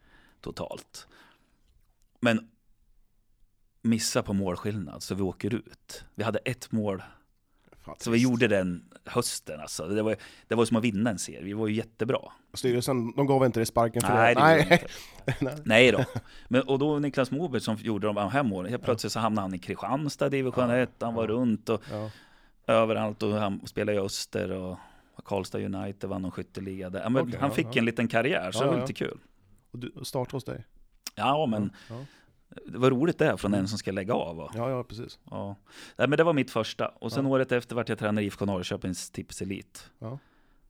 totalt. 0.40 1.09
Men 2.21 2.50
missar 3.83 4.23
på 4.23 4.33
målskillnad, 4.33 5.02
så 5.02 5.14
vi 5.14 5.23
åker 5.23 5.54
ut. 5.54 6.04
Vi 6.14 6.25
hade 6.25 6.38
ett 6.38 6.73
mål 6.73 7.02
Fan, 7.88 7.97
så 7.99 8.11
vi 8.11 8.18
gjorde 8.18 8.49
den 8.49 8.85
hösten 9.04 9.61
alltså. 9.61 9.88
Det 9.88 10.02
var, 10.02 10.16
det 10.49 10.54
var 10.54 10.64
som 10.64 10.76
att 10.76 10.85
vinna 10.85 11.11
en 11.11 11.18
serie. 11.18 11.42
Vi 11.42 11.52
var 11.52 11.66
ju 11.66 11.75
jättebra. 11.75 12.18
Styrelsen, 12.54 13.12
de 13.16 13.26
gav 13.26 13.45
inte 13.47 13.59
dig 13.61 13.66
sparken 13.66 14.02
för 14.02 14.14
Nej, 14.14 14.35
det? 14.35 14.62
inte. 14.75 14.87
Nej. 15.45 15.54
Nej 15.64 15.92
då. 15.92 16.04
Men, 16.49 16.62
och 16.62 16.78
då 16.78 16.99
Niklas 16.99 17.30
Moberg 17.30 17.61
som 17.61 17.76
gjorde 17.76 18.07
de 18.07 18.16
här 18.16 18.42
målen, 18.42 18.71
helt 18.71 18.85
plötsligt 18.85 19.12
så 19.12 19.21
hamnade 19.21 19.45
han 19.45 19.54
i 19.54 19.59
Kristianstad 19.59 20.28
division 20.28 20.71
Ja, 20.71 20.76
1, 20.76 20.90
han 21.00 21.14
var 21.14 21.23
ja. 21.23 21.28
runt 21.28 21.68
och 21.68 21.83
Ja. 21.90 22.11
överallt 22.66 23.23
och 23.23 23.33
han 23.33 23.66
spelade 23.66 23.99
i 23.99 24.00
Öster 24.00 24.50
och 24.50 24.78
Karlstad 25.25 25.59
United 25.59 26.11
vann 26.11 26.23
någon 26.23 26.30
skytteliga 26.30 26.90
där. 26.90 27.00
Ja, 27.02 27.09
men 27.09 27.23
Okej, 27.23 27.38
han 27.40 27.49
ja, 27.49 27.54
fick 27.54 27.66
ja. 27.66 27.78
en 27.78 27.85
liten 27.85 28.09
karriär, 28.09 28.50
så 28.52 28.59
Ja, 28.59 28.62
det 28.62 28.68
var 28.71 28.76
ja. 28.76 28.80
lite 28.80 28.92
kul. 28.92 29.18
Och 29.71 29.78
du 29.78 29.92
startade 30.02 30.37
hos 30.37 30.45
dig? 30.45 30.64
Ja, 31.14 31.47
men 31.47 31.73
Var 32.67 32.90
roligt 32.90 33.19
det 33.19 33.37
från 33.37 33.55
en 33.55 33.69
som 33.69 33.78
ska 33.78 33.93
lägga 33.93 34.14
av. 34.14 34.40
Och, 34.40 34.50
ja, 34.55 34.71
ja 34.71 34.85
precis. 34.85 35.19
ja. 35.31 35.57
Nej, 35.97 36.09
men 36.09 36.17
det 36.17 36.25
var 36.25 36.33
mitt 36.33 36.50
första. 36.50 36.88
Och 36.88 37.12
sen 37.12 37.25
Ja. 37.25 37.31
året 37.31 37.52
efter 37.52 37.76
vart 37.76 37.88
jag 37.88 37.99
tränare 37.99 38.25
i 38.25 38.26
IFK 38.26 38.45
Norrköpings 38.47 39.11
tipselit. 39.11 39.90
Ja. 39.99 40.19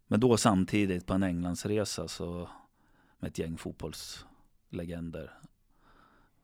Men 0.06 0.20
då 0.20 0.36
samtidigt 0.36 1.06
på 1.06 1.14
en 1.14 1.22
Englandsresa 1.22 2.08
så 2.08 2.48
med 3.18 3.28
ett 3.28 3.38
gäng 3.38 3.56
fotbollslegender 3.58 5.30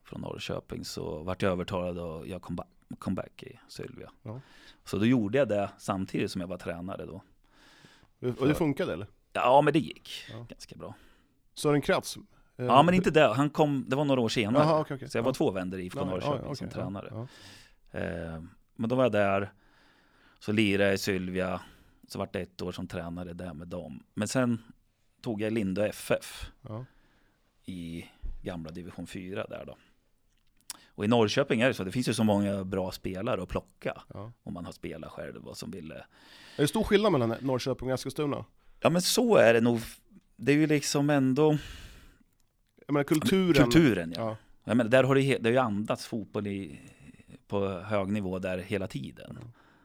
från 0.04 0.20
Norrköping 0.20 0.84
så 0.84 1.22
vart 1.22 1.42
jag 1.42 1.52
övertalad 1.52 1.98
och 1.98 2.26
jag 2.28 2.42
kom, 2.42 2.56
ba- 2.56 2.66
kom 2.98 3.14
back 3.14 3.42
i 3.42 3.58
Sylvia. 3.68 4.10
Ja. 4.22 4.40
Så 4.84 4.98
då 4.98 5.06
gjorde 5.06 5.38
jag 5.38 5.48
det 5.48 5.70
samtidigt 5.78 6.30
som 6.30 6.40
jag 6.40 6.48
var 6.48 6.58
tränare 6.58 7.06
då. 7.06 7.22
Och 8.38 8.48
det 8.48 8.54
funkade 8.54 8.92
eller? 8.92 9.06
Ja 9.32 9.60
men 9.62 9.72
det 9.72 9.78
gick 9.78 10.10
Ja. 10.32 10.46
ganska 10.48 10.76
bra. 10.76 10.94
Sören 11.54 11.80
Kratz? 11.82 12.18
Eh, 12.56 12.66
Ja 12.66 12.82
men 12.82 12.94
inte 12.94 13.10
det, 13.10 13.34
han 13.34 13.50
kom, 13.50 13.84
det 13.88 13.96
var 13.96 14.04
några 14.04 14.20
år 14.20 14.28
senare. 14.28 14.62
Jaha, 14.64 14.80
okej, 14.80 14.94
okej. 14.94 15.08
Så 15.10 15.18
jag 15.18 15.22
var 15.22 15.30
Ja. 15.30 15.34
två 15.34 15.50
vändor 15.50 15.80
i 15.80 15.84
IFK 15.84 15.98
Ja, 16.00 16.04
Norrköping 16.04 16.32
ja, 16.36 16.42
okej, 16.44 16.56
som 16.56 16.68
tränare. 16.68 17.26
Eh, 17.90 18.42
men 18.76 18.88
då 18.90 18.96
var 18.96 19.02
jag 19.04 19.12
där, 19.12 19.52
så 20.38 20.52
lirade 20.52 20.84
jag 20.84 20.94
i 20.94 20.98
Sylvia, 20.98 21.60
så 22.08 22.18
vart 22.18 22.32
det 22.32 22.40
ett 22.40 22.62
år 22.62 22.72
som 22.72 22.86
tränare 22.86 23.32
där 23.32 23.54
med 23.54 23.68
dem. 23.68 24.02
Men 24.14 24.28
sen 24.28 24.62
tog 25.22 25.40
jag 25.42 25.52
Lindö 25.52 25.86
FF 25.86 26.50
i 27.64 28.04
gamla 28.42 28.70
division 28.70 29.06
4 29.06 29.46
där 29.46 29.64
då. 29.66 29.76
Och 30.96 31.04
i 31.04 31.08
Norrköping 31.08 31.60
är 31.60 31.68
det 31.68 31.74
så, 31.74 31.84
det 31.84 31.92
finns 31.92 32.08
ju 32.08 32.14
så 32.14 32.24
många 32.24 32.64
bra 32.64 32.90
spelare 32.92 33.42
att 33.42 33.48
plocka 33.48 34.02
om 34.42 34.54
man 34.54 34.64
har 34.64 34.72
spelat 34.72 35.10
själv 35.12 35.48
och 35.48 35.56
som 35.56 35.70
ville. 35.70 35.94
Är 35.94 36.62
det 36.62 36.68
stor 36.68 36.84
skillnad 36.84 37.12
mellan 37.12 37.34
Norrköping 37.40 37.88
och 37.88 37.94
Eskilstuna? 37.94 38.44
Ja 38.80 38.90
men 38.90 39.02
så 39.02 39.36
är 39.36 39.54
det 39.54 39.60
nog. 39.60 39.80
Det 40.36 40.52
är 40.52 40.56
ju 40.56 40.66
liksom 40.66 41.10
ändå 41.10 41.58
Jag 42.86 42.92
menar 42.92 43.04
kulturen? 43.04 43.54
kulturen 43.64 44.12
ja. 44.16 44.22
Ja. 44.22 44.36
Jag 44.64 44.76
menar, 44.76 44.90
där 44.90 45.04
har 45.04 45.14
det, 45.14 45.38
det 45.38 45.48
har 45.48 45.52
ju 45.52 45.58
andats 45.58 46.06
fotboll 46.06 46.46
i, 46.46 46.80
på 47.48 47.68
hög 47.68 48.08
nivå 48.08 48.38
där 48.38 48.58
hela 48.58 48.86
tiden. 48.86 49.38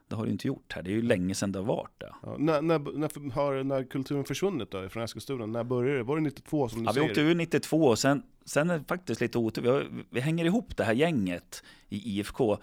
Det 0.08 0.15
har 0.15 0.25
ju 0.25 0.32
inte 0.32 0.48
gjort 0.48 0.74
här, 0.74 0.82
det 0.84 0.89
är 0.89 0.94
ju 0.94 1.01
länge 1.01 1.36
sedan 1.36 1.51
det 1.51 1.60
har 1.60 1.65
varit 1.65 2.00
det. 2.00 2.13
Ja. 2.24 2.36
När, 2.39 2.62
när, 2.62 2.79
när, 2.79 3.32
har, 3.32 3.63
när 3.63 3.84
kulturen 3.84 4.24
försvunnit 4.24 4.72
då 4.72 4.89
från 4.89 5.03
Eskilstuna? 5.03 5.46
När 5.46 5.63
började 5.63 5.98
det? 5.98 6.03
Var 6.03 6.15
det 6.15 6.22
92 6.22 6.70
som 6.70 6.79
du 6.79 6.86
Ja, 6.86 6.91
vi 6.91 6.94
säger? 6.94 7.10
åkte 7.10 7.22
ur 7.22 7.36
92 7.36 7.77
och 7.86 8.00
sen, 8.00 8.24
sen 8.46 8.70
är 8.70 8.77
det 8.77 8.84
faktiskt 8.88 9.22
lite 9.22 9.38
otur. 9.38 9.62
Vi, 9.62 9.70
har, 9.70 9.88
vi 10.10 10.20
hänger 10.20 10.46
ihop 10.46 10.77
det 10.77 10.84
här 10.84 10.94
gänget 10.94 11.63
i 11.89 12.19
IFK. 12.19 12.58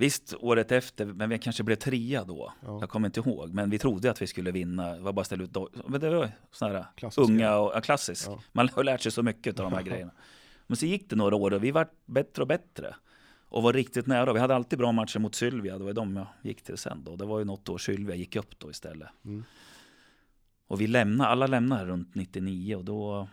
Visst, 0.00 0.34
året 0.40 0.72
efter, 0.72 1.06
men 1.06 1.30
vi 1.30 1.38
kanske 1.38 1.62
blev 1.62 1.76
trea 1.76 2.24
då. 2.24 2.52
Ja. 2.60 2.78
Jag 2.80 2.90
kommer 2.90 3.08
inte 3.08 3.20
ihåg, 3.20 3.54
men 3.54 3.70
vi 3.70 3.78
trodde 3.78 4.10
att 4.10 4.22
vi 4.22 4.26
skulle 4.26 4.50
vinna. 4.50 4.94
Det 4.94 5.00
var 5.00 5.12
bara 5.12 5.24
ställa 5.24 5.44
ut. 5.44 5.56
Men 5.86 6.00
det 6.00 6.10
var 6.10 6.30
sådana 6.50 6.78
här 6.78 6.86
Klassiska. 6.94 7.22
unga 7.22 7.56
och 7.56 7.72
ja, 7.74 7.80
klassisk. 7.80 8.28
Ja. 8.28 8.40
Man 8.52 8.68
har 8.68 8.84
lärt 8.84 9.00
sig 9.00 9.12
så 9.12 9.22
mycket 9.22 9.60
av 9.60 9.70
de 9.70 9.76
här 9.76 9.82
grejerna. 9.90 10.12
Men 10.66 10.76
så 10.76 10.86
gick 10.86 11.10
det 11.10 11.16
några 11.16 11.36
år 11.36 11.52
och 11.52 11.64
vi 11.64 11.70
var 11.70 11.88
bättre 12.06 12.42
och 12.42 12.48
bättre. 12.48 12.94
Och 13.48 13.62
var 13.62 13.72
riktigt 13.72 14.06
nära. 14.06 14.32
Vi 14.32 14.40
hade 14.40 14.54
alltid 14.54 14.78
bra 14.78 14.92
matcher 14.92 15.18
mot 15.18 15.34
Sylvia. 15.34 15.78
Det 15.78 15.84
var 15.84 15.92
de 15.92 16.16
jag 16.16 16.26
gick 16.42 16.62
till 16.62 16.76
sen 16.76 17.04
då. 17.04 17.16
Det 17.16 17.24
var 17.26 17.38
ju 17.38 17.44
något 17.44 17.68
år 17.68 17.78
Sylvia 17.78 18.16
gick 18.16 18.36
upp 18.36 18.58
då 18.58 18.70
istället. 18.70 19.08
Mm. 19.24 19.44
Och 20.66 20.80
vi 20.80 20.86
lämnade, 20.86 21.30
alla 21.30 21.46
lämnade 21.46 21.84
runt 21.84 22.14
99 22.14 22.76
och 22.76 22.84
då 22.84 23.28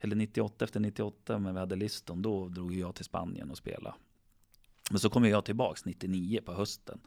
eller 0.00 0.16
98 0.16 0.64
efter 0.64 0.80
98 0.80 1.38
men 1.38 1.54
vi 1.54 1.60
hade 1.60 1.76
listan, 1.76 2.22
då 2.22 2.48
drog 2.48 2.74
jag 2.74 2.94
till 2.94 3.04
Spanien 3.04 3.50
och 3.50 3.56
spelade. 3.56 3.94
Men 4.90 4.98
så 4.98 5.10
kom 5.10 5.24
jag 5.24 5.44
tillbaks 5.44 5.84
99 5.84 6.40
på 6.44 6.52
hösten. 6.52 7.00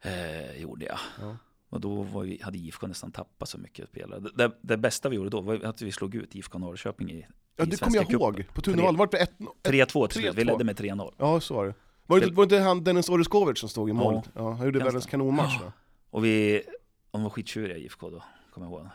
Eh, 0.00 0.60
gjorde 0.62 0.84
jag. 0.84 0.98
Ja. 1.20 1.36
Och 1.68 1.80
då 1.80 2.02
vi, 2.02 2.40
hade 2.42 2.58
IFK 2.58 2.86
nästan 2.86 3.12
tappat 3.12 3.48
så 3.48 3.58
mycket 3.58 3.88
spelare. 3.88 4.20
Det, 4.34 4.50
det, 4.60 4.76
bästa 4.76 5.08
vi 5.08 5.16
gjorde 5.16 5.30
då 5.30 5.40
var 5.40 5.64
att 5.64 5.82
vi 5.82 5.92
slog 5.92 6.14
ut 6.14 6.34
IFK 6.34 6.58
Norrköping 6.58 7.10
i, 7.10 7.26
Ja, 7.56 7.64
i 7.64 7.66
det 7.66 7.80
kommer 7.80 7.96
jag 7.96 8.10
ihåg. 8.12 8.44
På 8.54 8.60
Tuneval 8.60 8.96
var 8.96 9.06
det 9.10 9.16
ett, 9.18 9.32
ett 9.62 9.72
3-2 9.72 10.06
till 10.08 10.20
slut. 10.20 10.34
Vi 10.34 10.42
3-2. 10.42 10.44
ledde 10.46 10.64
med 10.64 10.80
3-0. 10.80 11.14
Ja, 11.18 11.40
så 11.40 11.54
var 11.54 11.66
det. 11.66 11.74
Var 12.06 12.20
det, 12.20 12.26
var 12.26 12.46
det 12.46 12.56
inte 12.56 12.68
han 12.68 12.84
Dennis 12.84 13.08
Oreskovic 13.08 13.58
som 13.58 13.68
stod 13.68 13.88
i 13.88 13.90
Ja. 13.90 13.94
mål? 13.94 14.22
Ja, 14.34 14.52
han 14.52 14.64
gjorde 14.66 14.78
världens 14.78 15.06
kanonmatch 15.06 15.58
då. 15.60 15.72
Och 16.10 16.24
vi, 16.24 16.62
de 17.10 17.22
var 17.22 17.30
skittjuriga 17.30 17.76
IFK 17.76 18.10
då, 18.10 18.22
kommer 18.50 18.66
jag 18.66 18.72
ihåg. 18.72 18.88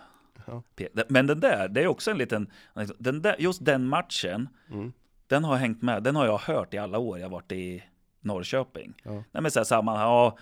Ja. 0.47 0.63
Men 1.09 1.27
den 1.27 1.39
där, 1.39 1.67
det 1.69 1.81
är 1.81 1.87
också 1.87 2.11
en 2.11 2.17
liten, 2.17 2.51
den 2.99 3.21
där, 3.21 3.35
just 3.39 3.65
den 3.65 3.87
matchen, 3.87 4.49
Mm. 4.69 4.93
Den 5.31 5.43
har 5.43 5.55
hängt 5.57 5.81
med, 5.81 6.03
den 6.03 6.15
har 6.15 6.25
jag 6.25 6.37
hört 6.37 6.73
i 6.73 6.77
alla 6.77 6.97
år 6.97 7.19
jag 7.19 7.29
varit 7.29 7.51
i 7.51 7.83
Norrköping. 8.19 8.93
Ja. 9.03 9.11
Nej 9.11 9.41
men 9.41 9.51
så 9.51 9.59
här, 9.59 9.63
samma, 9.63 9.95
ja, 10.01 10.37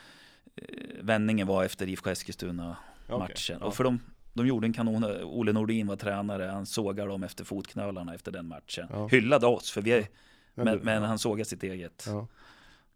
eh, 0.56 0.64
vändningen 1.02 1.48
var 1.48 1.64
efter 1.64 1.88
IFK 1.90 2.10
Eskilstuna 2.10 2.78
Okej, 3.08 3.18
matchen. 3.20 3.58
ja. 3.62 3.66
Och 3.68 3.76
för 3.76 3.84
de, 3.84 4.00
de 4.34 4.48
gjorde 4.48 4.68
en 4.68 4.74
kanon, 4.74 5.04
Ole 5.24 5.54
Nordin 5.54 5.88
var 5.88 5.96
tränare, 5.96 6.44
han 6.44 6.66
sågade 6.66 7.10
dem 7.10 7.24
efter 7.24 7.44
fotknölarna 7.44 8.14
efter 8.14 8.32
den 8.32 8.48
matchen. 8.48 8.88
Ja. 8.92 9.08
Hyllade 9.08 9.48
oss, 9.48 9.72
för 9.72 9.82
vi, 9.82 10.08
Men 10.56 10.66
men, 10.66 10.78
du- 10.78 10.84
men 10.84 11.02
ja. 11.02 11.08
han 11.08 11.20
sågade 11.20 11.46
sitt 11.46 11.64
eget. 11.64 12.04
Ja, 12.08 12.28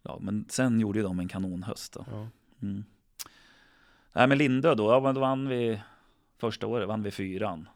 Ja, 0.05 0.17
men 0.21 0.45
sen 0.49 0.79
gjorde 0.79 0.99
ju 0.99 1.03
de 1.03 1.19
en 1.19 1.27
kanonhöst 1.27 1.93
då. 1.93 2.05
ja. 2.11 2.27
Mm. 2.61 2.83
Nej 4.13 4.27
men 4.27 4.37
Lindö 4.37 4.75
då, 4.75 4.91
ja 4.91 4.99
men 4.99 5.15
då 5.15 5.21
vann 5.21 5.47
vi 5.47 5.79
första 6.37 6.67
året, 6.67 6.87
vann 6.87 7.03
vi 7.03 7.11
fyran. 7.11 7.67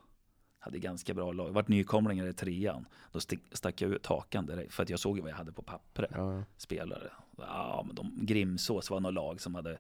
Hade 0.67 0.79
ganska 0.79 1.13
bra 1.13 1.31
lag, 1.31 1.49
vart 1.51 1.67
nykomlingar 1.67 2.27
i 2.27 2.33
trean. 2.33 2.87
Då 3.11 3.19
stack 3.51 3.81
jag 3.81 3.91
ut 3.91 4.05
hakan 4.05 4.45
direkt, 4.45 4.73
för 4.73 4.83
att 4.83 4.89
jag 4.89 4.99
såg 4.99 5.19
vad 5.19 5.29
jag 5.31 5.35
hade 5.35 5.51
på 5.51 5.61
pappret. 5.61 6.11
ja. 6.13 6.43
Spelare. 6.57 7.11
Ja 7.37 7.83
men 7.87 7.95
de, 7.95 8.11
Grimsås 8.25 8.89
var 8.89 8.99
något 8.99 9.13
lag 9.13 9.41
som 9.41 9.55
hade, 9.55 9.77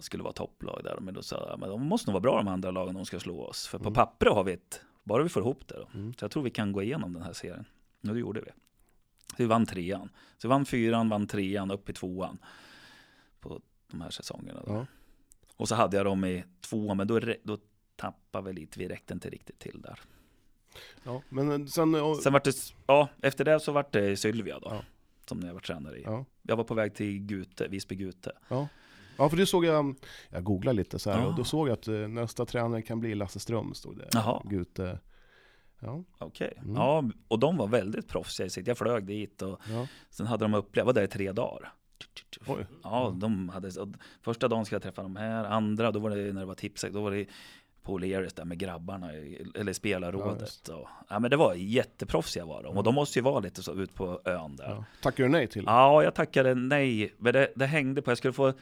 skulle 0.00 0.22
vara 0.22 0.32
topplag 0.32 0.80
där. 0.84 0.98
Men 1.00 1.14
då 1.14 1.22
sa 1.22 1.46
jag, 1.50 1.60
men 1.60 1.68
de 1.68 1.82
måste 1.86 2.10
nog 2.10 2.12
vara 2.12 2.20
bra 2.20 2.36
de 2.36 2.48
andra 2.48 2.70
lagen, 2.70 2.94
de 2.94 3.06
ska 3.06 3.20
slå 3.20 3.40
oss. 3.40 3.66
För 3.66 3.78
på 3.78 3.84
Mm. 3.84 3.94
pappret 3.94 4.32
har 4.34 4.44
vi 4.44 4.52
ett, 4.52 4.80
bara 5.04 5.22
vi 5.22 5.28
får 5.28 5.42
ihop 5.42 5.68
det 5.68 5.74
då. 5.74 5.88
Mm. 5.98 6.14
Så 6.14 6.24
jag 6.24 6.30
tror 6.30 6.42
vi 6.42 6.50
kan 6.50 6.72
gå 6.72 6.82
igenom 6.82 7.12
den 7.12 7.22
här 7.22 7.32
serien. 7.32 7.64
Och 8.08 8.14
det 8.14 8.20
gjorde 8.20 8.40
vi. 8.40 8.50
Så 9.30 9.36
vi 9.38 9.46
vann 9.46 9.66
trean. 9.66 10.08
Så 10.38 10.48
vi 10.48 10.50
vann 10.50 10.64
fyran, 10.64 11.08
vann 11.08 11.26
trean, 11.26 11.70
upp 11.70 11.88
i 11.88 11.92
tvåan. 11.92 12.38
På 13.40 13.60
de 13.90 14.00
här 14.00 14.10
säsongerna. 14.10 14.60
Då. 14.66 14.72
Ja. 14.72 14.86
Och 15.56 15.68
så 15.68 15.74
hade 15.74 15.96
jag 15.96 16.06
dem 16.06 16.24
i 16.24 16.44
tvåan, 16.60 16.96
men 16.96 17.06
då, 17.06 17.20
då 17.42 17.58
tappade 17.96 18.46
vi 18.48 18.52
lite, 18.60 18.78
vi 18.78 18.88
räckte 18.88 19.14
inte 19.14 19.30
riktigt 19.30 19.58
till 19.58 19.80
där. 19.82 20.00
ja. 21.04 21.22
Men 21.28 21.68
sen... 21.68 21.94
och- 21.94 22.16
Sen 22.16 22.32
vart 22.32 22.44
det, 22.44 22.54
ja, 22.86 23.08
efter 23.22 23.44
det 23.44 23.60
så 23.60 23.72
vart 23.72 23.92
det 23.92 24.16
Sylvia 24.16 24.58
då. 24.58 24.68
Ja. 24.70 24.82
Som 25.28 25.40
jag 25.42 25.52
var 25.52 25.60
tränare 25.60 25.98
i. 25.98 26.02
Ja. 26.02 26.24
Jag 26.42 26.56
var 26.56 26.64
på 26.64 26.74
väg 26.74 26.94
till 26.94 27.18
Gute, 27.18 27.68
Visby-Gute. 27.68 28.32
Ja. 28.48 28.68
ja, 29.18 29.28
för 29.28 29.36
det 29.36 29.46
såg 29.46 29.64
jag, 29.64 29.94
jag 30.28 30.44
googlade 30.44 30.76
lite 30.76 30.98
så 30.98 31.10
här 31.10 31.18
Ja. 31.20 31.26
och 31.26 31.34
då 31.34 31.44
såg 31.44 31.68
jag 31.68 31.72
att 31.72 31.88
eh, 31.88 31.94
nästa 31.94 32.46
tränare 32.46 32.82
kan 32.82 33.00
bli 33.00 33.14
Lasse 33.14 33.40
Ström, 33.40 33.74
stod 33.74 33.98
det. 33.98 34.08
Jaha. 34.12 34.42
Gute. 34.44 34.98
Ja, 35.80 36.04
Okej. 36.18 36.52
Mm. 36.62 36.74
Ja, 36.74 37.04
och 37.28 37.38
de 37.38 37.56
var 37.56 37.66
väldigt 37.66 38.08
proffsiga 38.08 38.46
i 38.46 38.50
sitt. 38.50 38.66
Jag 38.66 38.78
flög 38.78 39.04
dit 39.06 39.42
och 39.42 39.60
ja. 39.70 39.86
sen 40.10 40.26
hade 40.26 40.44
de 40.44 40.54
upplevt, 40.54 40.76
jag 40.76 40.84
var 40.84 40.92
där 40.92 41.02
i 41.02 41.08
tre 41.08 41.32
dagar. 41.32 41.72
Oj. 42.46 42.66
Ja, 42.82 43.14
de 43.20 43.48
hade, 43.48 43.70
första 44.22 44.48
dagen 44.48 44.64
skulle 44.64 44.76
jag 44.76 44.82
träffa 44.82 45.02
de 45.02 45.16
här, 45.16 45.44
andra, 45.44 45.90
då 45.92 45.98
var 46.00 46.10
det 46.10 46.32
när 46.32 46.40
det 46.40 46.46
var 46.46 46.54
tipset, 46.54 46.92
då 46.92 47.02
var 47.02 47.10
det 47.10 47.26
på 47.84 47.98
O'Learys 47.98 48.34
där 48.36 48.44
med 48.44 48.58
grabbarna, 48.58 49.12
eller 49.12 49.66
Ja, 49.66 49.74
spelarrådet. 49.74 50.40
just. 50.40 50.68
och, 50.68 50.88
ja, 51.08 51.18
men 51.18 51.30
det 51.30 51.36
var 51.36 51.54
jätteproffsiga 51.54 52.44
var 52.46 52.62
de, 52.62 52.76
och 52.76 52.84
de 52.84 52.94
måste 52.94 53.18
ju 53.18 53.22
vara 53.22 53.40
lite 53.40 53.62
så 53.62 53.72
ut 53.74 53.94
på 53.94 54.20
ön 54.24 54.56
där. 54.56 54.68
Ja. 54.70 54.84
Tackar 55.02 55.24
du 55.24 55.30
nej 55.30 55.46
till? 55.46 55.64
Ja, 55.66 56.02
jag 56.02 56.14
tackade 56.14 56.54
nej. 56.54 57.14
Men 57.18 57.32
det, 57.32 57.52
det 57.56 57.66
hängde 57.66 58.02
på, 58.02 58.10
jag 58.10 58.18
skulle 58.18 58.32
få 58.32 58.52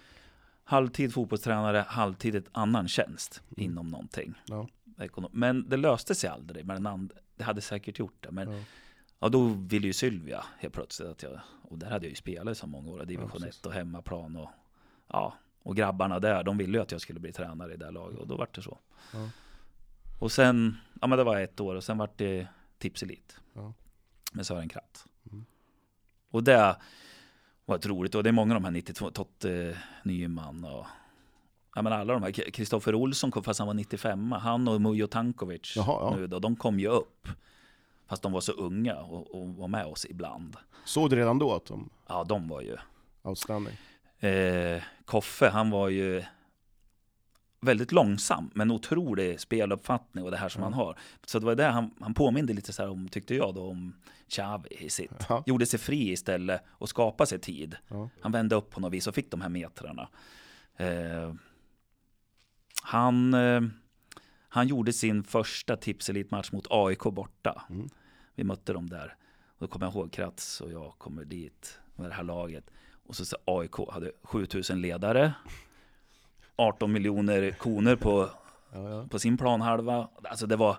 halvtid 0.65 1.15
fotbollstränare, 1.15 1.85
halvtid 1.89 2.35
ett 2.35 2.49
annan 2.53 2.89
tjänst 2.89 3.43
Mm. 3.57 3.71
inom 3.71 3.89
någonting. 3.91 4.35
Ja. 4.47 4.69
Men 5.33 5.69
det 5.69 5.77
löste 5.77 6.15
sig 6.15 6.31
aldrig 6.31 6.67
med 6.67 6.77
den 6.77 6.87
andra. 6.87 7.17
Det 7.37 7.45
hade 7.45 7.61
säkert 7.61 7.99
gjort 7.99 8.17
det. 8.21 8.31
Men 8.31 8.51
Ja. 8.53 8.59
ja, 9.19 9.29
då 9.29 9.45
ville 9.47 9.87
ju 9.87 9.93
Sylvia 9.93 10.45
helt 10.59 10.75
plötsligt 10.75 11.09
att 11.09 11.23
jag, 11.23 11.41
och 11.63 11.79
där 11.79 11.91
hade 11.91 12.05
jag 12.07 12.11
ju 12.11 12.17
spelat 12.17 12.53
i 12.53 12.55
så 12.61 12.67
många 12.67 12.91
år, 12.91 13.05
division 13.05 13.31
precis. 13.31 13.61
1 13.61 13.67
och 13.67 13.73
hemmaplan 13.73 14.37
och 14.37 14.51
ja, 15.09 15.35
Och 15.63 15.77
grabbarna 15.77 16.19
där, 16.21 16.43
de 16.43 16.59
ville 16.59 16.79
ju 16.79 16.83
att 16.83 16.93
jag 16.93 17.01
skulle 17.01 17.21
bli 17.21 17.33
tränare 17.33 17.75
i 17.75 17.77
det 17.77 17.91
laget 17.91 18.19
och 18.19 18.27
då 18.27 18.37
vart 18.37 18.55
det 18.55 18.63
så. 18.63 18.79
Ja. 19.13 19.29
Och 20.21 20.33
sen, 20.33 20.77
ja 21.01 21.07
men 21.07 21.19
det 21.19 21.25
var 21.25 21.41
ett 21.41 21.61
år 21.61 21.75
och 21.75 21.85
sen 21.85 21.99
vart 21.99 22.19
det 22.19 22.47
Tipselit. 22.79 23.41
Ja. 23.55 23.73
Med 24.33 24.47
Sören 24.47 24.69
Kratt. 24.69 25.07
Mm. 25.33 25.45
Och 26.31 26.45
det 26.45 26.77
var 27.65 27.77
ett 27.77 27.87
roligt 27.87 28.15
och 28.15 28.23
det 28.23 28.31
är 28.31 28.33
många 28.33 28.55
av 28.55 28.61
de 28.61 28.65
här 28.65 28.73
92, 28.73 29.11
Totte 29.11 29.79
Nyman 30.05 30.65
och 30.65 30.87
Ja 31.75 31.83
men 31.83 31.93
alla 31.93 32.13
de 32.13 32.23
här, 32.23 32.31
Kristoffer 32.31 32.95
Olsson 32.95 33.31
kom 33.31 33.43
fast 33.43 33.59
han 33.59 33.67
var 33.67 33.75
95 33.75 34.33
Han 34.33 34.69
och 34.69 34.81
Mujo 34.81 35.07
Tankovic 35.07 35.73
Jaha, 35.77 35.87
ja. 36.01 36.17
nu 36.17 36.27
då, 36.27 36.39
de 36.39 36.57
kom 36.57 36.81
ju 36.81 36.89
upp. 36.89 37.29
Fast 38.07 38.23
de 38.23 38.33
var 38.33 38.41
så 38.41 38.53
unga 38.53 38.97
och, 38.97 39.35
och 39.35 39.49
var 39.49 39.69
med 39.69 39.87
oss 39.87 40.07
ibland. 40.11 40.57
Såg 40.85 41.11
du 41.11 41.17
redan 41.17 41.39
då 41.39 41.55
att 41.55 41.67
de 41.67 41.91
Ja, 42.09 42.25
de 42.25 42.49
var 42.49 42.61
ju... 42.61 42.77
outstanding? 43.23 43.75
Eh, 44.23 44.83
Koffe, 45.05 45.49
han 45.49 45.71
var 45.71 45.89
ju 45.89 46.23
väldigt 47.61 47.93
långsam, 47.93 48.51
men 48.55 48.71
otrolig 48.71 49.41
speluppfattning 49.41 50.25
och 50.25 50.31
det 50.31 50.37
här 50.37 50.49
som 50.49 50.63
Mm. 50.63 50.73
han 50.73 50.87
har. 50.87 50.99
Så 51.27 51.39
det 51.39 51.47
var 51.47 51.55
det 51.55 51.65
han, 51.65 51.91
han 52.01 52.15
påminde 52.15 52.53
lite 52.53 52.73
så 52.73 52.83
här 52.83 52.91
om, 52.91 53.09
tyckte 53.09 53.35
jag 53.35 53.55
då, 53.55 53.71
om 53.71 53.95
Xavi 54.29 54.69
i 54.71 54.91
sitt. 54.91 55.27
Ja. 55.29 55.43
Gjorde 55.47 55.67
sig 55.67 55.79
fri 55.79 56.11
istället 56.13 56.63
och 56.69 56.89
skapade 56.89 57.29
sig 57.29 57.39
tid. 57.39 57.77
Ja. 57.89 58.09
Han 58.21 58.33
vände 58.33 58.55
upp 58.57 58.71
på 58.71 58.81
något 58.81 58.93
vis 58.93 59.07
och 59.07 59.15
fick 59.15 59.31
de 59.31 59.41
här 59.41 59.49
metrarna. 59.49 60.09
Eh, 60.77 61.35
han, 62.83 63.35
eh, 63.35 63.61
han 64.49 64.69
gjorde 64.69 64.93
sin 64.93 65.25
första 65.25 65.77
tipselitmatch 65.77 66.53
mot 66.53 66.67
AIK 66.71 67.03
borta. 67.03 67.63
Mm. 67.71 67.89
Vi 68.35 68.45
mötte 68.45 68.73
dem 68.73 68.89
där. 68.91 69.17
Och 69.47 69.57
då 69.59 69.67
kommer 69.67 69.87
jag 69.87 69.95
ihåg 69.95 70.13
Kratz 70.13 70.61
och 70.61 70.73
jag 70.73 70.95
kommer 70.99 71.25
dit 71.25 71.79
med 71.97 72.11
det 72.11 72.15
här 72.15 72.23
laget. 72.25 72.71
Och 73.13 73.17
så, 73.17 73.25
så 73.25 73.37
AIK 73.45 73.75
hade 73.93 74.13
7000 74.23 74.81
ledare. 74.81 75.33
18 76.57 76.93
miljoner 76.93 77.51
koner 77.51 77.97
på, 77.97 78.31
Ja, 78.73 78.91
ja. 78.91 79.07
på 79.11 79.19
sin 79.19 79.39
planhalva. 79.39 80.09
Alltså 80.25 80.47
det 80.47 80.57
var, 80.57 80.69
ja, 80.71 80.79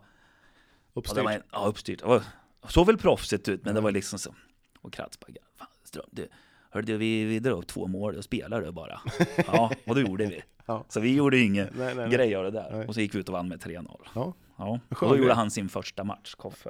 det 0.93 0.99
Uppstyrt. 0.99 1.23
var 1.23 1.31
en, 1.31 1.41
ja, 1.51 1.65
uppstyrt. 1.65 1.99
Det 1.99 2.05
var, 2.05 2.23
såg 2.67 2.85
väl 2.87 2.97
proffsigt 2.97 3.49
ut, 3.49 3.65
men 3.65 3.75
det 3.75 3.81
var 3.81 3.91
liksom 3.91 4.19
så. 4.19 4.35
Och 4.81 4.93
Kratz 4.93 5.19
bara, 5.19 5.31
fan 5.57 5.67
Ström, 5.83 6.05
du, 6.11 6.27
hörde 6.69 6.87
du, 6.87 6.97
vi, 6.97 7.23
vi 7.25 7.39
drar 7.39 7.51
upp 7.51 7.67
två 7.67 7.87
mål 7.87 8.15
och 8.17 8.23
spelade 8.23 8.71
bara. 8.71 9.01
Ja, 9.47 9.71
och 9.87 9.95
det 9.95 10.01
gjorde 10.01 10.25
vi. 10.25 10.41
Så 10.89 10.99
vi 10.99 11.15
gjorde 11.15 11.39
ingen 11.39 11.67
Nej, 11.77 11.95
nej, 11.95 12.09
grej 12.09 12.35
av 12.35 12.43
det 12.43 12.51
där. 12.51 12.71
Nej. 12.71 12.87
Och 12.87 12.93
så 12.93 13.01
gick 13.01 13.15
vi 13.15 13.19
ut 13.19 13.29
och 13.29 13.33
vann 13.33 13.47
med 13.47 13.61
3-0. 13.61 13.99
Ja, 14.15 14.33
Ja, 14.57 14.79
och 14.89 15.09
då 15.09 15.17
gjorde 15.17 15.33
han 15.33 15.51
sin 15.51 15.69
första 15.69 16.03
match, 16.03 16.33
Koffe. 16.35 16.69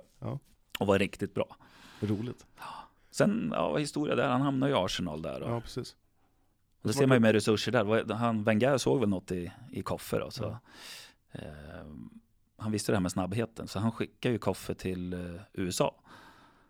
Och 0.80 0.88
var 0.88 1.00
riktigt 1.00 1.34
bra. 1.34 1.58
roligt. 2.00 2.46
Sen, 3.14 3.52
ja, 3.56 3.78
historia 3.78 4.16
där, 4.16 4.28
han 4.28 4.42
hamnade 4.42 4.72
i 4.72 4.76
Arsenal 4.76 5.22
där. 5.22 5.42
Och, 5.42 5.52
Ja, 5.52 5.62
precis. 5.62 5.96
och 6.82 6.88
det 6.88 6.94
ser 6.94 7.08
man 7.08 7.16
ju 7.16 7.20
med 7.20 7.32
resurser 7.34 7.72
där. 7.72 8.14
Han, 8.14 8.44
Wenger 8.44 8.78
såg 8.78 9.00
väl 9.00 9.10
något 9.10 9.32
i, 9.32 9.52
i 9.72 9.82
Koffe 9.82 10.20
då. 10.20 10.32
Så, 10.32 10.58
eh, 11.32 11.42
han 12.58 12.72
visste 12.72 12.92
det 12.92 12.96
här 12.96 13.02
med 13.02 13.12
snabbheten, 13.12 13.68
så 13.68 13.80
han 13.80 13.92
skickade 13.92 14.34
ju 14.34 14.40
Koffe 14.40 14.74
till 14.76 15.14
eh, 15.14 15.42
USA. 15.54 15.96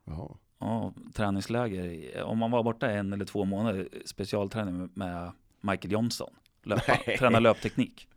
Jaha. 0.05 0.29
Ja, 0.59 0.93
träningsläger. 1.13 1.85
i- 1.85 2.21
Om 2.21 2.37
man 2.37 2.51
var 2.51 2.63
borta 2.63 2.91
en 2.91 3.13
eller 3.13 3.25
två 3.25 3.45
månader, 3.45 3.89
specialträning 4.05 4.89
med- 4.93 5.31
Michael 5.61 5.91
Johnson. 5.91 6.33
Löpa, 6.63 6.97
träna 7.19 7.39
löpteknik. 7.39 8.07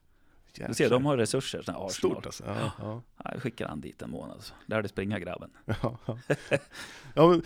Du 0.69 0.75
ser, 0.75 0.91
de 0.91 1.07
har 1.07 1.17
resurser, 1.17 1.59
Arsenal. 1.59 1.91
Stort 1.91 2.27
alltså. 2.27 2.45
Ja, 2.47 2.73
ja. 2.81 3.03
Ja, 3.25 3.41
skickar 3.41 3.69
han 3.69 3.81
dit 3.81 4.03
en 4.03 4.11
månad. 4.11 4.43
Så 4.43 4.55
lärde 4.67 4.89
springa 4.89 5.19
grabben. 5.19 5.51
Ja, 5.65 5.99
ja. 6.07 6.19
ja, 7.15 7.29
men, 7.29 7.43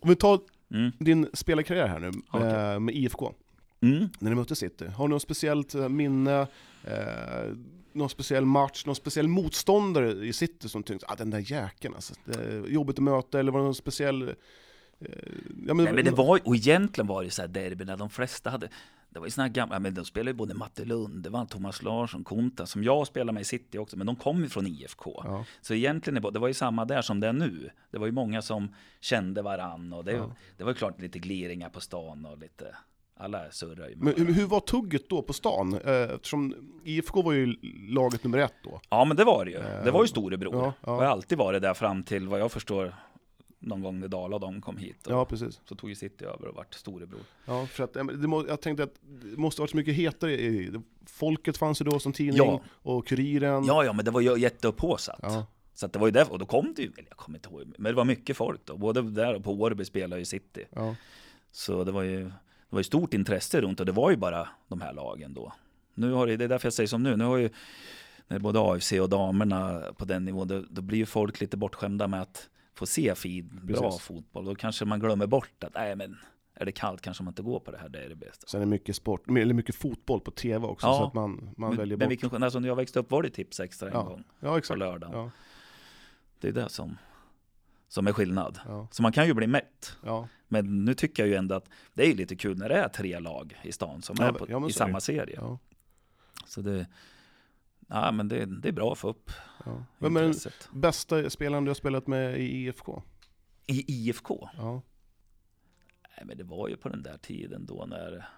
om 0.00 0.08
vi 0.08 0.16
tar 0.16 0.40
Mm. 0.70 0.92
din 0.98 1.28
spelarkarriär 1.32 1.86
här 1.86 1.98
nu 2.00 2.10
Okej. 2.30 2.48
eh, 2.50 2.80
med 2.80 2.94
IFK, 2.94 3.32
Mm. 3.80 4.08
när 4.18 4.30
ni 4.30 4.36
mötte 4.36 4.56
City. 4.56 4.86
Har 4.86 5.08
du 5.08 5.14
något 5.14 5.22
speciellt 5.22 5.74
eh, 5.74 5.88
minne, 5.88 6.46
eh, 6.84 7.52
någon 7.92 8.10
speciell 8.10 8.44
match, 8.44 8.86
någon 8.86 8.94
speciell 8.96 9.28
motståndare 9.28 10.12
i 10.26 10.32
City 10.32 10.68
som 10.68 10.82
tyckte 10.82 11.06
ah, 11.08 11.14
den 11.14 11.30
där 11.30 11.52
jäkeln 11.52 11.94
alltså, 11.94 12.14
jobbigt 12.68 12.98
att 12.98 13.02
möta, 13.02 13.40
eller 13.40 13.52
var 13.52 13.58
det 13.60 13.64
någon 13.64 13.74
speciell... 13.74 14.22
Eh, 14.22 14.28
ja, 15.66 15.74
men, 15.74 15.84
Nej, 15.84 15.92
men 15.94 16.04
det 16.04 16.10
var 16.10 16.40
och 16.44 16.56
egentligen 16.56 17.06
var 17.06 17.24
det 17.24 17.30
så 17.30 17.42
här 17.42 17.48
derby 17.48 17.84
när 17.84 17.96
de 17.96 18.10
flesta 18.10 18.50
hade 18.50 18.68
det 19.16 19.20
var 19.20 19.26
ju 19.26 19.30
såna 19.30 19.48
gamla, 19.48 19.78
men 19.78 19.94
de 19.94 20.04
spelade 20.04 20.30
ju 20.30 20.34
både 20.36 20.54
Matte 20.54 20.84
var 21.30 21.44
Thomas 21.46 21.82
Larsson, 21.82 22.24
Konta, 22.24 22.66
som 22.66 22.84
jag 22.84 23.06
spelar 23.06 23.32
med 23.32 23.40
i 23.40 23.44
City 23.44 23.78
också, 23.78 23.96
men 23.98 24.06
de 24.06 24.16
kom 24.16 24.40
ju 24.42 24.48
från 24.48 24.66
IFK. 24.66 25.22
Ja, 25.24 25.44
Så 25.60 25.74
egentligen, 25.74 26.22
det 26.32 26.38
var 26.38 26.48
ju 26.48 26.54
samma 26.54 26.84
där 26.84 27.02
som 27.02 27.20
det 27.20 27.26
är 27.28 27.32
nu. 27.32 27.70
Det 27.90 27.98
var 27.98 28.06
ju 28.06 28.12
många 28.12 28.42
som 28.42 28.74
kände 29.00 29.42
varann 29.42 29.92
och 29.92 30.04
det, 30.04 30.12
Ja. 30.12 30.30
det 30.56 30.64
var 30.64 30.70
ju 30.70 30.74
klart 30.74 31.00
lite 31.00 31.18
gliringar 31.18 31.68
på 31.68 31.80
stan 31.80 32.26
och 32.26 32.38
lite, 32.38 32.76
alla 33.16 33.50
surrar 33.50 33.88
ju 33.88 33.96
men 33.96 34.14
hur, 34.16 34.32
hur 34.32 34.46
var 34.46 34.60
tugget 34.60 35.08
då 35.08 35.22
på 35.22 35.32
stan? 35.32 35.74
Eh, 35.84 35.92
eftersom 36.14 36.54
IFK 36.84 37.22
var 37.22 37.32
ju 37.32 37.56
laget 37.88 38.24
nummer 38.24 38.38
ett 38.38 38.54
då. 38.64 38.80
Ja 38.90 39.04
men 39.04 39.16
det 39.16 39.24
var 39.24 39.44
det 39.44 39.50
ju. 39.50 39.56
Eh, 39.56 39.84
Det 39.84 39.90
var 39.90 40.02
ju 40.04 40.08
storebror. 40.08 40.54
ja, 40.56 40.72
ja. 40.80 40.92
Och 40.92 40.98
har 40.98 41.04
alltid 41.04 41.38
varit 41.38 41.62
där 41.62 41.74
fram 41.74 42.02
till 42.02 42.28
vad 42.28 42.40
jag 42.40 42.52
förstår 42.52 42.94
någon 43.66 43.80
gång 43.82 44.00
när 44.00 44.08
Dala 44.08 44.36
och 44.36 44.40
de 44.40 44.60
kom 44.60 44.76
hit. 44.76 45.06
Och 45.06 45.12
Ja, 45.12 45.24
precis. 45.24 45.60
Så 45.64 45.74
tog 45.74 45.90
ju 45.90 45.94
City 45.96 46.24
över 46.24 46.48
och 46.48 46.54
vart 46.54 46.74
storebror. 46.74 47.20
Ja, 47.44 47.66
för 47.66 47.84
att, 47.84 47.92
det 47.94 48.04
må, 48.04 48.46
jag 48.48 48.60
tänkte 48.60 48.82
att 48.84 48.94
det 49.02 49.36
måste 49.36 49.60
varit 49.62 49.70
så 49.70 49.76
mycket 49.76 49.94
hetare. 49.94 50.32
i- 50.32 50.80
Folket 51.06 51.56
fanns 51.56 51.80
ju 51.80 51.84
då 51.84 51.98
som 51.98 52.12
tidning, 52.12 52.36
Ja. 52.36 52.60
och 52.82 53.06
Kuriren. 53.06 53.64
Ja, 53.64 53.84
ja, 53.84 53.92
men 53.92 54.04
det 54.04 54.10
var 54.10 54.20
ju 54.20 54.38
jätteupphaussat. 54.38 55.18
Ja. 55.22 55.46
Så 55.74 55.86
det 55.86 55.98
var 55.98 56.06
ju 56.06 56.10
där, 56.10 56.32
och 56.32 56.38
då 56.38 56.46
kom 56.46 56.72
det 56.76 56.82
ju, 56.82 56.88
eller 56.98 57.08
jag 57.08 57.16
kommer 57.16 57.38
inte 57.38 57.48
ihåg, 57.48 57.74
men 57.78 57.92
det 57.92 57.96
var 57.96 58.04
mycket 58.04 58.36
folk 58.36 58.60
då. 58.64 58.76
Både 58.76 59.02
där 59.02 59.34
och 59.34 59.44
på 59.44 59.52
Årby 59.52 59.84
spelade 59.84 60.18
ju 60.20 60.24
City. 60.24 60.64
Ja. 60.70 60.94
Så 61.52 61.84
det 61.84 61.92
var 61.92 62.02
ju, 62.02 62.24
det 62.24 62.32
var 62.70 62.80
ju 62.80 62.84
stort 62.84 63.14
intresse 63.14 63.60
runt 63.60 63.80
och 63.80 63.86
det 63.86 63.92
var 63.92 64.10
ju 64.10 64.16
bara 64.16 64.48
de 64.68 64.80
här 64.80 64.92
lagen 64.92 65.34
då. 65.34 65.52
Nu 65.94 66.12
har 66.12 66.26
det, 66.26 66.36
det 66.36 66.44
är 66.44 66.48
därför 66.48 66.66
jag 66.66 66.72
säger 66.72 66.86
som 66.88 67.02
nu, 67.02 67.16
nu 67.16 67.24
har 67.24 67.36
ju 67.36 67.50
när 68.28 68.38
både 68.38 68.60
AFC 68.60 68.92
och 68.92 69.08
damerna 69.08 69.82
på 69.98 70.04
den 70.04 70.24
nivån, 70.24 70.48
då, 70.48 70.62
då 70.70 70.82
blir 70.82 70.98
ju 70.98 71.06
folk 71.06 71.40
lite 71.40 71.56
bortskämda 71.56 72.08
med 72.08 72.22
att 72.22 72.48
få 72.76 72.86
se 72.86 73.14
fin, 73.14 73.60
bra 73.62 73.80
Precis. 73.82 74.00
fotboll. 74.02 74.44
Då 74.44 74.54
kanske 74.54 74.84
man 74.84 75.00
glömmer 75.00 75.26
bort 75.26 75.64
att, 75.64 75.74
nej 75.74 75.96
men 75.96 76.18
är 76.54 76.64
det 76.64 76.72
kallt 76.72 77.00
kanske 77.00 77.22
man 77.24 77.30
inte 77.30 77.42
går 77.42 77.60
på 77.60 77.70
det 77.70 77.78
här, 77.78 77.88
det 77.88 78.04
är 78.04 78.08
det 78.08 78.14
bästa. 78.16 78.46
Sen 78.46 78.60
är 78.60 78.64
det 78.66 78.70
mycket 78.70 78.96
sport, 78.96 79.30
eller 79.30 79.54
mycket 79.54 79.74
fotboll 79.74 80.20
på 80.20 80.30
TV 80.30 80.66
också, 80.66 80.86
Ja. 80.86 80.98
så 80.98 81.04
att 81.06 81.14
man, 81.14 81.50
man 81.56 81.68
men, 81.70 81.78
väljer 81.78 81.96
men 81.96 82.06
bort. 82.06 82.10
vilken, 82.22 82.42
alltså, 82.42 82.58
när 82.60 82.68
jag 82.68 82.76
växte 82.76 82.98
upp 82.98 83.10
var 83.10 83.22
det 83.22 83.30
tips 83.30 83.60
extra 83.60 83.88
en 83.88 83.94
Ja. 83.94 84.02
gång 84.02 84.24
Ja, 84.40 84.48
på 84.50 84.56
exakt. 84.56 84.78
lördagen. 84.78 85.18
Ja, 85.18 85.30
Det 86.40 86.48
är 86.48 86.52
det 86.52 86.68
som, 86.68 86.98
som 87.88 88.06
är 88.06 88.12
skillnad. 88.12 88.58
Så 88.90 89.02
man 89.02 89.12
kan 89.12 89.26
ju 89.26 89.34
bli 89.34 89.46
mätt. 89.46 89.96
Men 90.48 90.84
nu 90.84 90.94
tycker 90.94 91.22
jag 91.22 91.28
ju 91.30 91.34
ändå 91.34 91.54
att 91.54 91.68
det 91.94 92.10
är 92.10 92.14
lite 92.14 92.36
kul 92.36 92.58
när 92.58 92.68
det 92.68 92.74
är 92.74 92.88
tre 92.88 93.18
lag 93.18 93.56
i 93.64 93.72
stan 93.72 94.02
som 94.02 94.16
är 94.20 94.24
men- 94.24 94.34
på, 94.34 94.60
men 94.60 94.70
i 94.70 94.72
samma 94.72 95.00
serie. 95.00 95.40
Så 96.46 96.60
det, 96.60 96.86
ja, 97.88 98.10
men 98.12 98.28
det, 98.28 98.44
det 98.46 98.68
är 98.68 98.72
bra 98.72 98.92
att 98.92 98.98
få 98.98 99.08
upp 99.08 99.30
ja. 99.66 99.84
Vem 99.98 100.16
är 100.16 100.22
den 100.22 100.34
bästa 100.72 101.30
spelaren 101.30 101.64
du 101.64 101.70
har 101.70 101.74
spelat 101.74 102.06
med 102.06 102.40
i 102.40 102.44
IFK? 102.44 103.02
I 103.66 103.84
IFK? 103.92 104.48
Ja, 104.56 104.82
Nej, 106.16 106.26
men 106.26 106.36
det 106.38 106.44
var 106.44 106.68
ju 106.68 106.76
på 106.76 106.88
den 106.88 107.02
där 107.02 107.16
tiden 107.18 107.66
då 107.66 107.86
när, 107.86 108.28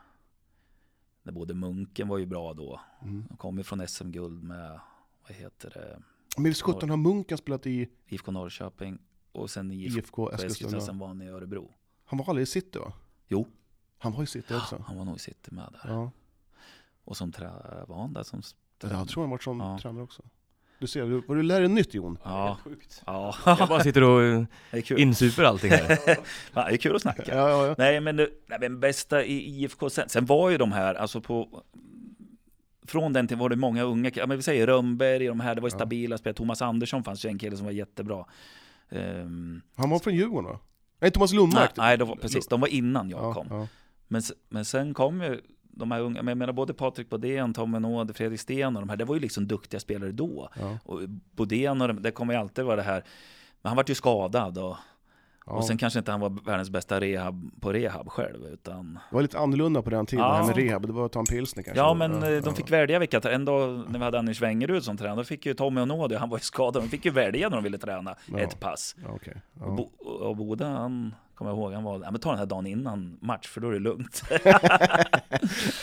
när 1.23 1.33
både 1.33 1.55
Munken 1.55 2.09
var 2.09 2.19
ju 2.19 2.27
bra 2.27 2.55
då. 2.55 2.81
mm. 3.03 3.25
De 3.29 3.37
kom 3.37 3.59
ju 3.59 3.65
från 3.65 3.89
SM-guld 3.89 4.43
med, 4.43 4.81
vad 5.23 5.37
heter 5.37 5.71
det, 5.71 6.03
Men 6.37 6.45
visst 6.45 6.63
sjutton 6.63 6.91
har 6.91 6.97
Munken 6.97 7.39
spelat 7.39 7.67
i 7.67 7.89
IFK 8.07 8.31
Norrköping 8.33 8.99
och 9.33 9.51
sen 9.51 9.71
IFK 9.71 9.99
IFK 9.99 10.31
Eskilstuna, 10.33 10.81
sen 10.81 10.99
var 10.99 11.07
han 11.07 11.23
i 11.23 11.29
Örebro. 11.29 11.75
Han 12.05 12.19
var 12.19 12.29
aldrig 12.29 12.43
i 12.43 12.47
City 12.47 12.79
va? 12.79 12.93
Jo. 13.29 13.47
Han 13.99 14.13
var 14.13 14.23
i 14.23 14.27
City 14.27 14.55
också. 14.55 14.85
Han 14.87 14.97
var 14.99 15.05
nog 15.05 15.17
i 15.17 15.19
City 15.19 15.51
med 15.55 15.69
där. 15.73 15.91
Ja. 15.93 16.11
Och 17.05 17.17
som 17.17 17.33
trä, 17.33 17.51
var 17.89 18.01
han 18.01 18.13
där 18.13 18.23
som 18.23 18.43
Jag 18.81 19.09
tror 19.09 19.23
han 19.23 19.31
varit 19.31 19.43
som 19.43 19.61
Ja. 19.61 19.79
tränare 19.79 20.03
också. 20.03 20.23
Du 20.79 20.87
ser, 20.87 21.03
du, 21.07 21.23
vad 21.29 21.37
du 21.37 21.43
lär 21.43 21.61
dig 21.61 21.69
nytt 21.69 21.95
Jon. 21.95 22.19
Ja, 22.25 22.59
ja. 23.07 23.35
Jag 23.59 23.69
bara 23.69 23.83
sitter 23.83 24.03
och 24.03 24.47
insuper 24.99 25.43
allting 25.45 25.71
här. 25.71 25.99
Ja, 26.55 26.65
det 26.69 26.73
är 26.73 26.77
kul 26.77 26.97
att 26.97 27.03
snacka. 27.03 27.23
Ja, 27.27 27.49
ja, 27.51 27.67
ja. 27.67 27.75
Nej 27.79 28.01
men, 28.01 28.17
det- 28.17 28.31
nej 28.47 28.59
men 28.61 28.81
bästa 28.81 29.25
i 29.25 29.63
IFK 29.63 29.91
sen, 29.91 30.09
sen 30.09 30.27
var 30.27 30.51
ju 30.51 30.59
de 30.59 30.73
här, 30.73 30.95
alltså 30.95 31.21
på 31.21 31.63
från 32.87 33.13
den 33.13 33.29
till 33.29 33.37
var 33.37 33.49
det 33.49 33.57
många 33.57 33.83
unga, 33.83 34.11
ja, 34.15 34.27
men 34.27 34.37
vi 34.37 34.43
säger 34.43 34.67
Rönnberg, 34.67 35.27
de 35.27 35.41
här, 35.41 35.55
det 35.55 35.61
var 35.61 35.69
ju 35.69 35.73
Ja. 35.73 35.79
stabila 35.79 36.19
spelare. 36.19 36.35
Thomas 36.37 36.63
Andersson 36.63 37.05
fanns 37.05 37.25
ju 37.25 37.29
en 37.29 37.39
kille 37.39 37.57
som 37.57 37.65
var 37.67 37.73
jättebra. 37.73 38.25
Ehm, 38.91 39.61
Han 39.77 39.91
var 39.91 39.99
från 39.99 40.15
Djurgården 40.15 40.51
va? 40.51 40.59
Nej, 41.01 41.11
Thomas 41.11 41.33
Lundmark. 41.33 41.77
nej, 41.77 41.87
nej, 41.87 41.99
de 41.99 42.09
var, 42.09 42.17
precis, 42.17 42.47
de 42.49 42.61
var 42.61 42.69
innan 42.69 43.11
jag 43.11 43.21
ja, 43.23 43.35
kom. 43.35 43.47
Ja. 43.51 43.67
Men, 44.09 44.23
men 44.49 44.65
sen 44.65 44.95
kom 44.95 45.21
ju 45.23 45.41
de 45.79 45.91
här 45.91 46.01
unga, 46.01 46.23
men 46.23 46.29
jag 46.29 46.39
menar 46.39 46.53
både 46.53 46.75
Patrik 46.75 47.11
Bodén, 47.11 47.55
Tommy 47.55 47.79
Nåde, 47.79 48.15
Fredrik 48.15 48.41
Sten 48.41 48.77
och 48.77 48.83
de 48.83 48.89
här, 48.89 48.97
det 48.97 49.05
var 49.05 49.15
ju 49.15 49.21
liksom 49.21 49.47
duktiga 49.47 49.81
spelare 49.81 50.13
då. 50.13 50.49
Ja. 50.61 50.79
Och 50.85 51.01
Bodén 51.37 51.81
och 51.81 51.89
de, 51.89 52.03
det 52.03 52.11
kommer 52.11 52.35
ju 52.35 52.41
alltid 52.41 52.65
vara 52.65 52.77
det 52.77 52.83
här, 52.83 53.05
men 53.63 53.69
han 53.71 53.77
vart 53.77 53.91
ju 53.91 53.95
skadad 53.95 54.59
och, 54.59 54.77
Ja. 55.47 55.55
och 55.55 55.65
sen 55.65 55.79
kanske 55.79 55.99
inte 55.99 56.11
han 56.11 56.21
var 56.21 56.31
världens 56.45 56.71
bästa 56.71 57.01
rehab 57.01 57.51
på 57.61 57.73
rehab 57.73 58.09
själv 58.09 58.47
utan 58.47 58.95
Det 58.95 59.15
var 59.15 59.23
lite 59.23 59.39
annorlunda 59.39 59.83
på 59.83 59.91
den 59.91 60.07
tiden, 60.07 60.25
Ja. 60.25 60.31
det 60.33 60.37
här 60.39 60.47
med 60.47 60.57
rehab. 60.57 60.87
Det 60.87 60.93
var 60.93 61.07
att 61.07 61.13
ta 61.13 61.19
en 61.19 61.27
pilsner 61.27 61.63
kanske. 61.63 61.81
Ja, 61.81 61.95
men 61.95 62.23
eh, 62.23 62.29
ja. 62.29 62.41
de 62.41 62.55
fick 62.55 62.71
välja 62.71 62.99
vilka. 62.99 63.19
En 63.19 63.45
dag 63.45 63.85
när 63.89 63.99
vi 63.99 64.05
hade 64.05 64.19
Anders 64.19 64.43
Wengerud 64.43 64.85
som 64.85 64.97
tränare, 64.97 65.17
då 65.17 65.25
fick 65.25 65.47
ju 65.47 65.55
Tommy 65.55 65.81
och 65.81 66.13
han 66.13 66.29
var 66.31 66.39
ju 66.39 66.43
skadad, 66.43 66.83
de 66.83 66.89
fick 66.89 67.05
ju 67.05 67.11
välja 67.11 67.49
när 67.49 67.57
de 67.57 67.65
ville 67.65 67.79
träna 67.79 68.15
ett 68.37 68.61
pass. 68.61 68.97
Okej. 69.09 69.43
Och. 69.61 69.75
Bo, 69.75 69.83
och 69.99 70.37
Boda, 70.37 70.69
han 70.69 71.15
Kommer 71.39 71.51
jag 71.51 71.59
ihåg, 71.59 71.73
han 71.73 71.85
var, 71.85 72.01
ja, 72.05 72.11
men 72.11 72.21
ta 72.21 72.31
den 72.31 72.39
här 72.39 72.47
dagen 72.47 72.67
innan 72.67 73.19
match 73.21 73.47
för 73.49 73.61
då 73.61 73.69
är 73.69 73.73
det 73.73 73.79
lugnt. 73.79 74.23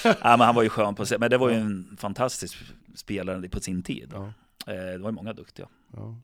ja, 0.03 0.15
men 0.21 0.39
han 0.41 0.55
var 0.55 0.63
ju 0.63 0.69
skön 0.69 0.95
på 0.95 1.05
sig, 1.05 1.19
men 1.19 1.29
det 1.29 1.37
var 1.37 1.49
ju 1.49 1.55
en 1.55 1.97
fantastisk 1.99 2.57
spelare 2.95 3.49
på 3.49 3.59
sin 3.59 3.83
tid. 3.83 4.11
Ja. 4.13 4.25
Eh, 4.73 4.75
det 4.75 4.97
var 4.97 5.09
ju 5.09 5.15
många 5.15 5.33
duktiga. 5.33 5.67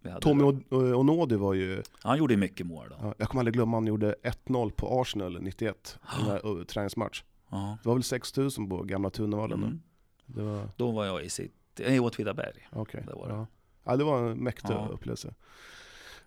Ja. 0.04 0.20
Tommy 0.22 0.44
då. 0.44 0.78
O- 0.78 0.96
Onodi 0.96 1.36
var 1.36 1.54
ju, 1.54 1.84
Han 2.04 2.18
gjorde 2.18 2.38
mycket 2.38 2.66
mål 2.66 2.88
då. 2.90 2.96
ja, 3.02 3.14
jag 3.18 3.30
kommer 3.30 3.42
aldrig 3.42 3.54
glömma, 3.54 3.78
han 3.78 3.88
gjorde 3.88 4.16
1-0 4.24 4.72
på 4.72 5.02
Arsenal 5.02 5.42
91, 5.42 6.00
den 6.18 6.26
här 6.26 6.48
uh, 6.48 6.64
träningsmatch. 6.64 7.24
Ja. 7.52 7.78
Det 7.84 7.90
var 7.90 7.96
väl 7.96 8.04
6000 8.04 8.70
på 8.70 8.84
gamla 8.84 9.10
Tunavallen 9.10 9.60
då? 9.62 9.66
Mm. 9.68 9.82
Det 10.26 10.42
var, 10.42 10.70
Då 10.76 10.92
var 10.92 11.06
jag 11.06 11.24
i 11.24 11.30
sitt, 11.30 11.80
i 11.80 12.00
Åtvidaberg. 12.00 12.68
okej. 12.72 13.04
Det 13.08 13.14
var 13.14 13.28
det. 13.28 13.34
Ja. 13.34 13.48
ja, 13.84 13.96
det 13.98 14.04
var 14.04 14.30
en 14.32 14.38
mäktig 14.38 14.74
Ja. 14.74 14.88
upplevelse. 14.92 15.34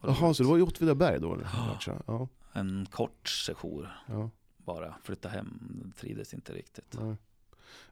Jaha, 0.01 0.35
så 0.35 0.43
det 0.43 0.49
var 0.49 0.59
i 0.59 0.63
Åtvidaberg 0.63 1.21
då? 1.21 1.39
Ja. 1.87 1.95
Ja, 2.07 2.29
En 2.57 2.87
kort 2.91 3.29
session 3.29 3.87
ja, 4.07 4.31
bara. 4.57 4.95
Flytta 5.03 5.29
hem, 5.29 5.93
trivdes 5.97 6.35
inte 6.35 6.53
riktigt. 6.53 6.97
nej. 7.01 7.17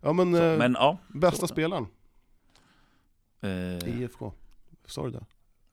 ja 0.01 0.13
men, 0.13 0.37
Så, 0.37 0.43
eh, 0.43 0.59
men 0.59 0.73
ja. 0.79 0.99
bästa 1.09 1.41
så- 1.41 1.53
spelaren 1.53 1.87
Eh, 3.41 4.01
IFK? 4.03 4.33
Sa 4.87 5.05
du 5.05 5.11
det? 5.11 5.25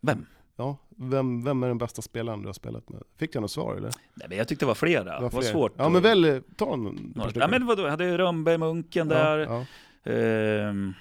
vem? 0.02 0.26
Ja, 0.56 0.78
vem, 0.90 1.44
vem 1.44 1.64
är 1.64 1.68
den 1.68 1.78
bästa 1.78 2.02
spelaren 2.02 2.42
du 2.42 2.48
har 2.48 2.54
spelat 2.54 2.90
med? 2.90 3.04
Fick 3.16 3.36
jag 3.36 3.42
något 3.42 3.52
svar 3.52 3.76
eller? 3.76 3.94
Nej, 4.14 4.28
men 4.30 4.38
jag 4.38 4.48
tyckte 4.48 4.66
det 4.66 4.68
var 4.68 4.76
flera. 4.76 5.04
Det 5.04 5.10
Det 5.12 5.16
var 5.22 5.30
var, 5.30 5.42
fler. 5.42 5.52
svårt. 5.52 5.74
Ja 5.78 5.90
men 5.90 6.02
väl, 6.02 6.26
eh, 6.26 6.40
ta 6.56 6.74
en 6.74 6.84
några. 7.16 7.32
Ja 7.36 7.48
men 7.48 7.66
vadå, 7.66 7.84
jag 7.84 7.90
hade 7.90 8.06
ju 8.06 8.18
Rönnberg, 8.18 8.58
Munken 8.58 9.08
där. 9.08 9.38
Ja, 9.38 9.66
ja, 10.04 10.12
Ehm, 10.12 10.94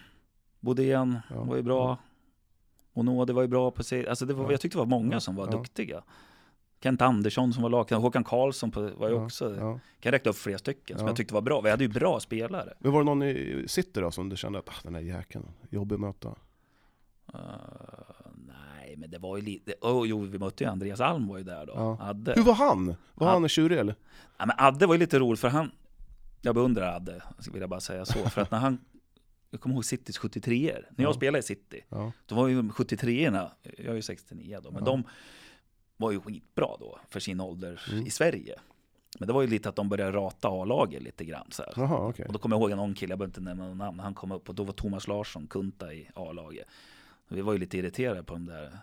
Bodén 0.61 1.19
Ja. 1.31 1.45
var 1.45 1.57
ju 1.57 1.63
bra. 1.63 1.99
Och 2.93 3.05
Nåde 3.05 3.33
var 3.33 3.43
ju 3.43 3.49
bra 3.49 3.71
på 3.71 3.85
sig. 3.85 4.09
Alltså 4.09 4.27
det 4.27 4.35
var, 4.35 4.45
Ja. 4.45 4.51
jag 4.51 4.61
tyckte 4.61 4.77
det 4.79 4.81
var 4.81 4.87
många 4.87 5.13
Ja. 5.13 5.21
som 5.21 5.35
var 5.37 5.47
Ja. 5.47 5.51
duktiga. 5.53 6.03
Kent 6.83 7.03
Andersson 7.03 7.53
som 7.53 7.63
var 7.63 7.71
lagkapten, 7.71 8.03
Håkan 8.03 8.25
Karlsson 8.25 8.71
på, 8.71 8.81
var 8.81 9.09
ju 9.09 9.15
ja, 9.15 9.25
också, 9.25 9.57
ja. 9.57 9.81
kan 10.01 10.13
räkna 10.13 10.31
upp 10.31 10.37
flera 10.37 10.59
stycken 10.59 10.99
som 10.99 11.07
Ja. 11.07 11.11
jag 11.11 11.17
tyckte 11.17 11.35
var 11.35 11.41
bra. 11.41 11.61
Vi 11.61 11.71
hade 11.71 11.85
ju 11.85 11.89
bra 11.91 12.21
spelare. 12.21 12.75
Men 12.79 12.93
var 12.93 13.01
det 13.01 13.05
någon 13.05 13.23
i 13.23 13.65
City 13.69 14.01
då 14.01 14.11
som 14.11 14.29
du 14.29 14.37
kände 14.37 14.59
att 14.59 14.69
ah, 14.69 14.73
den 14.83 14.95
här 14.95 15.03
jäkeln, 15.03 15.45
jobbig 15.71 15.95
att 15.95 16.01
möta? 16.01 16.29
Uh, 17.35 17.41
nej, 18.47 18.95
men 18.97 19.11
det 19.11 19.19
var 19.19 19.37
ju 19.37 19.43
lite, 19.43 19.75
oh, 19.81 20.09
jo 20.09 20.21
vi 20.21 20.39
mötte 20.39 20.65
ju 20.65 20.71
Andreas 20.71 21.01
Alm 21.01 21.29
var 21.29 21.39
ju 21.39 21.45
där 21.45 21.67
då. 21.67 21.73
Ja. 21.77 21.99
Adde. 22.01 22.33
Hur 22.37 22.43
var 22.43 22.55
han? 22.55 22.87
Var 23.15 23.27
Ja. 23.27 23.33
han 23.33 23.49
tjurig 23.49 23.79
eller? 23.79 23.95
Ja, 24.39 24.47
men 24.47 24.57
Adde 24.59 24.87
var 24.87 24.95
ju 24.95 24.99
lite 25.01 25.19
rolig 25.19 25.39
för 25.39 25.49
han, 25.49 25.71
jag 26.43 26.55
beundrar 26.55 26.97
Adde, 26.97 27.23
vill 27.53 27.61
jag 27.61 27.71
bara 27.71 27.81
säga 27.81 28.05
så. 28.05 28.31
För 28.31 28.41
att 28.41 28.51
när 28.51 28.59
han, 28.59 28.79
jag 29.51 29.61
kommer 29.61 29.75
ihåg 29.75 29.85
Citys 29.85 30.19
73 30.19 30.71
er 30.71 30.89
När 30.91 31.05
jag 31.05 31.11
Ja. 31.11 31.15
spelade 31.15 31.39
i 31.39 31.43
City, 31.43 31.85
Ja, 31.89 32.13
då 32.27 32.35
var 32.35 32.49
ju 32.49 32.63
73orna, 32.63 33.51
jag 33.63 33.87
är 33.87 33.95
ju 33.95 34.03
69 34.03 34.59
då, 34.63 34.71
men 34.71 34.85
Ja. 34.85 34.91
de 34.91 35.05
var 36.01 36.11
ju 36.13 36.21
skitbra 36.21 36.77
då 36.81 36.99
för 37.09 37.21
sin 37.21 37.41
ålder 37.41 37.83
Mm. 37.93 38.07
i 38.07 38.11
Sverige. 38.11 38.59
Men 39.19 39.27
det 39.27 39.33
var 39.35 39.43
ju 39.43 39.49
lite 39.49 39.69
att 39.69 39.77
de 39.77 39.89
började 39.89 40.13
rata 40.13 40.49
A-laget 40.49 41.03
lite 41.03 41.25
grann 41.25 41.47
så 41.51 41.65
jaha 41.77 42.09
okej. 42.09 42.27
Och 42.27 42.33
då 42.33 42.39
kommer 42.39 42.57
jag 42.57 42.61
ihåg 42.71 42.77
någon 42.77 42.95
kille, 42.95 43.13
jag 43.13 43.19
behöver 43.19 43.31
inte 43.31 43.41
nämna 43.41 43.69
någon 43.69 43.79
namn, 43.79 44.01
han 44.01 44.15
kom 44.15 44.33
upp 44.33 44.49
och 44.49 44.55
då 44.55 44.65
var 44.65 44.73
Thomas 44.73 45.09
Larsson, 45.09 45.47
Kunta 45.47 45.93
i 45.95 46.11
A-laget. 46.15 46.67
Vi 47.29 47.41
var 47.41 47.53
ju 47.53 47.59
lite 47.59 47.79
irriterade 47.79 48.23
på 48.23 48.35
de 48.35 48.47
där 48.47 48.79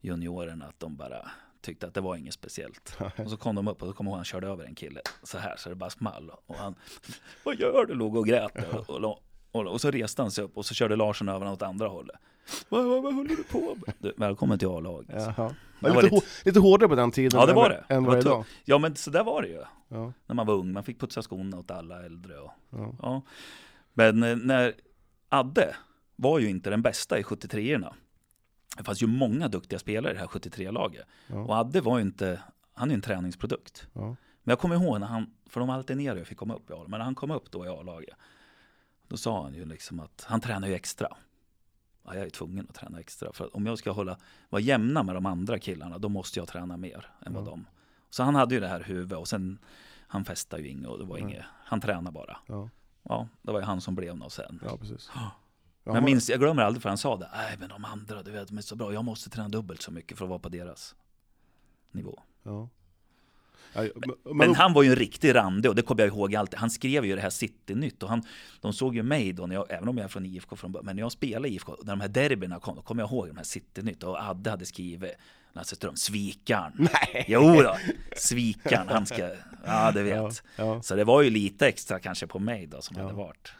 juniorerna, 0.00 0.64
att 0.66 0.80
de 0.80 0.96
bara 0.96 1.30
tyckte 1.60 1.86
att 1.86 1.94
det 1.94 2.00
var 2.00 2.16
inget 2.16 2.34
speciellt. 2.34 2.96
Och 3.24 3.30
så 3.30 3.36
kom 3.36 3.54
de 3.54 3.68
upp 3.68 3.82
och 3.82 3.88
då 3.88 3.94
kom 3.94 4.06
jag 4.06 4.10
ihåg 4.10 4.16
han 4.18 4.24
körde 4.24 4.46
över 4.48 4.64
en 4.64 4.74
kille 4.74 5.00
så 5.22 5.38
här 5.38 5.56
så 5.56 5.68
det 5.68 5.74
bara 5.74 5.90
small. 5.90 6.30
Och 6.46 6.54
han, 6.56 6.74
vad 7.44 7.60
gör 7.60 7.86
du? 7.86 7.94
Låg 7.94 8.16
och 8.16 8.26
grät 8.26 8.52
och, 8.74 8.90
och, 8.90 9.22
och, 9.52 9.66
och 9.66 9.80
så 9.80 9.90
reste 9.90 10.22
han 10.22 10.30
sig 10.30 10.44
upp 10.44 10.56
och 10.56 10.66
så 10.66 10.74
körde 10.74 10.96
Larsson 10.96 11.28
över 11.28 11.52
åt 11.52 11.62
andra 11.62 11.88
hållet. 11.88 12.16
Vad, 12.68 12.84
vad, 12.84 13.02
vad 13.02 13.14
håller 13.14 13.36
du 13.36 13.44
på 13.44 13.76
med? 13.86 13.94
Du, 13.98 14.12
välkommen 14.16 14.58
till 14.58 14.68
A-laget. 14.68 15.10
Jaha. 15.12 15.54
Det 15.80 15.88
Ja, 15.88 15.94
var 15.94 16.02
lite, 16.02 16.14
lite- 16.14 16.14
hår, 16.16 16.44
lite 16.44 16.60
hårdare 16.60 16.88
på 16.88 16.94
den 16.94 17.10
tiden 17.10 17.40
Ja, 17.40 17.46
det 17.46 17.52
var 17.52 17.68
det. 17.68 17.84
än 17.88 18.04
vad 18.04 18.06
var 18.06 18.12
det 18.22 18.28
är 18.28 18.32
idag. 18.32 18.44
Ja 18.64 18.78
men 18.78 18.96
så 18.96 19.10
där 19.10 19.24
var 19.24 19.42
det 19.42 19.48
ju. 19.48 19.62
Ja, 19.88 20.12
När 20.26 20.34
man 20.34 20.46
var 20.46 20.54
ung, 20.54 20.72
man 20.72 20.84
fick 20.84 21.00
putsa 21.00 21.22
skorna 21.22 21.58
åt 21.58 21.70
alla 21.70 22.04
äldre. 22.06 22.38
Och, 22.38 22.50
ja, 22.70 22.94
Ja. 23.02 23.22
Men 23.92 24.22
eh, 24.22 24.36
när 24.36 24.72
Adde 25.28 25.74
var 26.16 26.38
ju 26.38 26.48
inte 26.50 26.70
den 26.70 26.82
bästa 26.82 27.18
i 27.18 27.22
73orna. 27.22 27.94
Det 28.78 28.84
fanns 28.84 29.02
ju 29.02 29.06
många 29.06 29.48
duktiga 29.48 29.78
spelare 29.78 30.12
i 30.12 30.14
det 30.14 30.20
här 30.20 30.26
73-laget. 30.26 31.06
ja, 31.26 31.36
Och 31.38 31.54
Adde 31.56 31.80
var 31.80 31.98
ju 31.98 32.02
inte, 32.04 32.40
han 32.74 32.88
är 32.88 32.92
ju 32.92 32.94
en 32.94 33.00
träningsprodukt. 33.02 33.86
ja. 33.92 34.16
Men 34.46 34.52
jag 34.52 34.58
kommer 34.58 34.74
ihåg 34.74 35.00
när 35.00 35.06
han, 35.06 35.30
för 35.48 35.60
de 35.60 35.70
alternerade 35.70 36.20
och 36.20 36.26
fick 36.26 36.38
komma 36.38 36.54
upp 36.54 36.70
i 36.70 36.72
A, 36.72 36.84
men 36.88 36.98
när 36.98 37.04
han 37.04 37.14
kom 37.14 37.30
upp 37.30 37.50
då 37.50 37.64
i 37.64 37.68
A-laget. 37.68 38.14
Då 39.08 39.16
sa 39.16 39.42
han 39.42 39.54
ju 39.54 39.64
liksom 39.64 40.00
att 40.00 40.24
han 40.28 40.40
tränar 40.40 40.68
ju 40.68 40.74
extra. 40.74 41.08
Ja, 42.04 42.14
jag 42.14 42.24
är 42.26 42.30
tvungen 42.30 42.66
att 42.68 42.74
träna 42.74 43.00
extra. 43.00 43.32
För 43.32 43.56
om 43.56 43.66
jag 43.66 43.78
ska 43.78 43.90
hålla, 43.90 44.16
vara 44.48 44.62
jämna 44.62 45.02
med 45.02 45.14
de 45.14 45.26
andra 45.26 45.58
killarna, 45.58 45.98
då 45.98 46.08
måste 46.08 46.38
jag 46.38 46.48
träna 46.48 46.76
mer 46.76 47.06
än 47.26 47.32
vad 47.34 47.42
Ja. 47.46 47.50
de. 47.50 47.66
Så 48.10 48.22
han 48.22 48.34
hade 48.34 48.54
ju 48.54 48.60
det 48.60 48.68
här 48.68 48.82
huvudet 48.82 49.18
och 49.18 49.28
sen, 49.28 49.58
han 50.06 50.24
festade 50.24 50.62
ju 50.62 50.68
inget 50.68 50.86
och 50.88 50.98
det 50.98 51.04
var 51.04 51.14
Nej. 51.18 51.22
inget, 51.22 51.44
han 51.64 51.80
tränade 51.80 52.10
bara. 52.12 52.36
ja, 53.02 53.28
det 53.42 53.52
var 53.52 53.60
ju 53.60 53.66
han 53.66 53.80
som 53.80 53.94
blev 53.94 54.16
något 54.16 54.32
sen. 54.32 54.60
ja 54.64 54.76
precis. 54.76 55.10
Men 55.84 55.94
jag, 55.94 56.04
minns, 56.04 56.30
jag 56.30 56.40
glömmer 56.40 56.62
aldrig 56.62 56.82
för 56.82 56.88
han 56.88 56.98
sa 56.98 57.16
det. 57.16 57.30
Nej 57.32 57.56
men 57.58 57.68
de 57.68 57.84
andra, 57.84 58.22
du 58.22 58.30
vet, 58.30 58.48
de 58.48 58.58
är 58.58 58.62
så 58.62 58.76
bra. 58.76 58.92
Jag 58.92 59.04
måste 59.04 59.30
träna 59.30 59.48
dubbelt 59.48 59.82
så 59.82 59.90
mycket 59.92 60.18
för 60.18 60.24
att 60.24 60.28
vara 60.28 60.38
på 60.38 60.48
deras 60.48 60.94
nivå. 61.90 62.22
Ja. 62.42 62.68
Ja, 63.74 63.82
men, 64.24 64.36
Men 64.36 64.54
han 64.54 64.72
var 64.72 64.82
ju 64.82 64.88
en 64.90 64.96
riktig 64.96 65.34
randig 65.34 65.68
och 65.68 65.74
det 65.74 65.82
kommer 65.82 66.02
jag 66.02 66.08
ihåg 66.08 66.34
alltid. 66.34 66.58
Han 66.58 66.70
skrev 66.70 67.04
ju 67.04 67.14
det 67.14 67.20
här 67.20 67.30
City-nytt 67.30 68.02
och 68.02 68.08
han, 68.08 68.22
de 68.60 68.72
såg 68.72 68.94
ju 68.96 69.02
mig 69.02 69.32
då, 69.32 69.46
när 69.46 69.54
jag, 69.54 69.66
även 69.70 69.88
om 69.88 69.96
jag 69.98 70.04
är 70.04 70.08
från 70.08 70.26
IFK 70.26 70.56
från 70.56 70.72
början, 70.72 70.86
men 70.86 70.96
när 70.96 71.02
jag 71.02 71.12
spelade 71.12 71.48
i 71.48 71.54
IFK, 71.54 71.76
när 71.82 71.92
de 71.92 72.00
här 72.00 72.08
derbyna 72.08 72.60
kom, 72.60 72.76
då 72.76 72.82
kommer 72.82 73.02
jag 73.02 73.10
ihåg 73.10 73.26
de 73.28 73.36
här 73.36 73.44
City-nytt 73.44 74.02
och 74.02 74.18
Adde 74.22 74.50
hade 74.50 74.66
skrivit 74.66 75.12
Lasse 75.52 75.76
Ström, 75.76 75.96
svikaren. 75.96 76.72
Nej! 76.76 77.24
Jo 77.28 77.40
då, 77.62 77.76
svikaren, 78.16 78.88
han 78.88 79.06
ska, 79.06 79.30
ja 79.64 79.92
det 79.92 80.00
Ja, 80.08 80.26
vet. 80.26 80.42
ja. 80.56 80.82
Så 80.82 80.94
det 80.94 81.04
var 81.04 81.22
ju 81.22 81.30
lite 81.30 81.66
extra 81.68 81.98
kanske 82.00 82.26
på 82.26 82.38
mig 82.38 82.66
då 82.66 82.80
som 82.82 82.96
Ja. 82.96 83.02
hade 83.02 83.14
varit. 83.14 83.52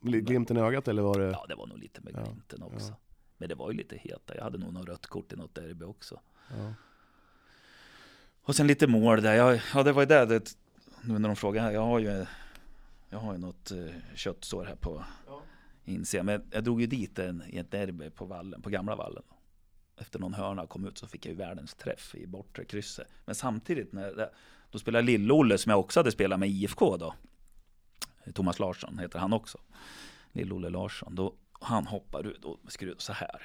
Glimten 0.00 0.56
i 0.56 0.60
ögat 0.60 0.88
eller 0.88 1.02
var 1.02 1.18
det? 1.20 1.26
Ja, 1.30 1.44
det 1.48 1.54
var 1.54 1.66
nog 1.66 1.78
lite 1.78 2.00
med 2.00 2.12
Ja, 2.16 2.22
glimten 2.24 2.62
också. 2.62 2.88
ja. 2.88 2.96
Men 3.38 3.48
det 3.48 3.54
var 3.54 3.70
ju 3.70 3.76
lite 3.76 3.96
heta. 3.96 4.34
Jag 4.36 4.42
hade 4.42 4.58
nog 4.58 4.72
något 4.72 4.88
rött 4.88 5.06
kort 5.06 5.32
i 5.32 5.36
något 5.36 5.54
derby 5.54 5.84
också. 5.84 6.20
Ja. 6.58 6.74
Och 8.48 8.56
sen 8.56 8.66
lite 8.66 8.86
mål 8.86 9.22
där. 9.22 9.34
Jag, 9.34 9.60
ja, 9.74 9.82
det 9.82 9.92
var 9.92 10.02
ju 10.02 10.06
det, 10.06 10.26
det. 10.26 10.56
Nu 11.02 11.18
när 11.18 11.28
de 11.28 11.36
frågar 11.36 11.62
här. 11.62 11.70
Jag 11.70 11.80
har 11.80 11.98
ju, 11.98 12.26
jag 13.10 13.18
har 13.18 13.32
ju 13.32 13.38
något 13.38 13.70
eh, 13.70 13.86
köttsår 14.14 14.64
här 14.64 14.74
på 14.74 15.04
insidan. 15.84 16.26
Men 16.26 16.48
jag 16.50 16.64
drog 16.64 16.80
ju 16.80 16.86
dit 16.86 17.18
en, 17.18 17.42
i 17.48 17.58
ett 17.58 17.70
derby 17.70 18.10
på 18.10 18.24
vallen, 18.24 18.62
på 18.62 18.70
gamla 18.70 18.96
vallen. 18.96 19.22
Efter 19.96 20.18
någon 20.18 20.34
hörna 20.34 20.66
kom 20.66 20.86
ut 20.86 20.98
så 20.98 21.06
fick 21.06 21.26
jag 21.26 21.30
ju 21.30 21.38
världens 21.38 21.74
träff 21.74 22.14
i 22.14 22.26
bortre 22.26 22.64
krysset. 22.64 23.08
Men 23.24 23.34
samtidigt, 23.34 23.92
när 23.92 24.30
då 24.70 24.78
spelade 24.78 25.06
Lill-Olle 25.06 25.58
som 25.58 25.70
jag 25.70 25.80
också 25.80 26.00
hade 26.00 26.12
spelat 26.12 26.40
med 26.40 26.48
IFK 26.48 26.96
då. 26.96 27.14
Thomas 28.34 28.58
Larsson 28.58 28.98
heter 28.98 29.18
han 29.18 29.32
också. 29.32 29.58
Lill-Olle 30.32 30.70
Larsson. 30.70 31.14
Då, 31.14 31.34
han 31.52 31.86
hoppar 31.86 32.26
ut 32.26 32.44
och 32.44 32.58
skruvar 32.68 32.98
så 32.98 33.12
här. 33.12 33.42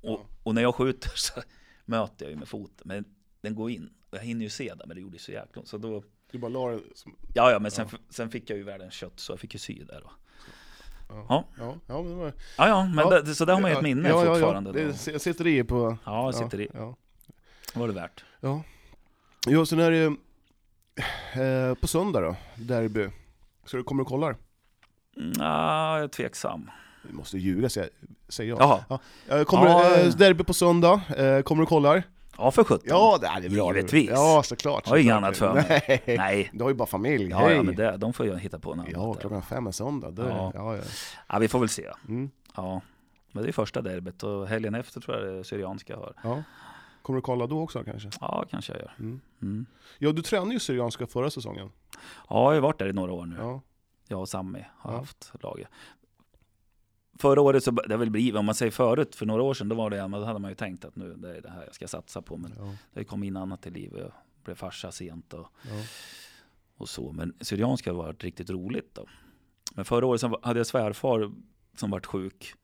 Och, 0.00 0.20
och 0.42 0.54
när 0.54 0.62
jag 0.62 0.74
skjuter 0.74 1.10
så 1.14 1.40
möter 1.84 2.24
jag 2.24 2.30
ju 2.30 2.36
med 2.36 2.48
foten. 2.48 2.88
Men 2.88 3.04
den 3.40 3.54
går 3.54 3.70
in. 3.70 3.90
Och 4.10 4.18
jag 4.18 4.22
hinner 4.22 4.42
ju 4.42 4.50
se 4.50 4.74
det, 4.74 4.84
men 4.86 4.94
det 4.96 5.00
gjorde 5.00 5.12
ju 5.14 5.18
så 5.18 5.32
jäkla 5.32 5.60
ont. 5.60 5.68
Så 5.68 5.78
då, 5.78 6.02
Du 6.30 6.38
bara 6.38 6.48
la 6.48 6.68
det 6.70 6.80
som... 6.94 7.16
ja, 7.34 7.50
ja, 7.50 7.58
men 7.58 7.70
sen, 7.70 7.88
Ja. 7.92 7.98
sen 8.10 8.30
fick 8.30 8.50
jag 8.50 8.56
ju 8.58 8.64
världens 8.64 8.94
kött 8.94 9.20
så 9.20 9.32
jag 9.32 9.40
fick 9.40 9.52
ju 9.54 9.58
sy 9.58 9.84
där 9.84 10.00
då. 10.04 10.10
Ja. 11.08 11.24
Ja. 11.28 11.44
Ja, 11.58 11.74
ja, 11.86 12.02
men 12.02 12.16
var... 12.18 12.32
Ja, 12.58 12.68
ja, 12.68 12.84
men 12.86 12.98
Ja. 12.98 13.20
Det, 13.20 13.34
så 13.34 13.44
där 13.44 13.54
har 13.54 13.60
man 13.60 13.70
ju 13.70 13.76
ett 13.76 13.82
minne 13.82 14.08
ja, 14.08 14.24
ja, 14.24 14.34
fortfarande. 14.34 14.80
Ja, 14.80 14.86
det 15.12 15.18
sitter 15.18 15.46
i 15.46 15.64
på... 15.64 15.96
Ja, 16.04 16.26
det 16.26 16.32
sitter 16.38 16.60
i. 16.60 16.68
Ja, 16.74 16.96
var 17.74 17.88
det 17.88 17.94
värt. 17.94 18.24
ja. 18.40 18.62
ja 19.46 19.66
sen 19.66 19.78
är 19.80 19.90
det 19.90 20.04
eh, 21.42 21.74
på 21.74 21.86
söndag 21.86 22.20
då, 22.20 22.36
derby. 22.56 23.08
Så 23.64 23.76
du 23.76 23.82
kommer 23.82 24.02
och 24.02 24.08
kollar? 24.08 24.36
Mm, 25.16 25.32
Ja, 25.38 25.94
jag 25.96 26.04
är 26.04 26.08
tveksam. 26.08 26.70
Vi 27.02 27.12
måste 27.12 27.38
ljuga 27.38 27.68
säger, 27.68 27.90
jag. 28.38 28.60
Jaha. 28.60 29.00
Ja. 29.28 29.44
Kommer, 29.44 29.66
Ja. 29.66 29.96
eh, 29.96 30.08
derby 30.14 30.44
på 30.44 30.54
söndag, 30.54 31.00
eh, 31.16 31.42
kommer 31.42 31.60
du 31.60 31.62
och 31.62 31.68
kollar? 31.68 32.02
Ja, 32.40 32.50
för 32.50 32.64
sjutton. 32.64 32.86
Ja, 32.88 33.18
det 33.20 33.26
är 33.26 33.48
bra. 33.50 33.74
Givetvis. 33.76 34.10
Ja, 34.10 34.42
såklart. 34.44 34.88
Har 34.88 34.96
inget 34.96 35.14
annat 35.14 35.36
för 35.36 35.54
mig. 35.54 35.64
Nej. 36.06 36.16
Nej. 36.18 36.50
Du 36.54 36.62
har 36.64 36.70
ju 36.70 36.76
bara 36.76 36.86
familj, 36.86 37.30
Ja, 37.30 37.38
hej! 37.38 37.56
ja, 37.56 37.62
men 37.62 37.74
det, 37.76 37.96
de 37.96 38.12
får 38.12 38.26
ju 38.26 38.36
hitta 38.36 38.58
på 38.58 38.74
något 38.74 38.86
Ja, 38.92 39.02
annat 39.02 39.14
där. 39.14 39.20
klockan 39.20 39.42
fem 39.42 39.66
en 39.66 39.72
söndag. 39.72 40.10
Det, 40.10 40.22
Ja. 40.22 40.52
ja. 40.54 40.76
Ja, 40.76 40.82
Ja, 41.28 41.38
vi 41.38 41.48
får 41.48 41.58
väl 41.58 41.68
se. 41.68 41.88
Mm, 42.08 42.30
Ja, 42.56 42.80
men 43.32 43.42
det 43.42 43.50
är 43.50 43.52
första 43.52 43.80
derbyt 43.82 44.22
och 44.22 44.46
helgen 44.48 44.74
efter 44.74 45.00
tror 45.00 45.16
jag 45.16 45.34
det 45.34 45.44
Syrianska 45.44 45.96
har. 45.96 46.12
ja. 46.24 46.42
Kommer 47.02 47.16
du 47.16 47.22
kolla 47.22 47.46
då 47.46 47.60
också 47.62 47.84
kanske? 47.84 48.10
Ja, 48.20 48.44
kanske 48.50 48.72
jag 48.72 48.80
gör. 48.80 48.92
Mm. 48.98 49.20
Mm. 49.42 49.66
Ja, 49.98 50.12
du 50.12 50.22
tränade 50.22 50.52
ju 50.52 50.60
Syrianska 50.60 51.06
förra 51.06 51.30
säsongen. 51.30 51.70
Ja, 52.28 52.54
jag 52.54 52.54
har 52.54 52.60
varit 52.60 52.78
där 52.78 52.88
i 52.88 52.92
några 52.92 53.12
år 53.12 53.26
nu. 53.26 53.36
Ja. 53.38 53.60
Jag 54.08 54.20
och 54.20 54.28
Sammy 54.28 54.64
har 54.78 54.92
Ja. 54.92 54.98
haft 54.98 55.32
laget. 55.42 55.68
Förra 57.20 57.40
året 57.40 57.64
så, 57.64 57.70
det 57.70 57.90
har 57.94 57.98
väl 57.98 58.10
blivit, 58.10 58.34
om 58.36 58.46
man 58.46 58.54
säger 58.54 58.72
förut, 58.72 59.16
för 59.16 59.26
några 59.26 59.42
år 59.42 59.54
sedan, 59.54 59.68
då 59.68 59.76
var 59.76 59.90
det, 59.90 60.08
men 60.08 60.20
då 60.20 60.26
hade 60.26 60.38
man 60.38 60.50
ju 60.50 60.54
tänkt 60.54 60.84
att 60.84 60.96
nu, 60.96 61.14
det 61.14 61.36
är 61.36 61.40
det 61.42 61.50
här 61.50 61.64
jag 61.64 61.74
ska 61.74 61.88
satsa 61.88 62.22
på. 62.22 62.36
Men 62.36 62.52
Ja. 62.58 62.74
det 62.92 63.04
kom 63.04 63.22
in 63.22 63.36
annat 63.36 63.66
i 63.66 63.70
livet. 63.70 64.00
Jag 64.00 64.12
blev 64.44 64.54
farsa 64.54 64.92
sent 64.92 65.34
och, 65.34 65.46
Ja. 65.62 65.70
och 66.76 66.88
så. 66.88 67.12
Men 67.12 67.34
Syrianska 67.40 67.90
har 67.90 67.96
varit 67.96 68.24
riktigt 68.24 68.50
roligt 68.50 68.94
då. 68.94 69.06
Men 69.74 69.84
förra 69.84 70.06
året 70.06 70.20
så 70.20 70.38
hade 70.42 70.60
jag 70.60 70.66
svärfar 70.66 71.30
som 71.76 71.90
vart 71.90 72.06
sjuk. 72.06 72.54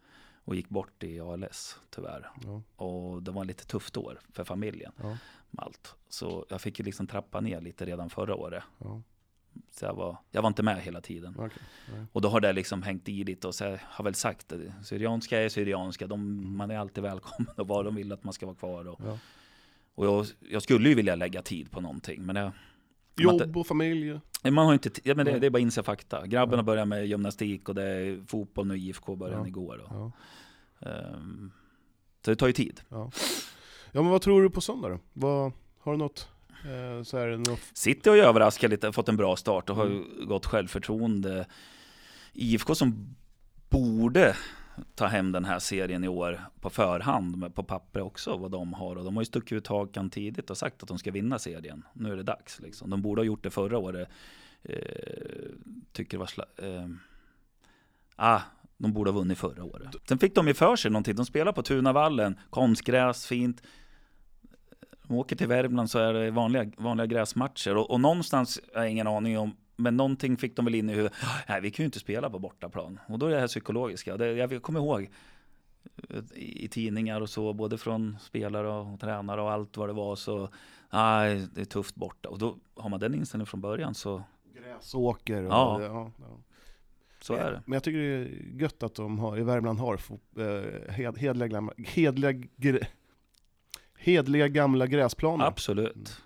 och 0.48 0.54
gick 0.56 0.68
bort 0.68 1.02
i 1.02 1.20
ALS 1.20 1.80
tyvärr. 1.90 2.30
Ja. 2.44 2.62
Och 2.84 3.22
det 3.22 3.30
var 3.30 3.42
ett 3.42 3.46
lite 3.48 3.66
tufft 3.66 3.96
år 3.96 4.18
för 4.32 4.44
familjen 4.44 4.92
Ja. 5.02 5.16
allt. 5.58 5.94
Så 6.08 6.46
jag 6.48 6.60
fick 6.60 6.78
ju 6.78 6.84
liksom 6.84 7.06
trappa 7.06 7.40
ner 7.40 7.60
lite 7.60 7.84
redan 7.86 8.10
förra 8.10 8.34
året. 8.34 8.64
Ja. 8.78 9.02
Så 9.70 9.84
jag 9.84 9.94
var, 9.94 10.16
jag 10.30 10.42
var 10.42 10.48
inte 10.48 10.62
med 10.62 10.80
hela 10.82 11.00
tiden. 11.00 11.34
Okej. 11.38 11.58
Nej. 11.92 12.04
Och 12.12 12.20
då 12.20 12.28
har 12.28 12.40
det 12.40 12.52
liksom 12.52 12.82
hängt 12.82 13.08
i 13.08 13.24
lite 13.24 13.46
och 13.48 13.54
så 13.54 13.64
jag 13.64 13.78
har 13.82 14.04
väl 14.04 14.14
sagt 14.14 14.48
det. 14.48 14.72
Syrianska 14.84 15.40
är 15.42 15.48
syrianska. 15.48 16.06
De, 16.06 16.56
man 16.56 16.70
är 16.70 16.78
alltid 16.78 17.02
välkommen 17.02 17.52
och 17.56 17.68
vad 17.68 17.84
de 17.84 17.94
vill 17.94 18.12
att 18.12 18.24
man 18.24 18.32
ska 18.32 18.46
vara 18.46 18.56
kvar. 18.56 18.88
Och, 18.88 19.00
Ja. 19.04 19.18
och 19.94 20.06
jag, 20.06 20.26
jag 20.50 20.62
skulle 20.62 20.88
ju 20.88 20.94
vilja 20.94 21.14
lägga 21.14 21.42
tid 21.42 21.70
på 21.70 21.80
någonting. 21.80 22.22
Men 22.26 22.36
jag, 22.36 22.52
Jobb 23.18 23.56
och 23.56 23.66
familj. 23.66 24.20
man 24.42 24.66
har 24.66 24.72
inte. 24.72 24.90
Ja, 25.04 25.14
men 25.14 25.26
det, 25.26 25.38
det 25.38 25.46
är 25.46 25.50
bara 25.50 25.58
att 25.58 25.62
inse 25.62 25.82
fakta. 25.82 26.26
Grabben 26.26 26.52
Ja. 26.52 26.56
har 26.58 26.62
börjat 26.64 26.88
med 26.88 27.06
gymnastik 27.06 27.68
och 27.68 27.74
det 27.74 27.82
är 27.84 28.24
fotboll 28.26 28.66
nu. 28.66 28.76
IFK 28.78 29.16
började 29.16 29.40
Ja. 29.42 29.46
igår. 29.46 29.78
Och, 29.92 30.12
ehm, 30.88 31.52
så 32.24 32.30
det 32.30 32.36
tar 32.36 32.46
ju 32.46 32.52
tid. 32.52 32.80
Ja. 32.88 33.10
ja, 33.92 34.02
men 34.02 34.10
vad 34.10 34.22
tror 34.22 34.42
du 34.42 34.50
på 34.50 34.60
söndag 34.60 34.88
då? 34.88 34.98
Vad, 35.12 35.52
har 35.78 35.92
du 35.92 35.98
något, 35.98 36.28
eh, 36.64 37.02
så 37.02 37.18
här, 37.18 37.36
något 37.36 37.60
City 37.72 38.08
har 38.08 38.16
ju 38.16 38.22
överraskat 38.22 38.70
lite, 38.70 38.92
fått 38.92 39.08
en 39.08 39.16
bra 39.16 39.36
start 39.36 39.70
och 39.70 39.76
har 39.76 39.86
Mm. 39.86 40.04
gott 40.28 40.46
självförtroende. 40.46 41.46
IFK 42.32 42.74
som 42.74 43.16
borde 43.68 44.36
ta 44.94 45.06
hem 45.06 45.32
den 45.32 45.44
här 45.44 45.58
serien 45.58 46.04
i 46.04 46.08
år 46.08 46.40
på 46.60 46.70
förhand, 46.70 47.36
med 47.36 47.54
på 47.54 47.62
papper 47.62 48.00
också, 48.00 48.36
vad 48.36 48.50
de 48.50 48.72
har. 48.72 48.96
Och 48.96 49.04
de 49.04 49.16
har 49.16 49.22
ju 49.22 49.26
stuckit 49.26 49.52
ut 49.52 49.66
hakan 49.66 50.10
tidigt 50.10 50.50
och 50.50 50.56
sagt 50.58 50.82
att 50.82 50.88
de 50.88 50.98
ska 50.98 51.10
vinna 51.10 51.38
serien. 51.38 51.82
Nu 51.92 52.12
är 52.12 52.16
det 52.16 52.22
dags 52.22 52.60
liksom. 52.60 52.90
De 52.90 53.02
borde 53.02 53.20
ha 53.20 53.26
gjort 53.26 53.42
det 53.42 53.50
förra 53.50 53.78
året. 53.78 54.08
Eh, 54.62 54.76
tycker 55.92 56.10
det 56.10 56.18
var 56.18 56.26
sla- 56.26 56.82
eh, 56.82 56.88
ah, 58.16 58.40
de 58.78 58.92
borde 58.92 59.10
ha 59.10 59.18
vunnit 59.18 59.38
förra 59.38 59.64
året. 59.64 59.96
Sen 60.08 60.18
fick 60.18 60.34
de 60.34 60.48
ju 60.48 60.54
för 60.54 60.76
sig 60.76 60.90
någonting. 60.90 61.14
De 61.16 61.26
spelar 61.26 61.52
på 61.52 61.62
Tunavallen, 61.62 62.38
konstgräs, 62.50 63.26
fint. 63.26 63.62
De 65.08 65.16
åker 65.16 65.36
till 65.36 65.46
Värmland 65.48 65.90
så 65.90 65.98
är 65.98 66.12
det 66.12 66.30
vanliga, 66.30 66.70
vanliga 66.76 67.06
gräsmatcher. 67.06 67.76
Och, 67.76 67.90
och 67.90 68.00
någonstans, 68.00 68.60
jag 68.72 68.80
har 68.80 68.86
ingen 68.86 69.06
aning 69.06 69.38
om, 69.38 69.56
men 69.76 69.96
någonting 69.96 70.36
fick 70.36 70.56
de 70.56 70.64
väl 70.64 70.74
in 70.74 70.90
i 70.90 70.92
huvudet. 70.92 71.12
Nej, 71.48 71.60
vi 71.60 71.70
kan 71.70 71.82
ju 71.82 71.86
inte 71.86 71.98
spela 71.98 72.30
på 72.30 72.38
bortaplan. 72.38 73.00
Och 73.08 73.18
då 73.18 73.26
är 73.26 73.30
det 73.30 73.40
här 73.40 73.46
psykologiska. 73.46 74.16
Det, 74.16 74.32
jag 74.32 74.62
kommer 74.62 74.80
ihåg 74.80 75.10
eh, 76.10 76.22
i, 76.34 76.68
tidningar 76.68 77.20
och 77.20 77.30
så, 77.30 77.52
både 77.52 77.78
från 77.78 78.16
spelare 78.20 78.68
och 78.68 79.00
tränare 79.00 79.42
och 79.42 79.52
allt 79.52 79.76
vad 79.76 79.88
det 79.88 79.92
var. 79.92 80.16
Så, 80.16 80.48
nej, 80.92 81.46
det 81.54 81.60
är 81.60 81.64
tufft 81.64 81.94
borta. 81.94 82.28
Och 82.28 82.38
då 82.38 82.56
har 82.74 82.88
man 82.88 83.00
den 83.00 83.14
inställningen 83.14 83.46
från 83.46 83.60
början 83.60 83.94
så, 83.94 84.22
gräsåker? 84.54 85.42
Och, 85.44 85.52
Ja. 85.52 85.82
ja, 85.82 86.10
ja. 86.18 86.38
så 87.20 87.34
är 87.34 87.50
det. 87.52 87.62
Men 87.66 87.72
jag 87.72 87.82
tycker 87.82 87.98
det 87.98 88.04
är 88.04 88.60
gött 88.60 88.82
att 88.82 88.94
de 88.94 89.18
har, 89.18 89.38
i 89.38 89.42
Värmland 89.42 89.78
har 89.78 89.94
eh, 90.38 90.92
hed, 90.94 91.18
hedliga, 91.18 91.48
gamla- 91.48 91.74
hedliga, 91.86 92.30
gre- 92.56 92.86
hedliga 94.06 94.48
gamla 94.48 94.86
gräsplaner. 94.86 95.44
Absolut. 95.44 96.22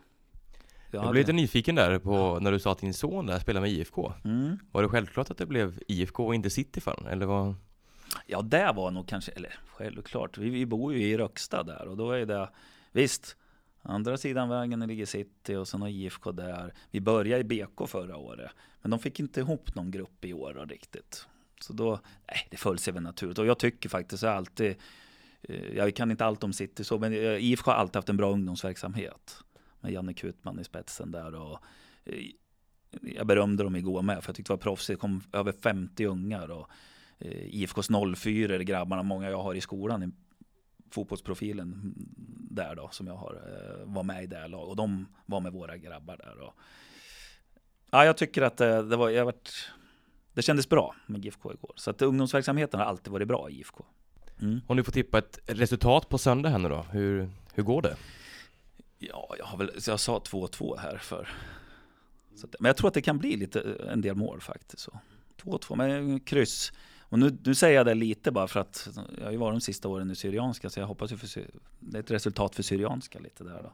Jag 0.91 1.01
hade- 1.01 1.13
blev 1.13 1.23
lite 1.23 1.33
nyfiken 1.33 1.75
där 1.75 1.99
på 1.99 2.39
när 2.41 2.53
du 2.53 2.59
sa 2.59 2.73
att 2.73 2.79
din 2.79 2.95
son 2.95 3.27
där 3.27 3.39
spelar 3.39 3.61
med 3.61 3.71
IFK. 3.71 4.13
mm. 4.25 4.59
Var 4.73 4.83
det 4.83 4.89
självklart 4.89 5.31
att 5.31 5.39
det 5.39 5.47
blev 5.47 5.79
IFK 5.89 6.27
och 6.27 6.35
inte 6.35 6.51
City 6.51 6.81
för 6.81 7.09
Eller 7.11 7.27
vad? 7.27 7.55
Ja, 8.27 8.43
det 8.43 8.73
var 8.77 8.91
nog 8.91 9.09
kanske, 9.09 9.33
eller 9.33 9.55
självklart, 9.67 10.39
vi, 10.39 10.51
vi 10.51 10.67
bor 10.67 10.95
ju 10.95 11.03
i 11.03 11.17
Röksta 11.19 11.63
där 11.63 11.89
och 11.89 11.97
då 11.97 12.11
är 12.13 12.27
det, 12.27 12.49
visst, 12.93 13.37
andra 13.83 14.17
sidan 14.17 14.49
vägen 14.49 14.81
ligger 14.81 15.07
City 15.07 15.55
och 15.55 15.69
sen 15.69 15.83
har 15.83 15.89
IFK 15.89 16.33
där. 16.33 16.75
Vi 16.91 17.01
började 17.01 17.41
i 17.41 17.45
BK 17.45 17.87
förra 17.89 18.17
året, 18.17 18.51
men 18.83 18.91
de 18.91 19.01
fick 19.01 19.21
inte 19.21 19.41
ihop 19.41 19.75
någon 19.75 19.91
grupp 19.91 20.25
i 20.25 20.33
år 20.33 20.67
riktigt. 20.69 21.27
Så 21.61 21.73
då, 21.73 22.01
nej, 22.29 22.47
det 22.51 22.57
föll 22.57 22.79
sig 22.79 22.93
väl 22.93 23.03
naturligt. 23.03 23.39
Och 23.39 23.47
jag 23.47 23.59
tycker 23.59 23.89
faktiskt 23.89 24.23
jag 24.23 24.33
alltid, 24.37 24.77
Eh, 25.43 25.77
jag 25.77 25.95
kan 25.97 26.11
inte 26.11 26.25
allt 26.25 26.45
om 26.45 26.53
City 26.53 26.85
så, 26.85 26.99
men 26.99 27.13
eh, 27.13 27.45
IFK 27.45 27.71
har 27.71 27.79
alltid 27.79 27.97
haft 27.97 28.09
en 28.09 28.17
bra 28.17 28.31
ungdomsverksamhet. 28.31 29.37
Med 29.81 29.93
Janne 29.93 30.15
Kutman 30.15 30.61
i 30.61 30.65
spetsen 30.65 31.11
där 31.11 31.35
och 31.35 31.59
eh, 32.05 32.25
jag 33.03 33.27
berömde 33.27 33.63
dem 33.63 33.77
igår 33.77 34.03
med, 34.03 34.25
för 34.25 34.29
jag 34.29 34.37
tyckte 34.37 34.53
det 34.53 34.57
var 34.57 34.63
proffsigt. 34.63 34.89
Det 34.89 35.01
kom 35.01 35.23
över 35.33 35.53
50 35.53 36.07
ungar 36.07 36.51
och 36.51 36.71
eh, 37.19 37.55
IFKs 37.55 37.89
04 38.17 38.59
grabbarna, 38.59 39.03
många 39.03 39.31
jag 39.31 39.43
har 39.43 39.55
i 39.55 39.61
skolan, 39.61 40.03
i 40.03 40.11
fotbollsprofilen 40.91 41.95
där 42.51 42.75
då, 42.75 42.89
som 42.93 43.07
jag 43.07 43.15
har, 43.15 43.35
eh, 43.35 43.85
var 43.85 44.03
med 44.03 44.25
i 44.25 44.27
det 44.27 44.49
laget. 44.49 44.69
Och 44.69 44.77
de 44.77 45.07
var 45.27 45.41
med 45.41 45.53
våra 45.53 45.77
grabbar 45.77 46.17
där. 46.17 46.41
Och, 46.41 46.55
ja, 47.91 48.05
jag 48.05 48.17
tycker 48.17 48.43
att 48.43 48.57
det, 48.57 48.83
det 48.83 48.97
var, 48.97 49.11
jag 49.11 49.25
varit, 49.25 49.71
det 50.33 50.43
kändes 50.43 50.69
bra 50.69 50.95
med 51.07 51.25
IFK 51.25 51.53
igår. 51.53 51.73
Så 51.77 51.91
att 51.91 52.03
ungdomsverksamheten 52.03 52.81
har 52.81 52.87
alltid 52.87 53.13
varit 53.13 53.29
bra 53.29 53.51
i 53.51 53.59
IFK. 53.59 53.85
Mm. 54.41 54.61
Om 54.67 54.77
du 54.77 54.85
får 54.85 54.93
tippa 54.93 55.19
ett 55.19 55.39
resultat 55.47 56.09
på 56.09 56.19
söndag 56.19 56.49
här 56.49 56.59
nu 56.59 56.69
då, 56.69 56.87
hur, 56.91 57.31
hur 57.55 57.63
går 57.63 57.83
det? 57.83 57.97
Ja, 58.99 59.35
jag 59.39 59.45
har 59.45 59.59
väl, 59.59 59.71
jag 59.87 60.01
sa 60.01 60.19
2-2 60.19 60.79
här 60.79 60.99
för. 60.99 61.29
Så 62.37 62.47
att, 62.47 62.57
men 62.61 62.69
jag 62.69 62.77
tror 62.77 62.89
att 62.89 62.95
det 62.95 63.03
kan 63.03 63.19
bli 63.19 63.37
lite, 63.37 63.77
en 63.89 64.01
del 64.01 64.15
mål 64.17 64.41
faktiskt. 64.41 64.83
Så. 64.83 65.01
2-2, 65.43 65.77
men 65.77 66.21
kryss. 66.21 66.73
Och 67.01 67.19
nu, 67.19 67.39
nu 67.45 67.55
säger 67.55 67.77
jag 67.77 67.87
det 67.87 67.95
lite 67.95 68.31
bara 68.31 68.49
för 68.49 68.61
att 68.61 68.89
jag 69.19 69.25
har 69.25 69.33
ju 69.33 69.37
varit 69.37 69.55
de 69.55 69.61
sista 69.61 69.89
åren 69.89 70.11
i 70.11 70.15
Syrianska 70.15 70.71
så 70.71 70.81
jag 70.81 70.87
hoppas 70.87 71.13
ju 71.13 71.17
för 71.17 71.47
det 71.79 71.99
är 71.99 72.03
ett 72.03 72.11
resultat 72.11 72.55
för 72.55 72.63
Syrianska 72.63 73.19
lite 73.19 73.45
där 73.45 73.63
då. 73.63 73.73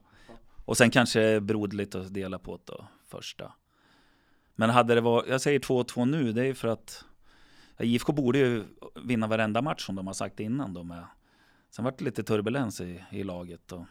Och 0.65 0.77
sen 0.77 0.91
kanske 0.91 1.41
broderligt 1.41 1.95
att 1.95 2.15
dela 2.15 2.39
på 2.39 2.57
det 2.57 2.63
då, 2.65 2.89
första. 3.09 3.53
Men 4.55 4.71
hade 4.71 4.95
det 4.95 5.01
varit, 5.01 5.29
jag 5.29 5.41
säger 5.41 5.59
2-2 5.59 6.05
nu, 6.05 6.33
det 6.33 6.47
är 6.47 6.55
för 6.55 6.69
att 6.69 7.05
IFK 7.79 8.13
borde 8.13 8.39
ju 8.39 8.65
vinna 9.05 9.27
varenda 9.27 9.63
match 9.63 9.87
som 9.87 9.95
de 9.95 10.07
har 10.07 10.15
sagt 10.15 10.41
innan 10.41 10.75
de 10.75 10.91
är. 10.91 11.07
Sen 11.71 11.85
vart 11.85 11.99
det 11.99 12.05
lite 12.05 12.23
turbulens 12.23 12.81
i, 12.81 13.05
i 13.11 13.25
laget 13.25 13.73
och, 13.73 13.85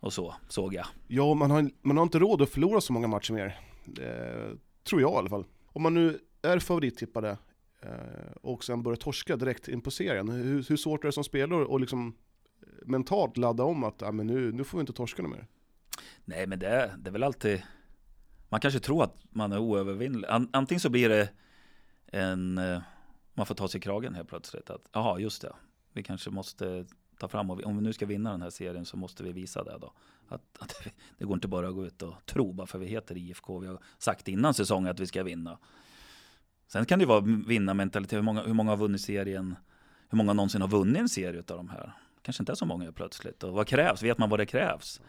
och 0.00 0.12
så, 0.12 0.34
såg 0.48 0.74
jag. 0.74 0.86
Ja, 1.06 1.34
man 1.34 1.50
har, 1.50 1.70
man 1.82 1.96
har 1.96 2.02
inte 2.02 2.18
råd 2.18 2.42
att 2.42 2.50
förlora 2.50 2.80
så 2.80 2.92
många 2.92 3.06
matcher 3.06 3.32
mer. 3.32 3.60
Det 3.84 4.56
tror 4.84 5.00
jag 5.00 5.12
i 5.12 5.16
alla 5.16 5.30
fall. 5.30 5.44
Om 5.66 5.82
man 5.82 5.94
nu 5.94 6.18
är 6.42 6.58
favorittippade 6.58 7.38
eh, 7.82 8.32
och 8.42 8.64
sen 8.64 8.82
börjar 8.82 8.96
torska 8.96 9.36
direkt 9.36 9.68
in 9.68 9.80
på 9.80 9.90
serien, 9.90 10.28
hur, 10.28 10.64
hur 10.68 10.76
svårt 10.76 11.04
är 11.04 11.08
det 11.08 11.12
som 11.12 11.24
spelare 11.24 11.74
att 11.74 11.80
liksom 11.80 12.16
eh, 12.62 12.88
mentalt 12.88 13.36
ladda 13.36 13.64
om 13.64 13.84
att 13.84 14.00
ja, 14.00 14.12
men 14.12 14.26
nu, 14.26 14.52
nu 14.52 14.64
får 14.64 14.78
vi 14.78 14.80
inte 14.80 14.92
torska 14.92 15.22
något 15.22 15.30
mer? 15.30 15.46
Nej, 16.24 16.46
men 16.46 16.58
det, 16.58 16.94
det 16.98 17.10
är 17.10 17.12
väl 17.12 17.22
alltid... 17.22 17.62
Man 18.48 18.60
kanske 18.60 18.80
tror 18.80 19.04
att 19.04 19.16
man 19.30 19.52
är 19.52 19.58
oövervinnlig. 19.58 20.28
An, 20.28 20.48
antingen 20.52 20.80
så 20.80 20.90
blir 20.90 21.08
det 21.08 21.28
en... 22.06 22.58
Eh, 22.58 22.80
man 23.34 23.46
får 23.46 23.54
ta 23.54 23.68
sig 23.68 23.78
i 23.78 23.82
kragen 23.82 24.14
helt 24.14 24.28
plötsligt. 24.28 24.70
Att, 24.70 24.88
jaha, 24.92 25.18
just 25.18 25.42
det. 25.42 25.52
Vi 25.92 26.02
kanske 26.02 26.30
måste 26.30 26.86
ta 27.18 27.28
fram 27.28 27.50
och 27.50 27.60
vi- 27.60 27.64
om 27.64 27.76
vi 27.76 27.82
nu 27.82 27.92
ska 27.92 28.06
vinna 28.06 28.30
den 28.30 28.42
här 28.42 28.50
serien 28.50 28.84
så 28.86 28.96
måste 28.96 29.22
vi 29.22 29.32
visa 29.32 29.64
det 29.64 29.78
då. 29.80 29.92
Att, 30.28 30.42
att 30.58 30.74
det 31.18 31.24
går 31.24 31.34
inte 31.34 31.48
bara 31.48 31.68
att 31.68 31.74
gå 31.74 31.86
ut 31.86 32.02
och 32.02 32.14
tro 32.26 32.52
bara 32.52 32.66
för 32.66 32.78
vi 32.78 32.86
heter 32.86 33.16
IFK. 33.16 33.58
Vi 33.58 33.66
har 33.66 33.78
sagt 33.98 34.28
innan 34.28 34.54
säsongen 34.54 34.90
att 34.90 35.00
vi 35.00 35.06
ska 35.06 35.22
vinna. 35.22 35.58
Sen 36.68 36.84
kan 36.86 36.98
det 36.98 37.02
ju 37.02 37.06
vara 37.08 37.20
vinnarmentalitet. 37.46 38.16
Hur 38.18 38.22
många, 38.22 38.42
hur 38.42 38.54
många 38.54 38.70
har 38.70 38.76
vunnit 38.76 39.00
serien? 39.00 39.56
Hur 40.08 40.16
många 40.18 40.32
någonsin 40.32 40.60
har 40.60 40.68
vunnit 40.68 40.98
en 41.00 41.08
serie 41.08 41.38
av 41.38 41.56
de 41.56 41.68
här? 41.68 41.92
Kanske 42.22 42.42
inte 42.42 42.52
är 42.52 42.56
så 42.56 42.66
många 42.66 42.84
helt 42.84 42.96
plötsligt. 42.96 43.42
Och 43.42 43.52
vad 43.52 43.66
krävs? 43.66 44.02
Vet 44.02 44.18
man 44.18 44.30
vad 44.30 44.40
det 44.40 44.46
krävs? 44.46 45.00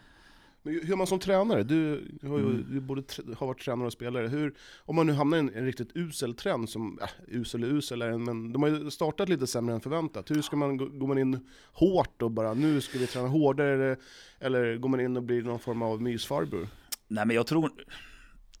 Men 0.62 0.80
hur 0.84 0.96
man 0.96 1.06
som 1.06 1.18
tränare? 1.18 1.62
Du, 1.62 1.90
har, 2.22 2.38
ju, 2.38 2.44
Mm. 2.44 2.66
du 2.68 2.80
tr- 3.02 3.34
har 3.36 3.46
varit 3.46 3.60
tränare 3.64 3.86
och 3.86 3.92
spelare. 3.92 4.28
Hur, 4.28 4.54
om 4.78 4.96
man 4.96 5.06
nu 5.06 5.12
hamnar 5.12 5.36
i 5.36 5.40
en, 5.40 5.54
en 5.54 5.64
riktigt 5.64 5.90
usel 5.96 6.34
trend, 6.34 6.68
som, 6.70 6.98
äh, 7.02 7.08
usel 7.28 7.62
är 7.64 7.66
usel, 7.68 8.02
är 8.02 8.18
men 8.18 8.52
de 8.52 8.62
har 8.62 8.68
ju 8.70 8.90
startat 8.90 9.28
lite 9.28 9.46
sämre 9.46 9.74
än 9.74 9.80
förväntat. 9.80 10.30
Hur 10.30 10.42
ska 10.42 10.56
man, 10.56 10.76
gå- 10.76 10.88
går 10.88 11.06
man 11.08 11.18
in 11.18 11.46
hårt 11.72 12.22
och 12.22 12.30
bara 12.30 12.54
nu 12.54 12.80
ska 12.80 12.98
vi 12.98 13.06
träna 13.06 13.28
hårdare, 13.28 13.96
eller, 14.40 14.76
går 14.76 14.88
man 14.88 15.00
in 15.00 15.16
och 15.16 15.22
blir 15.22 15.42
någon 15.42 15.58
form 15.58 15.82
av 15.82 16.02
mysfarbror? 16.02 16.68
Nej, 17.08 17.26
men 17.26 17.36
jag 17.36 17.46
tror 17.46 17.70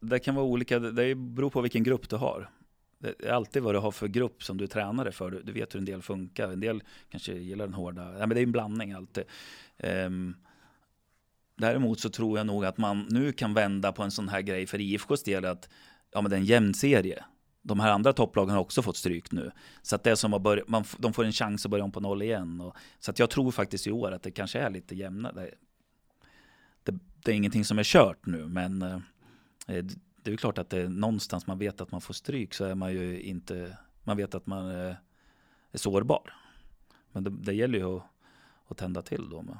det 0.00 0.18
kan 0.18 0.34
vara 0.34 0.46
olika. 0.46 0.78
Det 0.78 0.92
det 0.92 1.14
beror 1.14 1.50
på 1.50 1.60
vilken 1.60 1.82
grupp 1.82 2.08
du 2.08 2.16
har. 2.16 2.50
Det 2.98 3.14
är 3.26 3.32
alltid 3.32 3.62
vad 3.62 3.74
du 3.74 3.78
har 3.78 3.90
för 3.90 4.08
grupp 4.08 4.42
som 4.42 4.56
du 4.56 4.64
är 4.64 4.68
tränare 4.68 5.12
för. 5.12 5.30
Du, 5.30 5.42
du 5.42 5.52
vet 5.52 5.74
hur 5.74 5.78
en 5.78 5.84
del 5.84 6.02
funkar. 6.02 6.48
En 6.52 6.60
del 6.60 6.82
kanske 7.10 7.32
gillar 7.32 7.64
den 7.66 7.74
hårda. 7.74 8.04
Nej, 8.04 8.18
men 8.18 8.28
det 8.28 8.40
är 8.40 8.42
en 8.42 8.52
blandning 8.52 8.92
alltid. 8.92 9.24
Um, 10.06 10.36
däremot 11.58 12.00
så 12.00 12.10
tror 12.10 12.38
jag 12.38 12.46
nog 12.46 12.64
att 12.64 12.78
man 12.78 13.06
nu 13.10 13.32
kan 13.32 13.54
vända 13.54 13.92
på 13.92 14.02
en 14.02 14.10
sån 14.10 14.28
här 14.28 14.40
grej 14.40 14.66
för 14.66 14.80
IFKs 14.80 15.22
del. 15.22 15.44
Att 15.44 15.68
ja, 16.12 16.20
men 16.20 16.30
det 16.30 16.36
är 16.36 16.40
en 16.40 16.44
jämn 16.44 16.74
serie. 16.74 17.24
De 17.62 17.80
här 17.80 17.90
andra 17.90 18.12
topplagen 18.12 18.54
har 18.54 18.60
också 18.60 18.82
fått 18.82 18.96
stryk 18.96 19.32
nu. 19.32 19.50
Så 19.82 19.96
att 19.96 20.04
det 20.04 20.10
är 20.10 20.14
som 20.14 20.34
att 20.34 20.42
börjat, 20.42 20.68
man, 20.68 20.84
de 20.98 21.12
får 21.12 21.24
en 21.24 21.32
chans 21.32 21.64
att 21.64 21.70
börja 21.70 21.84
om 21.84 21.92
på 21.92 22.00
noll 22.00 22.22
igen. 22.22 22.60
Och, 22.60 22.76
så 22.98 23.10
att 23.10 23.18
jag 23.18 23.30
tror 23.30 23.50
faktiskt 23.50 23.86
i 23.86 23.90
år 23.90 24.12
att 24.12 24.22
det 24.22 24.30
kanske 24.30 24.58
är 24.58 24.70
lite 24.70 24.94
jämnare. 24.94 25.50
Det, 26.82 26.98
det 27.24 27.30
är 27.30 27.34
ingenting 27.34 27.64
som 27.64 27.78
är 27.78 27.84
kört 27.84 28.26
nu, 28.26 28.46
men 28.46 28.82
eh, 28.82 29.00
eh 29.66 29.84
Det 30.22 30.30
är 30.30 30.30
ju 30.30 30.36
klart 30.36 30.58
att 30.58 30.70
det 30.70 30.82
är 30.82 30.88
någonstans 30.88 31.46
man 31.46 31.58
vet 31.58 31.80
att 31.80 31.92
man 31.92 32.00
får 32.00 32.14
stryk 32.14 32.54
så 32.54 32.64
är 32.64 32.74
man 32.74 32.92
ju 32.92 33.20
inte, 33.20 33.76
man 34.04 34.16
vet 34.16 34.34
att 34.34 34.46
man 34.46 34.70
eh, 34.70 34.94
är 35.72 35.78
sårbar. 35.78 36.34
Men 37.12 37.24
det, 37.24 37.30
det 37.30 37.54
gäller 37.54 37.78
ju 37.78 37.96
att, 37.96 38.02
att 38.68 38.76
tända 38.76 39.02
till 39.02 39.28
då 39.30 39.42
med, 39.42 39.58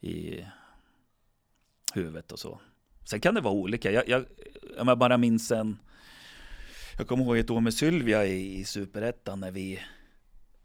i 0.00 0.44
huvudet 1.94 2.32
och 2.32 2.38
så. 2.38 2.60
Sen 3.04 3.20
kan 3.20 3.34
det 3.34 3.40
vara 3.40 3.54
olika. 3.54 3.90
Jag, 3.90 4.08
jag, 4.08 4.24
jag 4.76 4.98
bara 4.98 5.18
minns 5.18 5.50
en, 5.52 5.78
jag 6.98 7.06
kommer 7.06 7.24
ihåg 7.24 7.38
ett 7.38 7.50
år 7.50 7.60
med 7.60 7.74
Sylvia 7.74 8.26
i, 8.26 8.58
i 8.60 8.64
Superettan 8.64 9.40
när 9.40 9.50
vi 9.50 9.80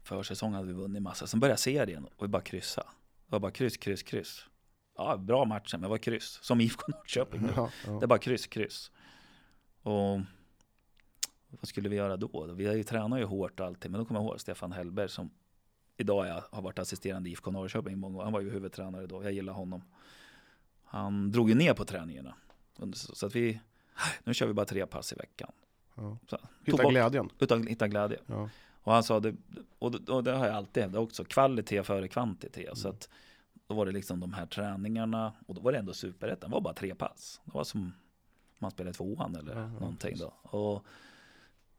försäsong 0.02 0.54
hade 0.54 0.66
vi 0.66 0.72
vunnit 0.72 1.02
massa. 1.02 1.26
Sen 1.26 1.40
började 1.40 1.58
serien 1.60 2.04
och 2.16 2.24
vi 2.24 2.28
bara 2.28 2.42
kryssa. 2.42 2.82
Det 3.26 3.32
var 3.32 3.40
bara 3.40 3.52
kryss, 3.52 3.76
kryss, 3.76 4.02
kryss. 4.02 4.44
Ja, 4.96 5.16
bra 5.16 5.44
matchen, 5.44 5.80
men 5.80 5.82
det 5.82 5.88
var 5.88 5.98
kryss. 5.98 6.38
Som 6.42 6.60
IFK 6.60 6.84
Norrköping 6.88 7.42
nu. 7.42 7.48
Ja, 7.56 7.70
Det 7.84 7.90
är 7.90 7.98
ja. 8.00 8.06
bara 8.06 8.18
kryss, 8.18 8.46
kryss. 8.46 8.90
Och 9.82 10.20
vad 11.50 11.68
skulle 11.68 11.88
vi 11.88 11.96
göra 11.96 12.16
då? 12.16 12.46
Vi 12.52 12.66
har 12.66 12.74
ju 12.74 12.82
tränat 12.82 13.20
ju 13.20 13.24
hårt 13.24 13.60
och 13.60 13.66
allting, 13.66 13.92
men 13.92 13.98
då 14.00 14.04
kommer 14.04 14.20
jag 14.20 14.26
ihåg 14.26 14.40
Stefan 14.40 14.72
Hellberg 14.72 15.08
som 15.08 15.30
idag 15.96 16.28
är, 16.28 16.42
har 16.52 16.62
varit 16.62 16.78
assisterande 16.78 17.28
i 17.28 17.32
IFK 17.32 17.50
Norrköping 17.50 17.92
i 17.92 17.96
många 17.96 18.18
år. 18.18 18.24
Han 18.24 18.32
var 18.32 18.40
ju 18.40 18.50
huvudtränare 18.50 19.06
då, 19.06 19.22
jag 19.22 19.32
gillar 19.32 19.52
honom. 19.52 19.82
Han 20.88 21.32
drog 21.32 21.48
ju 21.48 21.54
ner 21.54 21.74
på 21.74 21.84
träningarna. 21.84 22.34
Så 22.94 23.26
att 23.26 23.34
vi, 23.34 23.60
nu 24.24 24.34
kör 24.34 24.46
vi 24.46 24.52
bara 24.52 24.66
tre 24.66 24.86
pass 24.86 25.12
i 25.12 25.16
veckan. 25.16 25.52
Ja. 25.94 26.18
Så, 26.30 26.38
Hitta 26.64 26.82
bort- 26.82 26.90
glädjen. 26.92 27.30
Utan 27.38 27.66
hitta 27.66 27.88
glädje. 27.88 28.18
Ja. 28.26 28.48
Och 28.82 28.92
han 28.92 29.02
sa 29.02 29.20
det, 29.20 29.34
och 29.78 29.90
det, 29.90 30.12
och 30.12 30.24
det 30.24 30.32
har 30.32 30.46
jag 30.46 30.56
alltid 30.56 30.82
hävdat 30.82 31.00
också, 31.02 31.24
kvalitet 31.24 31.82
före 31.82 32.08
kvantitet. 32.08 32.78
Så 32.78 32.88
att 32.88 33.08
då 33.66 33.74
var 33.74 33.86
det 33.86 33.92
liksom 33.92 34.20
de 34.20 34.32
här 34.32 34.46
träningarna 34.46 35.32
och 35.46 35.54
då 35.54 35.60
var 35.60 35.72
det 35.72 35.78
ändå 35.78 35.92
superettan, 35.94 36.50
det 36.50 36.54
var 36.54 36.60
bara 36.60 36.74
tre 36.74 36.94
pass. 36.94 37.40
Det 37.44 37.54
var 37.54 37.64
som 37.64 37.92
man 38.58 38.70
spelade 38.70 38.94
tvåan 38.94 39.36
eller 39.36 39.56
Ja, 39.56 39.66
någonting 39.68 40.16
då. 40.18 40.34
Och, 40.58 40.84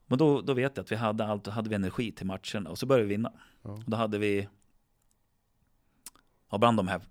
men 0.06 0.18
då, 0.20 0.42
då 0.42 0.54
vet 0.54 0.78
jag 0.78 0.84
att 0.84 0.92
vi 0.92 0.96
hade 0.96 1.26
allt, 1.26 1.44
då 1.44 1.52
hade 1.52 1.70
vi 1.70 1.76
energi 1.76 2.12
till 2.12 2.26
matcherna 2.26 2.70
och 2.70 2.78
så 2.80 2.86
började 2.86 3.08
vi 3.08 3.16
vinna. 3.16 3.32
Ja. 3.62 3.70
Och 3.72 3.84
då 3.88 3.98
hade 3.98 4.18
vi, 4.18 4.48
ja 6.50 6.58
bland 6.58 6.78
de 6.78 6.88
här 6.88 7.02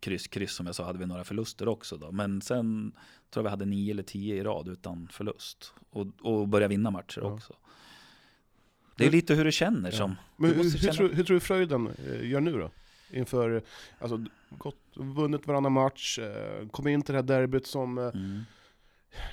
kryss, 0.00 0.26
kryss 0.28 0.52
som 0.52 0.66
jag 0.66 0.74
sa 0.74 0.84
hade 0.84 0.98
vi 0.98 1.06
några 1.06 1.24
förluster 1.24 1.68
också 1.68 1.96
då. 1.96 2.12
Men 2.12 2.40
sen 2.42 2.92
tror 3.30 3.40
jag 3.40 3.42
vi 3.42 3.50
hade 3.50 3.64
nio 3.66 3.90
eller 3.92 4.02
tio 4.02 4.34
i 4.36 4.42
rad 4.42 4.68
utan 4.68 5.08
förlust. 5.12 5.72
Och, 5.90 6.06
och 6.20 6.48
började 6.48 6.70
vinna 6.74 6.90
matcher 6.90 7.20
Ja. 7.20 7.32
också. 7.32 7.54
Det 8.96 9.04
är 9.04 9.08
Men- 9.08 9.16
lite 9.16 9.34
hur 9.34 9.44
du 9.44 9.52
känner 9.52 9.90
Ja. 9.90 9.96
som. 9.96 10.16
Men 10.36 10.54
hur, 10.54 10.70
känna- 10.70 10.92
tror, 10.92 11.08
hur 11.08 11.24
tror 11.24 11.34
du 11.34 11.40
Fröjden 11.40 11.86
eh, 12.06 12.28
gör 12.30 12.40
nu 12.40 12.52
då? 12.52 12.70
Inför, 13.12 13.62
alltså, 13.98 14.24
gått, 14.50 14.76
vunnit 14.94 15.46
varannan 15.46 15.72
match, 15.72 16.18
eh, 16.18 16.68
kom 16.68 16.86
in 16.88 17.02
till 17.02 17.12
det 17.12 17.18
här 17.18 17.26
derbyt 17.26 17.66
som, 17.66 17.98
eh, 17.98 18.04
Mm. 18.04 18.40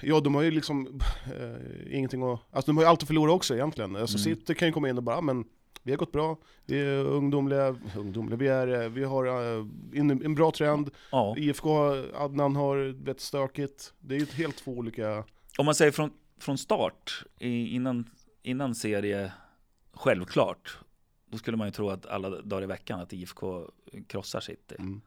ja 0.01 0.19
de 0.19 0.35
har 0.35 0.41
ju 0.41 0.51
liksom 0.51 0.99
eh, 1.39 1.95
ingenting 1.97 2.23
att, 2.23 2.39
alltså 2.51 2.65
de 2.71 2.77
har 2.77 2.83
ju 2.83 2.89
alltid 2.89 3.07
förlorat 3.07 3.33
också 3.35 3.53
egentligen. 3.55 3.95
Alltså 3.95 4.17
Mm. 4.17 4.23
City 4.37 4.55
kan 4.55 4.67
ju 4.67 4.71
komma 4.71 4.89
in 4.89 4.97
och 4.97 5.03
bara, 5.03 5.17
"Ah, 5.17 5.21
men 5.21 5.45
vi 5.87 5.91
har 5.93 5.97
gått 5.97 6.11
bra, 6.11 6.37
vi 6.65 6.79
är 6.79 7.05
ungdomliga, 7.05 7.75
ungdomliga 7.97 8.37
vi, 8.37 8.47
är, 8.47 8.83
eh, 8.83 8.89
vi 8.89 9.03
har 9.03 9.25
eh, 9.25 9.65
in, 9.93 10.11
en 10.11 10.35
bra 10.35 10.51
trend, 10.51 10.89
Ja, 11.11 11.35
IFK, 11.37 11.69
Adnan 12.13 12.55
har 12.55 13.03
vet 13.03 13.19
stökigt, 13.19 13.93
det 13.99 14.15
är 14.15 14.19
ju 14.19 14.25
helt 14.25 14.57
två 14.57 14.71
olika, 14.71 15.23
om 15.57 15.65
man 15.65 15.75
säger 15.75 15.91
från, 15.91 16.11
från 16.39 16.57
start, 16.57 17.23
innan, 17.39 18.09
innan 18.43 18.75
serie, 18.75 19.31
självklart, 19.93 20.77
då 21.31 21.37
skulle 21.37 21.57
man 21.57 21.67
ju 21.67 21.71
tro 21.71 21.89
att 21.89 22.05
alla 22.05 22.29
dagar 22.29 22.63
i 22.63 22.65
veckan 22.65 22.99
att 22.99 23.13
IFK 23.13 23.69
krossar 24.07 24.39
City. 24.39 24.75
mm, 24.79 25.01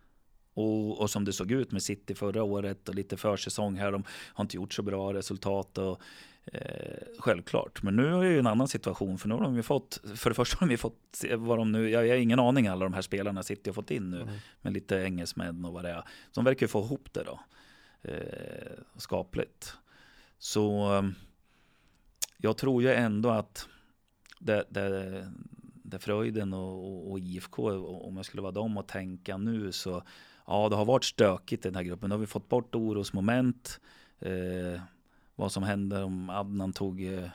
Och, 0.55 1.01
och 1.01 1.11
som 1.11 1.25
det 1.25 1.33
såg 1.33 1.51
ut 1.51 1.73
med 1.73 1.83
City 1.83 2.15
förra 2.15 2.43
året 2.43 2.89
och 2.89 2.95
lite 2.95 3.17
försäsong 3.17 3.77
här, 3.77 3.93
de 3.93 4.05
har 4.09 4.45
inte 4.45 4.57
gjort 4.57 4.75
så 4.75 4.83
bra 4.83 5.15
resultat 5.15 5.79
och 5.79 6.01
eh, 6.45 7.07
självklart. 7.19 7.83
Men 7.83 7.97
nu 7.97 8.15
är 8.15 8.23
ju 8.23 8.39
en 8.39 8.47
annan 8.47 8.69
situation 8.69 9.19
för 9.19 9.29
nu 9.29 9.35
har 9.35 9.43
de 9.43 9.57
ju 9.57 9.63
fått, 9.63 10.01
för 10.17 10.31
det 10.31 10.35
första 10.35 10.57
har 10.61 10.67
de 10.67 10.71
ju 10.73 10.77
fått 10.77 11.25
vad 11.39 11.59
de 11.59 11.73
nu, 11.73 11.91
jag, 11.91 12.07
jag 12.07 12.15
har 12.15 12.21
ingen 12.21 12.41
aning 12.41 12.67
alla 12.67 12.85
de 12.85 12.95
här 12.95 13.03
spelarna 13.03 13.43
City 13.43 13.71
har 13.71 13.75
fått 13.75 13.91
in 13.91 14.11
nu 14.11 14.21
Mm. 14.23 14.35
med 14.61 14.73
lite 14.73 14.97
engelsmän 14.97 15.65
och 15.65 15.73
vad 15.73 15.85
det 15.85 15.91
är. 15.91 16.05
De 16.35 16.45
verkar 16.45 16.65
ju 16.65 16.69
få 16.69 16.81
ihop 16.81 17.13
det 17.13 17.25
då, 17.25 17.41
eh, 18.03 18.79
skapligt. 18.97 19.77
Så 20.39 20.97
eh, 20.97 21.03
jag 22.37 22.57
tror 22.57 22.83
ju 22.83 22.93
ändå 22.93 23.31
att 23.31 23.69
det, 24.39 24.65
det, 24.71 25.33
det 25.85 25.99
Fröjden 25.99 26.53
och, 26.53 26.85
och, 26.87 27.11
och 27.11 27.19
IFK, 27.19 27.71
om 28.07 28.17
jag 28.17 28.27
skulle 28.27 28.43
vara 28.43 28.53
dem 28.53 28.77
och 28.77 28.89
tänka 28.89 29.37
nu 29.37 29.73
så 29.73 30.03
Ja, 30.47 30.69
det 30.69 30.77
har 30.77 30.85
varit 30.85 31.05
stökigt 31.05 31.67
i 31.67 31.69
den 31.69 31.77
här 31.77 31.83
gruppen. 31.83 32.09
Nu 32.09 32.15
har 32.15 32.21
vi 32.21 32.27
fått 32.27 32.49
bort 32.49 32.75
orosmoment. 32.75 33.81
Eh, 34.19 34.81
vad 35.41 35.53
som 35.53 35.63
händer 35.63 36.05
om 36.05 36.31
Adnan 36.31 36.73
tog... 36.73 37.03
Eh, 37.05 37.29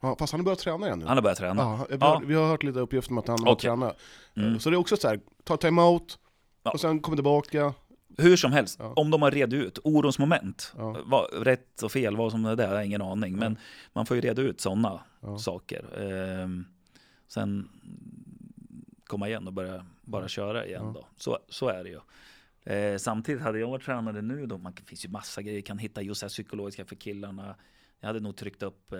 ja, 0.00 0.16
fast 0.18 0.32
han 0.32 0.40
har 0.40 0.44
börjat 0.44 0.58
träna 0.58 0.86
igen 0.86 0.98
nu. 0.98 1.04
han 1.06 1.16
har 1.16 1.22
börjat 1.22 1.38
träna. 1.38 1.62
Ja, 1.62 1.86
vi, 1.90 1.96
Ja. 2.00 2.06
har, 2.06 2.20
vi 2.24 2.34
har 2.34 2.46
hört 2.48 2.62
lite 2.62 2.80
uppgifter 2.80 3.12
om 3.12 3.18
att 3.18 3.28
han 3.28 3.38
har 3.44 3.52
Okej. 3.52 3.62
tränat. 3.70 3.98
Mm. 4.36 4.60
Så 4.60 4.70
det 4.70 4.76
är 4.76 4.78
också 4.78 4.96
så 4.96 5.08
här, 5.08 5.20
ta 5.44 5.56
timeout, 5.56 6.18
Ja. 6.62 6.70
och 6.70 6.80
sen 6.80 7.00
kommer 7.00 7.16
tillbaka. 7.16 7.74
Hur 8.18 8.36
som 8.36 8.52
helst, 8.52 8.76
Ja. 8.78 8.92
om 8.96 9.10
de 9.10 9.22
har 9.22 9.30
reda 9.30 9.56
ut 9.56 9.78
orosmoment, 9.84 10.72
Ja. 10.76 10.96
vad, 11.04 11.26
rätt 11.46 11.82
och 11.82 11.92
fel, 11.92 12.16
vad 12.16 12.30
som 12.32 12.42
det 12.42 12.64
är, 12.64 12.68
har 12.68 12.74
jag 12.74 12.86
ingen 12.86 13.02
aning. 13.02 13.36
Men 13.36 13.58
man 13.92 14.06
får 14.06 14.14
ju 14.16 14.20
reda 14.20 14.42
ut 14.42 14.60
sådana 14.60 15.00
Ja. 15.20 15.38
saker. 15.38 15.84
Ehm, 16.42 16.64
sen 17.28 17.68
komma 19.06 19.28
igen 19.28 19.46
och 19.46 19.52
börja 19.52 19.86
bara 20.02 20.28
köra 20.28 20.66
igen 20.66 20.82
Ja. 20.84 20.92
då. 21.00 21.06
Så, 21.16 21.38
så 21.48 21.68
är 21.68 21.84
det 21.84 21.90
ju. 21.90 22.00
Eh, 22.74 22.96
samtidigt 22.98 23.42
hade 23.42 23.58
jag 23.58 23.68
varit 23.68 23.84
tränare 23.84 24.22
nu 24.22 24.46
då, 24.46 24.58
man, 24.58 24.72
det 24.76 24.82
finns 24.82 25.04
ju 25.04 25.08
massa 25.08 25.42
grejer, 25.42 25.60
kan 25.60 25.78
hitta 25.78 26.02
just 26.02 26.20
det 26.20 26.24
här 26.24 26.28
psykologiska 26.28 26.84
för 26.84 26.96
killarna. 26.96 27.56
Jag 28.00 28.06
hade 28.06 28.20
nog 28.20 28.36
tryckt 28.36 28.62
upp 28.62 28.92
eh, 28.92 28.98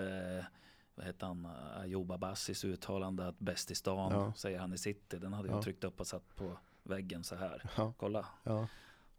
vad 0.95 1.05
heter 1.05 1.25
han, 1.27 1.47
Ayoub 1.81 2.11
Abassis 2.11 2.63
uttalande 2.65 3.27
att 3.27 3.39
bäst 3.39 3.71
i 3.71 3.75
stan, 3.75 4.11
Ja. 4.11 4.33
säger 4.37 4.59
han 4.59 4.73
i 4.73 4.77
city. 4.77 5.17
Den 5.19 5.33
hade 5.33 5.47
Ja. 5.49 5.53
jag 5.55 5.63
tryckt 5.63 5.83
upp 5.83 5.99
och 5.99 6.07
satt 6.07 6.35
på 6.35 6.57
väggen 6.83 7.23
så 7.23 7.35
här. 7.35 7.63
Ja. 7.77 7.93
Kolla. 7.97 8.25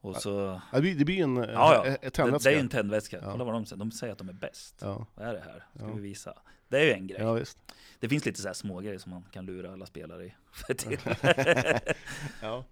Och 0.01 0.17
så, 0.17 0.61
Det 0.73 0.81
blir, 0.81 0.95
det 0.95 1.05
blir 1.05 1.23
en 1.23 1.37
ja, 1.37 1.47
ja, 1.75 1.87
ett 1.87 2.01
Det, 2.03 2.11
tändvätska. 2.11 2.51
det 2.51 2.55
är 2.55 2.57
ju 2.57 2.61
en 2.61 2.69
tändvätska. 2.69 3.21
Kolla 3.25 3.45
vad 3.45 3.55
de 3.55 3.67
säger. 3.67 3.79
De 3.79 3.91
säger 3.93 4.13
att 4.13 4.19
de 4.19 4.29
är 4.29 4.33
bäst. 4.33 4.83
Vad 4.83 5.07
är 5.29 5.33
det 5.35 5.41
här? 5.41 5.65
Ska 5.77 5.93
vi 5.93 6.01
visa? 6.03 6.35
Det 6.69 6.79
är 6.79 6.85
ju 6.85 6.93
en 6.93 7.07
grej. 7.07 7.21
ja 7.21 7.33
visst. 7.33 7.59
Det 8.01 8.09
finns 8.09 8.27
lite 8.27 8.41
så 8.43 8.49
här 8.49 8.55
små 8.55 8.81
grejer 8.81 8.99
som 8.99 9.11
man 9.11 9.25
kan 9.33 9.47
lura 9.47 9.73
alla 9.73 9.87
spelare 9.87 10.25
i. 10.25 10.35
Ja. 12.43 12.65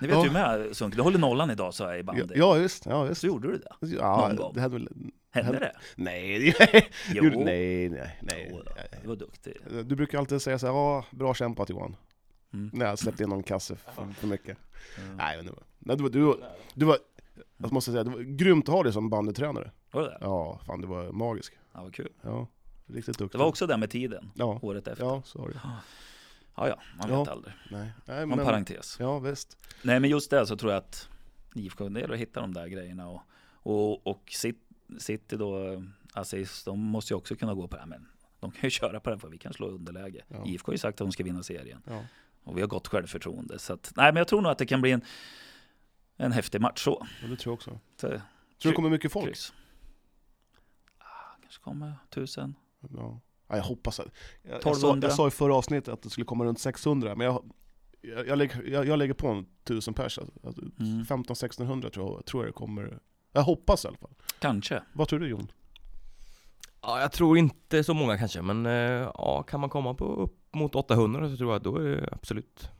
Ni 0.00 0.06
vet 0.08 0.16
Ja. 0.16 0.24
ju 0.24 0.30
med 0.30 0.76
Sunk, 0.76 0.96
du 0.96 1.02
håller 1.02 1.18
nollan 1.18 1.50
idag 1.50 1.74
sa 1.74 1.90
jag 1.90 1.98
i 1.98 2.02
bandy. 2.02 2.34
ja 2.36 2.52
visst, 2.52 2.86
ja 2.86 3.02
visst. 3.04 3.20
Så 3.20 3.26
gjorde 3.26 3.48
du 3.52 3.58
det? 3.58 3.96
Ja, 3.96 4.26
Någon 4.28 4.36
gång. 4.36 4.52
det 4.54 4.60
hade 4.60 4.74
väl... 4.74 4.88
Hände 5.32 5.58
det? 5.58 5.72
Nej, 5.96 6.38
det 6.58 6.84
Jo. 7.14 7.24
gjorde, 7.24 7.36
nej, 7.44 7.88
nej, 7.88 8.18
nej. 8.22 8.48
Jo 8.52 8.62
du 9.02 9.08
var 9.08 9.16
duktig. 9.16 9.56
Du 9.84 9.96
brukar 9.96 10.18
alltid 10.18 10.42
säga 10.42 10.58
så 10.58 10.66
här, 10.66 10.74
ja, 10.74 11.04
bra 11.10 11.34
kämpat 11.34 11.70
Johan. 11.70 11.96
Mm. 12.52 12.70
När 12.72 12.86
jag 12.86 12.98
släppte 12.98 13.22
in 13.22 13.28
någon 13.28 13.42
kasse 13.42 13.76
för, 13.76 14.06
för 14.12 14.26
mycket. 14.26 14.58
Mm. 15.04 15.16
Nej, 15.16 15.36
men 15.36 15.96
det 15.96 15.96
du, 15.96 16.08
du, 16.08 16.40
du 16.74 16.84
var, 16.86 16.98
jag 17.56 17.72
måste 17.72 17.90
säga, 17.92 18.04
det 18.04 18.10
var 18.10 18.20
grymt 18.20 18.68
att 18.68 18.74
ha 18.74 18.82
dig 18.82 18.92
som 18.92 19.10
bandytränare. 19.10 19.70
Var 19.92 20.02
det 20.02 20.08
det? 20.08 20.18
Ja, 20.20 20.60
fan 20.66 20.80
du 20.80 20.86
var 20.86 21.12
magisk. 21.12 21.52
Ja, 21.74 21.82
vad 21.82 21.94
kul. 21.94 22.08
Ja, 22.22 22.46
riktigt 22.86 23.18
duktig. 23.18 23.38
Det 23.38 23.42
var 23.42 23.48
också 23.48 23.66
det 23.66 23.76
med 23.76 23.90
tiden, 23.90 24.30
Ja, 24.34 24.58
året 24.62 24.88
efter. 24.88 25.04
ja 25.04 25.22
så 25.24 25.38
var 25.38 25.48
det. 25.48 25.60
Ja, 26.56 26.68
ja, 26.68 26.80
man 26.98 27.10
Ja. 27.10 27.18
vet 27.20 27.28
aldrig. 27.28 27.54
Nej, 27.70 27.92
nej 28.04 28.26
Någon 28.26 28.36
men... 28.36 28.46
parentes. 28.46 28.96
Ja, 29.00 29.18
visst. 29.18 29.58
Nej, 29.82 30.00
men 30.00 30.10
just 30.10 30.30
det 30.30 30.46
så 30.46 30.56
tror 30.56 30.72
jag 30.72 30.78
att 30.78 31.08
IFK, 31.54 31.88
det 31.88 32.00
gäller 32.00 32.14
att 32.14 32.20
hitta 32.20 32.40
de 32.40 32.54
där 32.54 32.66
grejerna. 32.66 33.08
Och, 33.08 33.22
och, 33.52 34.06
och 34.06 34.22
Cit- 34.30 34.66
City 34.98 35.36
då, 35.36 35.82
Aziz, 36.12 36.64
de 36.64 36.78
måste 36.80 37.12
ju 37.14 37.18
också 37.18 37.36
kunna 37.36 37.54
gå 37.54 37.68
på 37.68 37.76
det 37.76 37.80
här. 37.82 37.88
Men 37.88 38.08
de 38.40 38.50
kan 38.50 38.60
ju 38.62 38.70
köra 38.80 39.00
på 39.00 39.10
det, 39.10 39.18
för 39.18 39.28
vi 39.28 39.38
kan 39.38 39.52
slå 39.52 39.66
underläge. 39.68 40.24
Ja. 40.28 40.46
IFK 40.46 40.68
har 40.70 40.74
ju 40.74 40.78
sagt 40.78 40.94
att 41.00 41.06
de 41.06 41.12
ska 41.12 41.24
vinna 41.24 41.42
serien. 41.42 41.82
Ja. 41.86 42.04
Och 42.44 42.56
vi 42.56 42.60
har 42.60 42.68
gott 42.68 42.88
självförtroende. 42.88 43.58
Så 43.58 43.72
att, 43.72 43.92
nej, 43.96 44.12
men 44.12 44.16
jag 44.16 44.28
tror 44.28 44.40
nog 44.42 44.52
att 44.52 44.58
det 44.58 44.66
kan 44.66 44.80
bli 44.80 44.90
en, 44.92 45.02
en 46.16 46.32
häftig 46.32 46.60
match 46.60 46.84
så. 46.84 47.06
Ja, 47.22 47.28
det 47.28 47.36
tror 47.36 47.50
jag 47.52 47.54
också. 47.54 47.70
så 47.96 48.06
Tror 48.08 48.20
du 48.58 48.68
det 48.70 48.72
kommer 48.72 48.90
mycket 48.90 49.12
folk? 49.12 49.26
kryss. 49.26 49.52
Ah, 50.98 51.36
kanske 51.42 51.62
kommer 51.62 51.94
tusen. 52.10 52.54
Ja. 52.96 53.20
Ja, 53.50 53.56
jag 53.56 53.64
hoppas 53.64 54.00
att... 54.00 54.06
Jag, 54.42 54.52
jag, 54.54 54.62
sa, 54.62 54.70
1200. 54.70 55.08
jag 55.08 55.16
sa 55.16 55.28
i 55.28 55.30
förra 55.30 55.54
avsnittet 55.54 55.88
att 55.94 56.02
det 56.02 56.10
skulle 56.10 56.24
komma 56.24 56.44
runt 56.44 56.60
600, 56.60 57.14
men 57.14 57.26
jag, 57.26 57.44
jag, 58.00 58.26
jag, 58.28 58.38
lägger, 58.38 58.62
jag, 58.62 58.86
jag 58.86 58.98
lägger 58.98 59.14
på 59.14 59.28
en 59.28 59.46
tusen 59.64 59.94
pers. 59.94 60.18
Alltså, 60.18 60.62
Mm. 60.78 61.02
15-1600 61.04 61.90
tror 61.90 62.14
jag, 62.14 62.26
tror 62.26 62.42
jag 62.44 62.48
det 62.48 62.56
kommer. 62.56 62.98
Jag 63.32 63.42
hoppas 63.42 63.84
i 63.84 63.88
alla 63.88 63.96
fall. 63.96 64.14
Kanske. 64.38 64.82
Vad 64.92 65.08
tror 65.08 65.18
du 65.18 65.28
Jon? 65.28 65.50
Ja, 66.82 67.00
jag 67.00 67.12
tror 67.12 67.38
inte 67.38 67.84
så 67.84 67.94
många 67.94 68.18
kanske, 68.18 68.42
men 68.42 68.66
eh, 68.66 68.72
ja, 69.14 69.42
kan 69.42 69.60
man 69.60 69.70
komma 69.70 69.94
på 69.94 70.04
upp 70.04 70.36
mot 70.54 70.74
800 70.74 71.30
så 71.30 71.36
tror 71.36 71.50
jag 71.50 71.56
att 71.56 71.64
då 71.64 71.76
är 71.76 71.82
det 71.82 72.08
absolut 72.12 72.70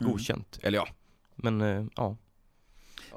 Mm. 0.00 0.12
godkänt. 0.12 0.58
Eller 0.62 0.78
ja, 0.78 0.86
men 1.36 1.60
eh, 1.60 1.84
ja. 1.96 2.16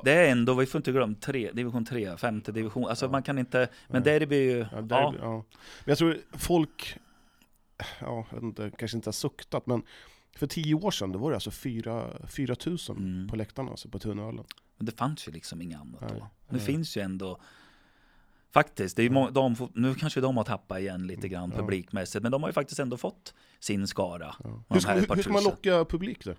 Det 0.04 0.12
är 0.12 0.32
ändå, 0.32 0.54
vi 0.54 0.66
får 0.66 0.80
inte 0.80 0.92
glömma, 0.92 1.16
tre, 1.22 1.52
division 1.54 1.86
3, 1.86 2.18
femte 2.18 2.52
division. 2.52 2.86
Alltså 2.86 3.06
Ja. 3.06 3.12
man 3.12 3.24
kan 3.24 3.38
inte, 3.38 3.58
men 3.88 4.04
Nej. 4.04 4.20
derby 4.20 4.36
är 4.36 4.42
ju, 4.56 4.58
Ja, 4.60 4.68
ja, 4.72 4.82
derby, 4.82 5.18
ja. 5.22 5.32
Men 5.34 5.44
jag 5.86 5.98
tror 5.98 6.18
folk, 6.34 6.98
ja, 8.00 8.26
jag 8.30 8.36
vet 8.36 8.44
inte, 8.44 8.72
kanske 8.78 8.98
inte 8.98 9.08
har 9.08 9.14
suktat, 9.14 9.66
men 9.68 9.84
för 10.36 10.48
tio 10.48 10.76
år 10.76 10.92
sedan 10.92 11.12
då 11.12 11.20
var 11.20 11.30
det 11.32 11.36
alltså 11.36 11.52
4 11.52 12.12
000 12.66 12.78
Mm. 12.90 13.28
på 13.30 13.36
läktarna, 13.36 13.72
alltså 13.72 13.90
på 13.90 14.00
Tunnölen. 14.00 14.46
Men 14.78 14.86
det 14.86 14.92
fanns 14.98 15.28
ju 15.28 15.32
liksom 15.32 15.62
inget 15.62 15.80
annat 15.80 16.02
Nej, 16.02 16.12
då. 16.20 16.28
Nu 16.50 16.60
finns 16.60 16.98
ju 16.98 17.02
ändå 17.02 17.40
Faktiskt, 18.52 18.96
det 18.98 19.04
är 19.04 19.10
må- 19.10 19.30
de, 19.30 19.56
nu 19.74 19.96
kanske 19.96 20.22
de 20.22 20.38
har 20.38 20.44
tappat 20.44 20.80
igen 20.80 21.08
lite 21.08 21.28
grann 21.28 21.52
Ja. 21.56 21.60
publikmässigt 21.62 22.24
Men 22.24 22.32
de 22.32 22.44
har 22.44 22.50
ju 22.50 22.54
faktiskt 22.54 22.80
ändå 22.80 22.98
fått 22.98 23.34
sin 23.60 23.88
skara 23.88 24.36
Ja. 24.44 24.64
Hur, 24.70 24.80
ska, 24.80 24.92
hur, 24.94 25.22
ska 25.22 25.34
man 25.34 25.44
locka 25.44 25.86
publik 25.86 26.26
då? 26.26 26.34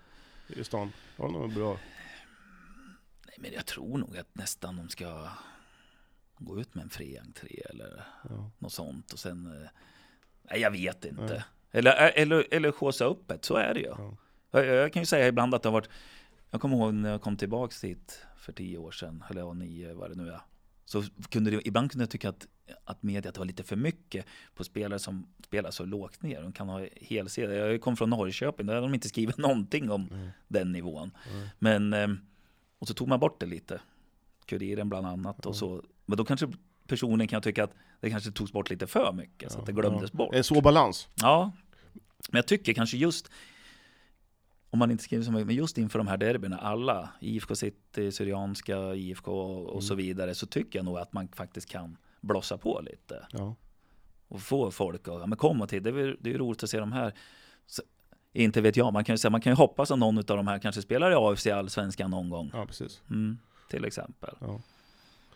I 0.48 0.64
stan? 0.64 0.92
Har 1.16 1.26
du 1.28 1.32
något 1.32 1.54
bra? 1.54 1.76
Nej 3.37 3.43
men 3.43 3.53
jag 3.53 3.66
tror 3.66 3.99
nog 3.99 4.16
att 4.16 4.35
nästan 4.35 4.76
de 4.76 4.89
ska 4.89 5.28
Gå 6.39 6.61
ut 6.61 6.74
med 6.74 6.82
en 6.85 6.91
fri 6.91 7.18
entré 7.18 7.62
eller 7.70 8.05
Ja. 8.28 8.51
något 8.59 8.72
sånt 8.72 9.12
och 9.12 9.18
sen 9.18 9.47
eh, 9.62 9.68
Nej 10.51 10.61
jag 10.61 10.70
vet 10.70 11.05
inte 11.05 11.45
Eller, 11.70 11.93
eller, 12.16 12.47
eller 12.55 12.72
skjutsa 12.72 13.05
upp 13.05 13.30
ett, 13.30 13.45
så 13.45 13.57
är 13.57 13.74
det 13.74 13.80
ju. 13.80 13.87
Ja. 13.87 14.16
Jag, 14.51 14.66
jag 14.66 14.93
kan 14.93 15.03
ju 15.03 15.07
säga 15.07 15.28
ibland 15.28 15.55
att 15.55 15.62
det 15.62 15.68
har 15.68 15.72
varit, 15.72 15.89
jag 16.51 16.61
kommer 16.61 16.76
ihåg 16.76 16.95
när 16.95 17.11
jag 17.11 17.22
kom 17.22 17.37
tillbaks 17.37 17.85
hit 17.85 18.22
för 18.37 18.53
tio 18.53 18.78
år 18.78 18.91
sedan, 18.91 19.24
eller 19.30 19.41
ja, 19.41 19.53
nio 19.53 19.95
vad 19.95 20.11
det 20.11 20.14
nu 20.16 20.30
är. 20.30 20.41
Så 20.85 21.03
kunde 21.28 21.51
det, 21.51 21.68
ibland 21.68 21.91
kunde 21.91 22.03
jag 22.03 22.11
tycka 22.11 22.28
att, 22.28 22.47
att 22.85 22.99
det 23.03 23.39
var 23.39 23.45
lite 23.45 23.62
för 23.62 23.76
mycket 23.76 24.26
på 24.55 24.64
spelare 24.64 24.99
som 24.99 25.26
spelar 25.45 25.70
så 25.70 25.85
lågt 25.85 26.22
ner. 26.22 26.43
De 26.43 26.53
kan 26.53 26.68
ha 26.68 26.87
helsedlar. 27.01 27.55
Jag 27.55 27.80
kom 27.80 27.97
från 27.97 28.11
Norrköping, 28.11 28.66
där 28.66 28.74
hade 28.74 28.87
de 28.87 28.95
inte 28.95 29.09
skrivit 29.09 29.37
någonting 29.39 29.91
om 29.91 30.09
Mm. 30.12 30.28
den 30.49 30.72
nivån. 30.72 31.11
Mm. 31.30 31.49
Men, 31.59 31.93
ehm, 31.93 32.18
och 32.85 32.89
så 32.89 32.95
tog 32.95 33.09
man 33.09 33.20
bort 33.20 33.41
det 33.41 33.47
lite. 33.47 33.80
Kuriren 34.47 34.89
bland 34.89 35.07
annat 35.07 35.47
och 35.47 35.57
så. 35.57 35.82
Men 36.07 36.16
då 36.18 36.24
kanske 36.24 36.49
personen 36.87 37.28
kan 37.28 37.43
tycka 37.43 37.64
att 37.64 37.74
det 38.01 38.11
kanske 38.11 38.30
togs 38.32 38.53
bort 38.53 38.70
lite 38.70 38.87
för 38.87 39.12
mycket 39.12 39.53
så 39.53 39.59
att 39.59 39.66
det 39.66 39.72
glömdes 39.72 40.12
bort. 40.12 40.35
En 40.35 40.45
svår 40.45 40.62
balans. 40.62 41.09
Ja, 41.14 41.53
men 42.30 42.39
jag 42.39 42.47
tycker 42.47 42.72
kanske 42.74 42.97
just 42.97 43.30
om 44.70 44.78
man 44.78 44.91
inte 44.91 45.05
skriver 45.05 45.24
så 45.24 45.30
mycket, 45.32 45.47
men 45.47 45.57
just 45.57 45.78
inför 45.78 45.99
de 45.99 46.09
här 46.09 46.16
derbyna, 46.16 46.59
alla, 46.59 47.09
IFK 47.20 47.55
City, 47.55 48.12
Syrianska, 48.12 48.95
IFK 48.95 49.32
och 49.64 49.85
så 49.85 49.95
vidare, 49.95 50.35
så 50.35 50.47
tycker 50.47 50.78
jag 50.78 50.85
nog 50.85 50.99
att 50.99 51.12
man 51.12 51.28
faktiskt 51.28 51.68
kan 51.68 51.97
blossa 52.20 52.59
på 52.59 52.80
lite 52.80 53.26
Ja. 53.30 53.57
och 54.28 54.41
få 54.41 54.70
folk 54.70 55.09
att 55.09 55.20
ja, 55.20 55.26
men. 55.26 55.39
Det 55.68 55.76
är, 55.76 55.93
väl- 55.93 56.16
det 56.20 56.28
är 56.28 56.32
ju 56.32 56.39
roligt 56.39 56.62
att 56.62 56.70
se 56.70 56.78
de 56.80 56.93
här. 56.93 57.12
Så, 57.66 57.82
inte 58.43 58.61
vet 58.61 58.76
jag, 58.76 58.93
man 58.93 59.05
kan 59.05 59.12
ju 59.12 59.18
säga, 59.18 59.30
man 59.30 59.41
kan 59.41 59.53
ju 59.53 59.57
hoppas 59.57 59.91
att 59.91 59.99
någon 59.99 60.18
av 60.18 60.24
de 60.24 60.47
här 60.47 60.59
kanske 60.59 60.82
spelar 60.82 61.11
i 61.11 61.14
AFC 61.14 61.47
Allsvenskan 61.47 62.11
någon 62.11 62.30
gång. 62.30 62.51
ja, 62.55 62.66
precis. 62.66 63.03
Mm, 63.11 63.39
till 63.70 63.85
exempel. 63.85 64.35
Ja. 64.41 64.61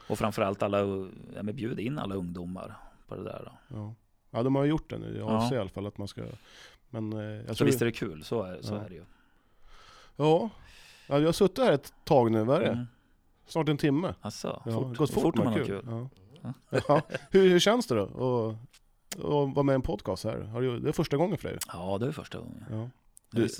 Och 0.09 0.19
framförallt 0.19 0.63
alla, 0.63 0.79
ja, 1.35 1.43
men 1.43 1.57
bjud 1.57 1.81
in 1.81 1.99
alla 1.99 2.15
ungdomar 2.15 2.75
på 3.09 3.17
det 3.17 3.25
där. 3.25 3.43
Då. 3.45 3.77
Ja. 3.77 3.95
ja, 4.31 4.43
de 4.43 4.55
har 4.55 4.65
gjort 4.65 4.91
det 4.91 4.99
nu 4.99 5.17
i 5.17 5.19
Ja. 5.19 5.39
AFC 5.39 5.53
i 5.53 5.57
alla 5.57 5.69
fall, 5.69 5.87
att 5.87 5.99
man 5.99 6.09
ska... 6.09 6.23
Men 6.91 7.13
eh, 7.13 7.21
jag 7.47 7.57
Så 7.57 7.65
visst 7.65 7.83
är 7.83 7.87
det 7.87 7.93
kul, 7.93 8.25
så 8.25 8.43
är, 8.43 8.63
så 8.63 8.75
Ja. 8.75 8.81
är 8.81 8.89
det 8.89 8.95
ju. 8.95 9.05
Ja. 10.17 10.51
ja, 11.07 11.19
jag 11.19 11.27
har 11.29 11.33
suttit 11.33 11.59
här 11.59 11.73
ett 11.73 11.93
tag 12.05 12.31
nu, 12.33 12.45
vad 12.45 12.57
är 12.57 12.61
det? 12.61 12.69
Mm. 12.73 12.87
Snart 13.47 13.69
en 13.69 13.79
timme. 13.79 14.15
Alltså, 14.21 14.63
Ja, 14.67 14.73
fort, 14.73 14.97
gått 14.97 15.11
fort, 15.11 15.23
fort 15.23 15.37
man 15.37 15.47
har 15.47 15.55
kul. 15.55 15.67
kul. 15.67 15.85
Ja. 15.87 16.09
Ja. 16.89 17.03
Hur, 17.31 17.49
hur 17.49 17.59
känns 17.59 17.87
det 17.87 17.95
då 17.95 18.03
att, 18.51 18.57
att 19.17 19.55
vara 19.55 19.63
med 19.63 19.73
i 19.73 19.75
en 19.75 19.83
podcast 19.83 20.25
här? 20.25 20.39
Har 20.41 20.61
du, 20.63 20.81
det 20.81 20.89
är 20.89 20.93
första 20.93 21.17
gången 21.17 21.39
för 21.39 21.49
dig? 21.49 21.59
Ja, 21.73 21.99
det 22.01 22.07
är 22.07 22.13
första 22.13 22.39
gången. 22.39 22.65
Ja. 22.71 22.91
Det 23.31 23.43
är- 23.43 23.51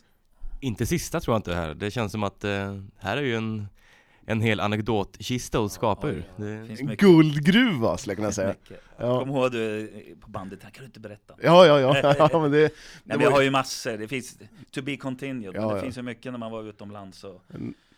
Inte 0.61 0.87
sista 0.87 1.21
tror 1.21 1.35
jag 1.35 1.39
inte 1.39 1.55
här. 1.55 1.75
Det 1.75 1.91
känns 1.91 2.13
som 2.13 2.23
att 2.23 2.45
eh, 2.45 2.83
här 2.99 3.17
är 3.17 3.23
ju 3.23 3.37
en, 3.37 3.67
en 4.27 4.41
hel 4.41 4.61
anekdotkista 4.61 5.61
att 5.65 5.73
skapa 5.73 6.11
ur. 6.11 6.25
Det, 6.37 6.67
finns 6.67 6.81
En 6.81 6.87
mycket. 6.87 7.01
guldgruva 7.01 7.97
skulle 7.97 8.11
jag 8.13 8.17
kunna 8.19 8.33
säga. 8.33 8.55
Ja. 8.99 9.21
Kom 9.21 9.31
ihåg 9.31 9.53
du 9.53 9.91
på 10.21 10.31
bandet, 10.31 10.63
här 10.63 10.71
kan 10.71 10.83
du 10.83 10.87
inte 10.87 11.01
berätta. 11.01 11.35
Ja, 11.43 11.67
ja, 11.67 11.81
ja, 11.81 12.15
ja 12.33 12.41
men 12.41 12.51
det, 12.51 12.59
Nej, 12.59 12.69
det 12.69 12.73
men 13.05 13.21
jag 13.21 13.31
var 13.31 13.37
har 13.37 13.43
ju 13.43 13.51
massor, 13.51 13.97
det 13.99 14.09
finns 14.09 14.39
to 14.71 14.83
be 14.83 14.97
continued, 14.97 15.55
Ja, 15.55 15.61
men 15.61 15.69
det 15.69 15.75
ja. 15.77 15.83
finns 15.83 15.99
ju 15.99 16.03
mycket 16.03 16.33
när 16.33 16.39
man 16.39 16.51
var 16.53 16.63
utomlands 16.63 17.25
och 17.25 17.43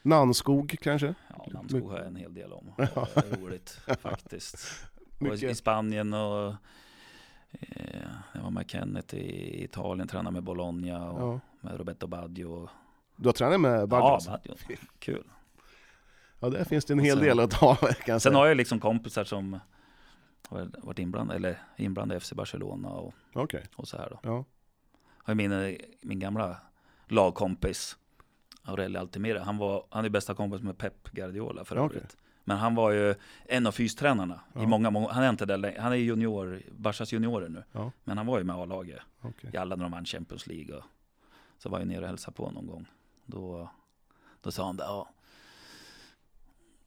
Nannskog 0.03 0.77
kanske? 0.83 1.15
ja, 1.37 1.47
Landskog 1.53 1.91
har 1.91 1.99
jag 1.99 2.07
en 2.07 2.17
hel 2.17 2.35
del 2.35 2.53
om. 2.53 2.73
Ja. 2.95 3.09
Det 3.15 3.21
är 3.33 3.37
roligt 3.41 3.81
faktiskt. 4.03 4.57
Och 5.21 5.35
I. 5.43 5.55
Spanien 5.55 6.15
och 6.15 6.55
jag 8.33 8.43
var 8.43 8.51
med 8.51 8.71
Kenneth 8.71 9.15
i 9.15 9.65
Italien, 9.65 10.09
tränade 10.09 10.35
med 10.35 10.43
Bologna 10.43 11.11
och 11.11 11.21
Ja. 11.35 11.41
med 11.61 11.77
Roberto 11.79 12.07
Baggio. 12.07 12.69
Du 13.17 13.29
har 13.29 13.33
tränat 13.33 13.61
med 13.61 13.89
Baggio? 13.89 14.05
Ja, 14.07 14.15
alltså? 14.15 14.31
Baggio. 14.31 14.55
Kul. 14.99 15.25
Ja, 16.41 16.51
där 16.51 16.65
finns 16.65 16.85
det 16.85 16.93
en 16.93 16.99
hel 16.99 17.17
sen- 17.17 17.25
del 17.27 17.41
att 17.41 17.51
ta 17.51 17.75
kan 17.77 17.89
jag 17.89 18.07
Sen 18.07 18.21
säga. 18.21 18.37
har 18.37 18.47
jag 18.47 18.57
liksom 18.57 18.81
kompisar 18.81 19.25
som 19.25 19.59
har 20.49 20.71
varit 20.79 20.99
inblandade, 20.99 21.37
eller 21.37 21.59
inblandade 21.77 22.17
i 22.17 22.21
FC 22.21 22.33
Barcelona 22.33 22.89
och, 22.89 23.15
Okej, 23.33 23.65
och 23.77 23.89
så 23.89 23.97
här 23.97 24.11
då. 24.11 24.19
ja. 24.23 24.45
har 25.25 25.35
min, 25.35 25.79
min 26.03 26.19
gamla 26.19 26.57
lagkompis 27.09 27.97
Aurelio 28.63 28.99
Altimira. 28.99 29.43
Han, 29.43 29.57
var, 29.59 29.85
han 29.91 30.05
är 30.05 30.09
bästa 30.09 30.35
kompis 30.35 30.63
med 30.63 30.79
Pep 30.79 31.11
Guardiola 31.13 31.65
för 31.65 31.77
övrigt. 31.77 32.17
Men 32.51 32.59
han 32.59 32.75
var 32.75 32.91
ju 32.91 33.15
en 33.45 33.67
av 33.67 33.73
fystränarna 33.73 34.41
Ja. 34.53 34.63
i 34.63 34.67
många, 34.67 34.91
många, 34.91 35.13
han 35.13 35.23
är 35.25 35.29
inte 35.31 35.47
där 35.47 35.57
längre. 35.57 35.81
Han 35.81 35.93
är 35.93 35.97
junior, 35.97 36.63
Barcas 36.71 37.13
juniorer 37.13 37.49
nu. 37.49 37.65
Ja. 37.73 37.93
Men 38.05 38.17
han 38.17 38.27
var 38.27 38.39
ju 38.39 38.45
med 38.45 38.57
A-laget 38.57 39.01
okej. 39.21 39.51
i 39.53 39.57
alla 39.57 39.77
när 39.77 39.83
de 39.85 39.93
vann 39.93 40.05
Champions 40.05 40.47
League. 40.47 40.77
Och, 40.77 40.85
så 41.59 41.69
var 41.69 41.79
jag 41.79 41.89
nere 41.89 42.01
och 42.01 42.07
hälsade 42.07 42.37
på 42.37 42.51
någon 42.51 42.67
gång. 42.67 42.87
Då, 43.27 43.71
då 44.43 44.51
sa 44.53 44.67
han 44.67 44.77
det, 44.77 44.85
ja. 44.85 45.09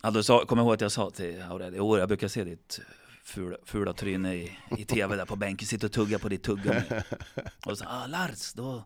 ja 0.01 0.11
då 0.11 0.24
sa, 0.24 0.45
kom 0.45 0.57
jag 0.57 0.66
ihåg 0.66 0.74
att 0.74 0.82
jag 0.82 0.91
sa 0.91 1.09
till 1.09 1.41
Aurelio, 1.41 1.78
"Jo, 1.78 1.97
jag 1.97 2.07
brukar 2.07 2.28
se 2.28 2.43
ditt 2.43 2.82
fula, 3.24 3.57
fula 3.66 3.93
tryne 3.93 4.36
i, 4.36 4.57
i 4.78 4.86
tv 4.86 5.16
där 5.16 5.26
på 5.26 5.36
bänken, 5.36 5.68
sitter 5.68 5.88
och 5.88 5.91
tuggar 5.93 6.20
på 6.20 6.30
ditt 6.30 6.43
tuggummi. 6.43 6.82
Och 7.66 7.78
så 7.78 7.86
ah, 7.88 8.07
Lars, 8.07 8.53
då, 8.53 8.84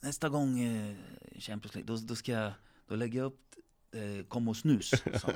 nästa 0.00 0.28
gång 0.28 0.60
eh, 0.60 0.94
Champions 1.38 1.74
League, 1.74 1.94
då, 1.96 2.00
då 2.06 2.14
ska 2.14 2.32
jag, 2.32 2.52
då 2.88 2.96
lägger 2.96 3.18
jag 3.18 3.26
upp 3.26 3.40
eh, 3.94 4.24
Kom 4.28 4.48
och 4.48 4.56
snus. 4.56 4.90
han. 5.24 5.34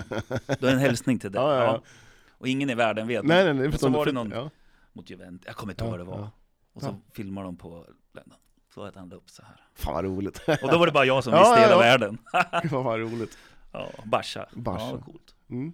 Då 0.61 0.67
är 0.67 0.73
en 0.73 0.79
hälsning 0.79 1.19
till 1.19 1.33
dig. 1.33 1.43
Ja, 1.43 1.55
ja, 1.55 1.65
ja. 1.65 1.83
Och 2.31 2.49
ingen 2.49 2.71
i 2.71 2.75
världen 2.75 3.07
vet. 3.09 3.25
Nej, 3.25 3.45
nej, 3.45 3.55
nej. 3.55 3.69
Men 3.69 3.79
så 3.79 3.89
var 3.89 4.07
det 4.07 4.13
någon 4.13 4.31
Ja. 4.31 4.51
mot 4.93 5.11
Juventus, 5.11 5.47
jag 5.47 5.57
kommer 5.57 5.73
inte 5.73 5.85
ihåg 5.85 5.93
Ja, 5.95 5.97
vad 5.97 6.07
det 6.07 6.11
var. 6.11 6.19
ja. 6.19 6.31
Och 6.73 6.83
så 6.83 6.89
Ja. 6.89 7.13
filmar 7.15 7.45
de 7.45 7.57
på 7.57 7.87
Lennon. 8.15 8.39
Så 8.75 8.83
att 8.83 8.95
han 8.97 9.09
la 9.09 9.17
upp 9.17 9.31
så 9.31 9.43
här. 9.43 9.57
Fan 9.75 9.95
vad 9.95 10.05
roligt. 10.05 10.39
Och 10.63 10.71
då 10.71 10.79
var 10.79 10.87
det 10.87 10.93
bara 10.93 11.05
jag 11.05 11.25
som 11.25 11.33
Ja, 11.33 11.39
visste 11.39 11.55
ja, 11.55 11.61
hela 11.61 11.73
ja. 11.73 11.79
världen. 11.79 12.19
Gud, 12.63 12.71
vad 12.73 13.01
roligt. 13.01 13.39
Ja, 13.73 13.91
Barca. 14.05 14.47
Barca. 14.53 14.83
Ja, 14.85 14.99
coolt. 15.05 15.35
Mm. 15.51 15.73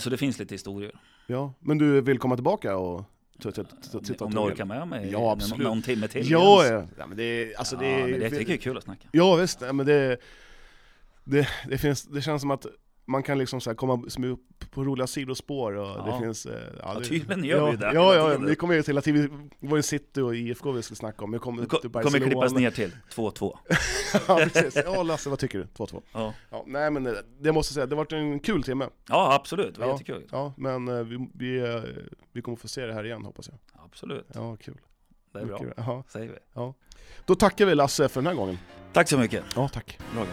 Så 0.00 0.10
det 0.10 0.16
finns 0.16 0.38
lite 0.38 0.54
historier. 0.54 0.92
Ja, 1.26 1.52
men 1.60 1.78
du 1.78 2.00
vill 2.00 2.18
komma 2.18 2.34
tillbaka 2.36 2.76
och 2.76 3.04
titta 3.40 4.24
Om 4.24 4.26
och 4.26 4.30
du 4.30 4.38
orkar 4.38 4.64
med 4.64 4.88
mig 4.88 5.08
Ja, 5.12 5.32
absolut. 5.32 5.64
någon, 5.64 5.82
timme 5.82 6.08
till. 6.08 6.30
Ja, 6.30 6.66
ja. 6.66 6.86
ja 6.98 7.06
men 7.06 7.16
det 7.16 7.54
alltså 7.56 7.74
ja, 7.76 7.80
det 7.82 8.06
men 8.06 8.20
det 8.20 8.30
tycker 8.30 8.42
jag 8.52 8.58
är 8.58 8.62
kul 8.62 8.76
att 8.76 8.84
snacka. 8.84 9.08
Ja 9.12 9.36
visst, 9.36 9.60
nej, 9.60 9.72
men 9.72 9.86
det, 9.86 10.16
det, 11.24 11.48
det, 11.68 11.78
finns, 11.78 12.02
det 12.02 12.22
känns 12.22 12.40
som 12.42 12.50
att 12.50 12.66
man 13.04 13.22
kan 13.22 13.38
liksom 13.38 13.60
så 13.60 13.74
komma 13.74 14.04
på 14.70 14.84
roliga 14.84 15.06
sidospår 15.06 15.72
och 15.72 16.04
det 16.04 16.10
Ja. 16.10 16.20
finns... 16.20 16.46
eh, 16.46 16.60
Ja, 16.82 16.94
det, 16.98 17.04
tydligen 17.04 17.44
gör 17.44 17.56
vi 17.58 17.64
ja, 17.66 17.70
ju 17.70 17.76
det 17.76 17.84
Ja, 17.94 18.14
ja, 18.14 18.32
ja, 18.32 18.38
vi 18.38 18.56
kommer 18.56 18.74
ju 18.74 18.82
till 18.82 18.98
att 18.98 19.04
det 19.04 19.28
var 19.60 19.76
ju 19.76 19.82
City 19.82 20.20
och 20.20 20.36
IFK 20.36 20.72
vi 20.72 20.82
skulle 20.82 20.96
snacka 20.96 21.24
om, 21.24 21.30
nu 21.30 21.38
kommer 21.38 21.62
Det 21.62 21.80
till 21.80 21.90
Barcelona. 21.90 22.18
kommer 22.18 22.30
klippas 22.30 22.52
ner 22.52 22.70
till 22.70 22.92
2-2. 23.14 23.56
ja, 24.28 24.36
precis. 24.52 24.82
Ja 24.84 25.02
Lasse, 25.02 25.30
vad 25.30 25.38
tycker 25.38 25.58
du? 25.58 25.64
2-2? 25.64 26.02
Ja. 26.12 26.34
Ja, 26.50 26.64
nej 26.66 26.90
men 26.90 27.04
det, 27.04 27.24
det 27.40 27.52
måste 27.52 27.70
jag 27.70 27.74
säga, 27.74 27.86
det 27.86 27.94
har 27.96 28.04
varit 28.04 28.12
en 28.12 28.40
kul 28.40 28.62
timme. 28.62 28.88
ja, 29.08 29.34
absolut. 29.34 29.74
Det 29.74 29.80
var 29.80 29.86
Ja. 29.88 29.92
jättekul. 29.92 30.24
Ja, 30.32 30.52
men 30.56 30.88
eh, 30.88 30.94
vi, 31.04 31.28
vi, 31.34 31.58
eh, 31.58 31.82
vi 32.32 32.42
kommer 32.42 32.56
få 32.56 32.68
se 32.68 32.86
det 32.86 32.94
här 32.94 33.04
igen 33.06 33.24
hoppas 33.24 33.48
jag. 33.48 33.58
Absolut. 33.84 34.26
Ja, 34.34 34.56
kul. 34.56 34.76
Det 35.32 35.38
är 35.40 35.44
bra. 35.44 35.58
Mycket, 35.62 35.74
ja. 35.76 36.04
Säger 36.08 36.28
vi. 36.54 36.72
Då 37.26 37.34
tackar 37.34 37.66
vi 37.66 37.74
Lasse 37.74 38.08
för 38.08 38.20
den 38.20 38.26
här 38.26 38.34
gången. 38.34 38.58
Tack 38.92 39.08
så 39.08 39.18
mycket. 39.18 39.44
Ja, 39.56 39.68
tack. 39.68 39.98
Bra. 40.14 40.24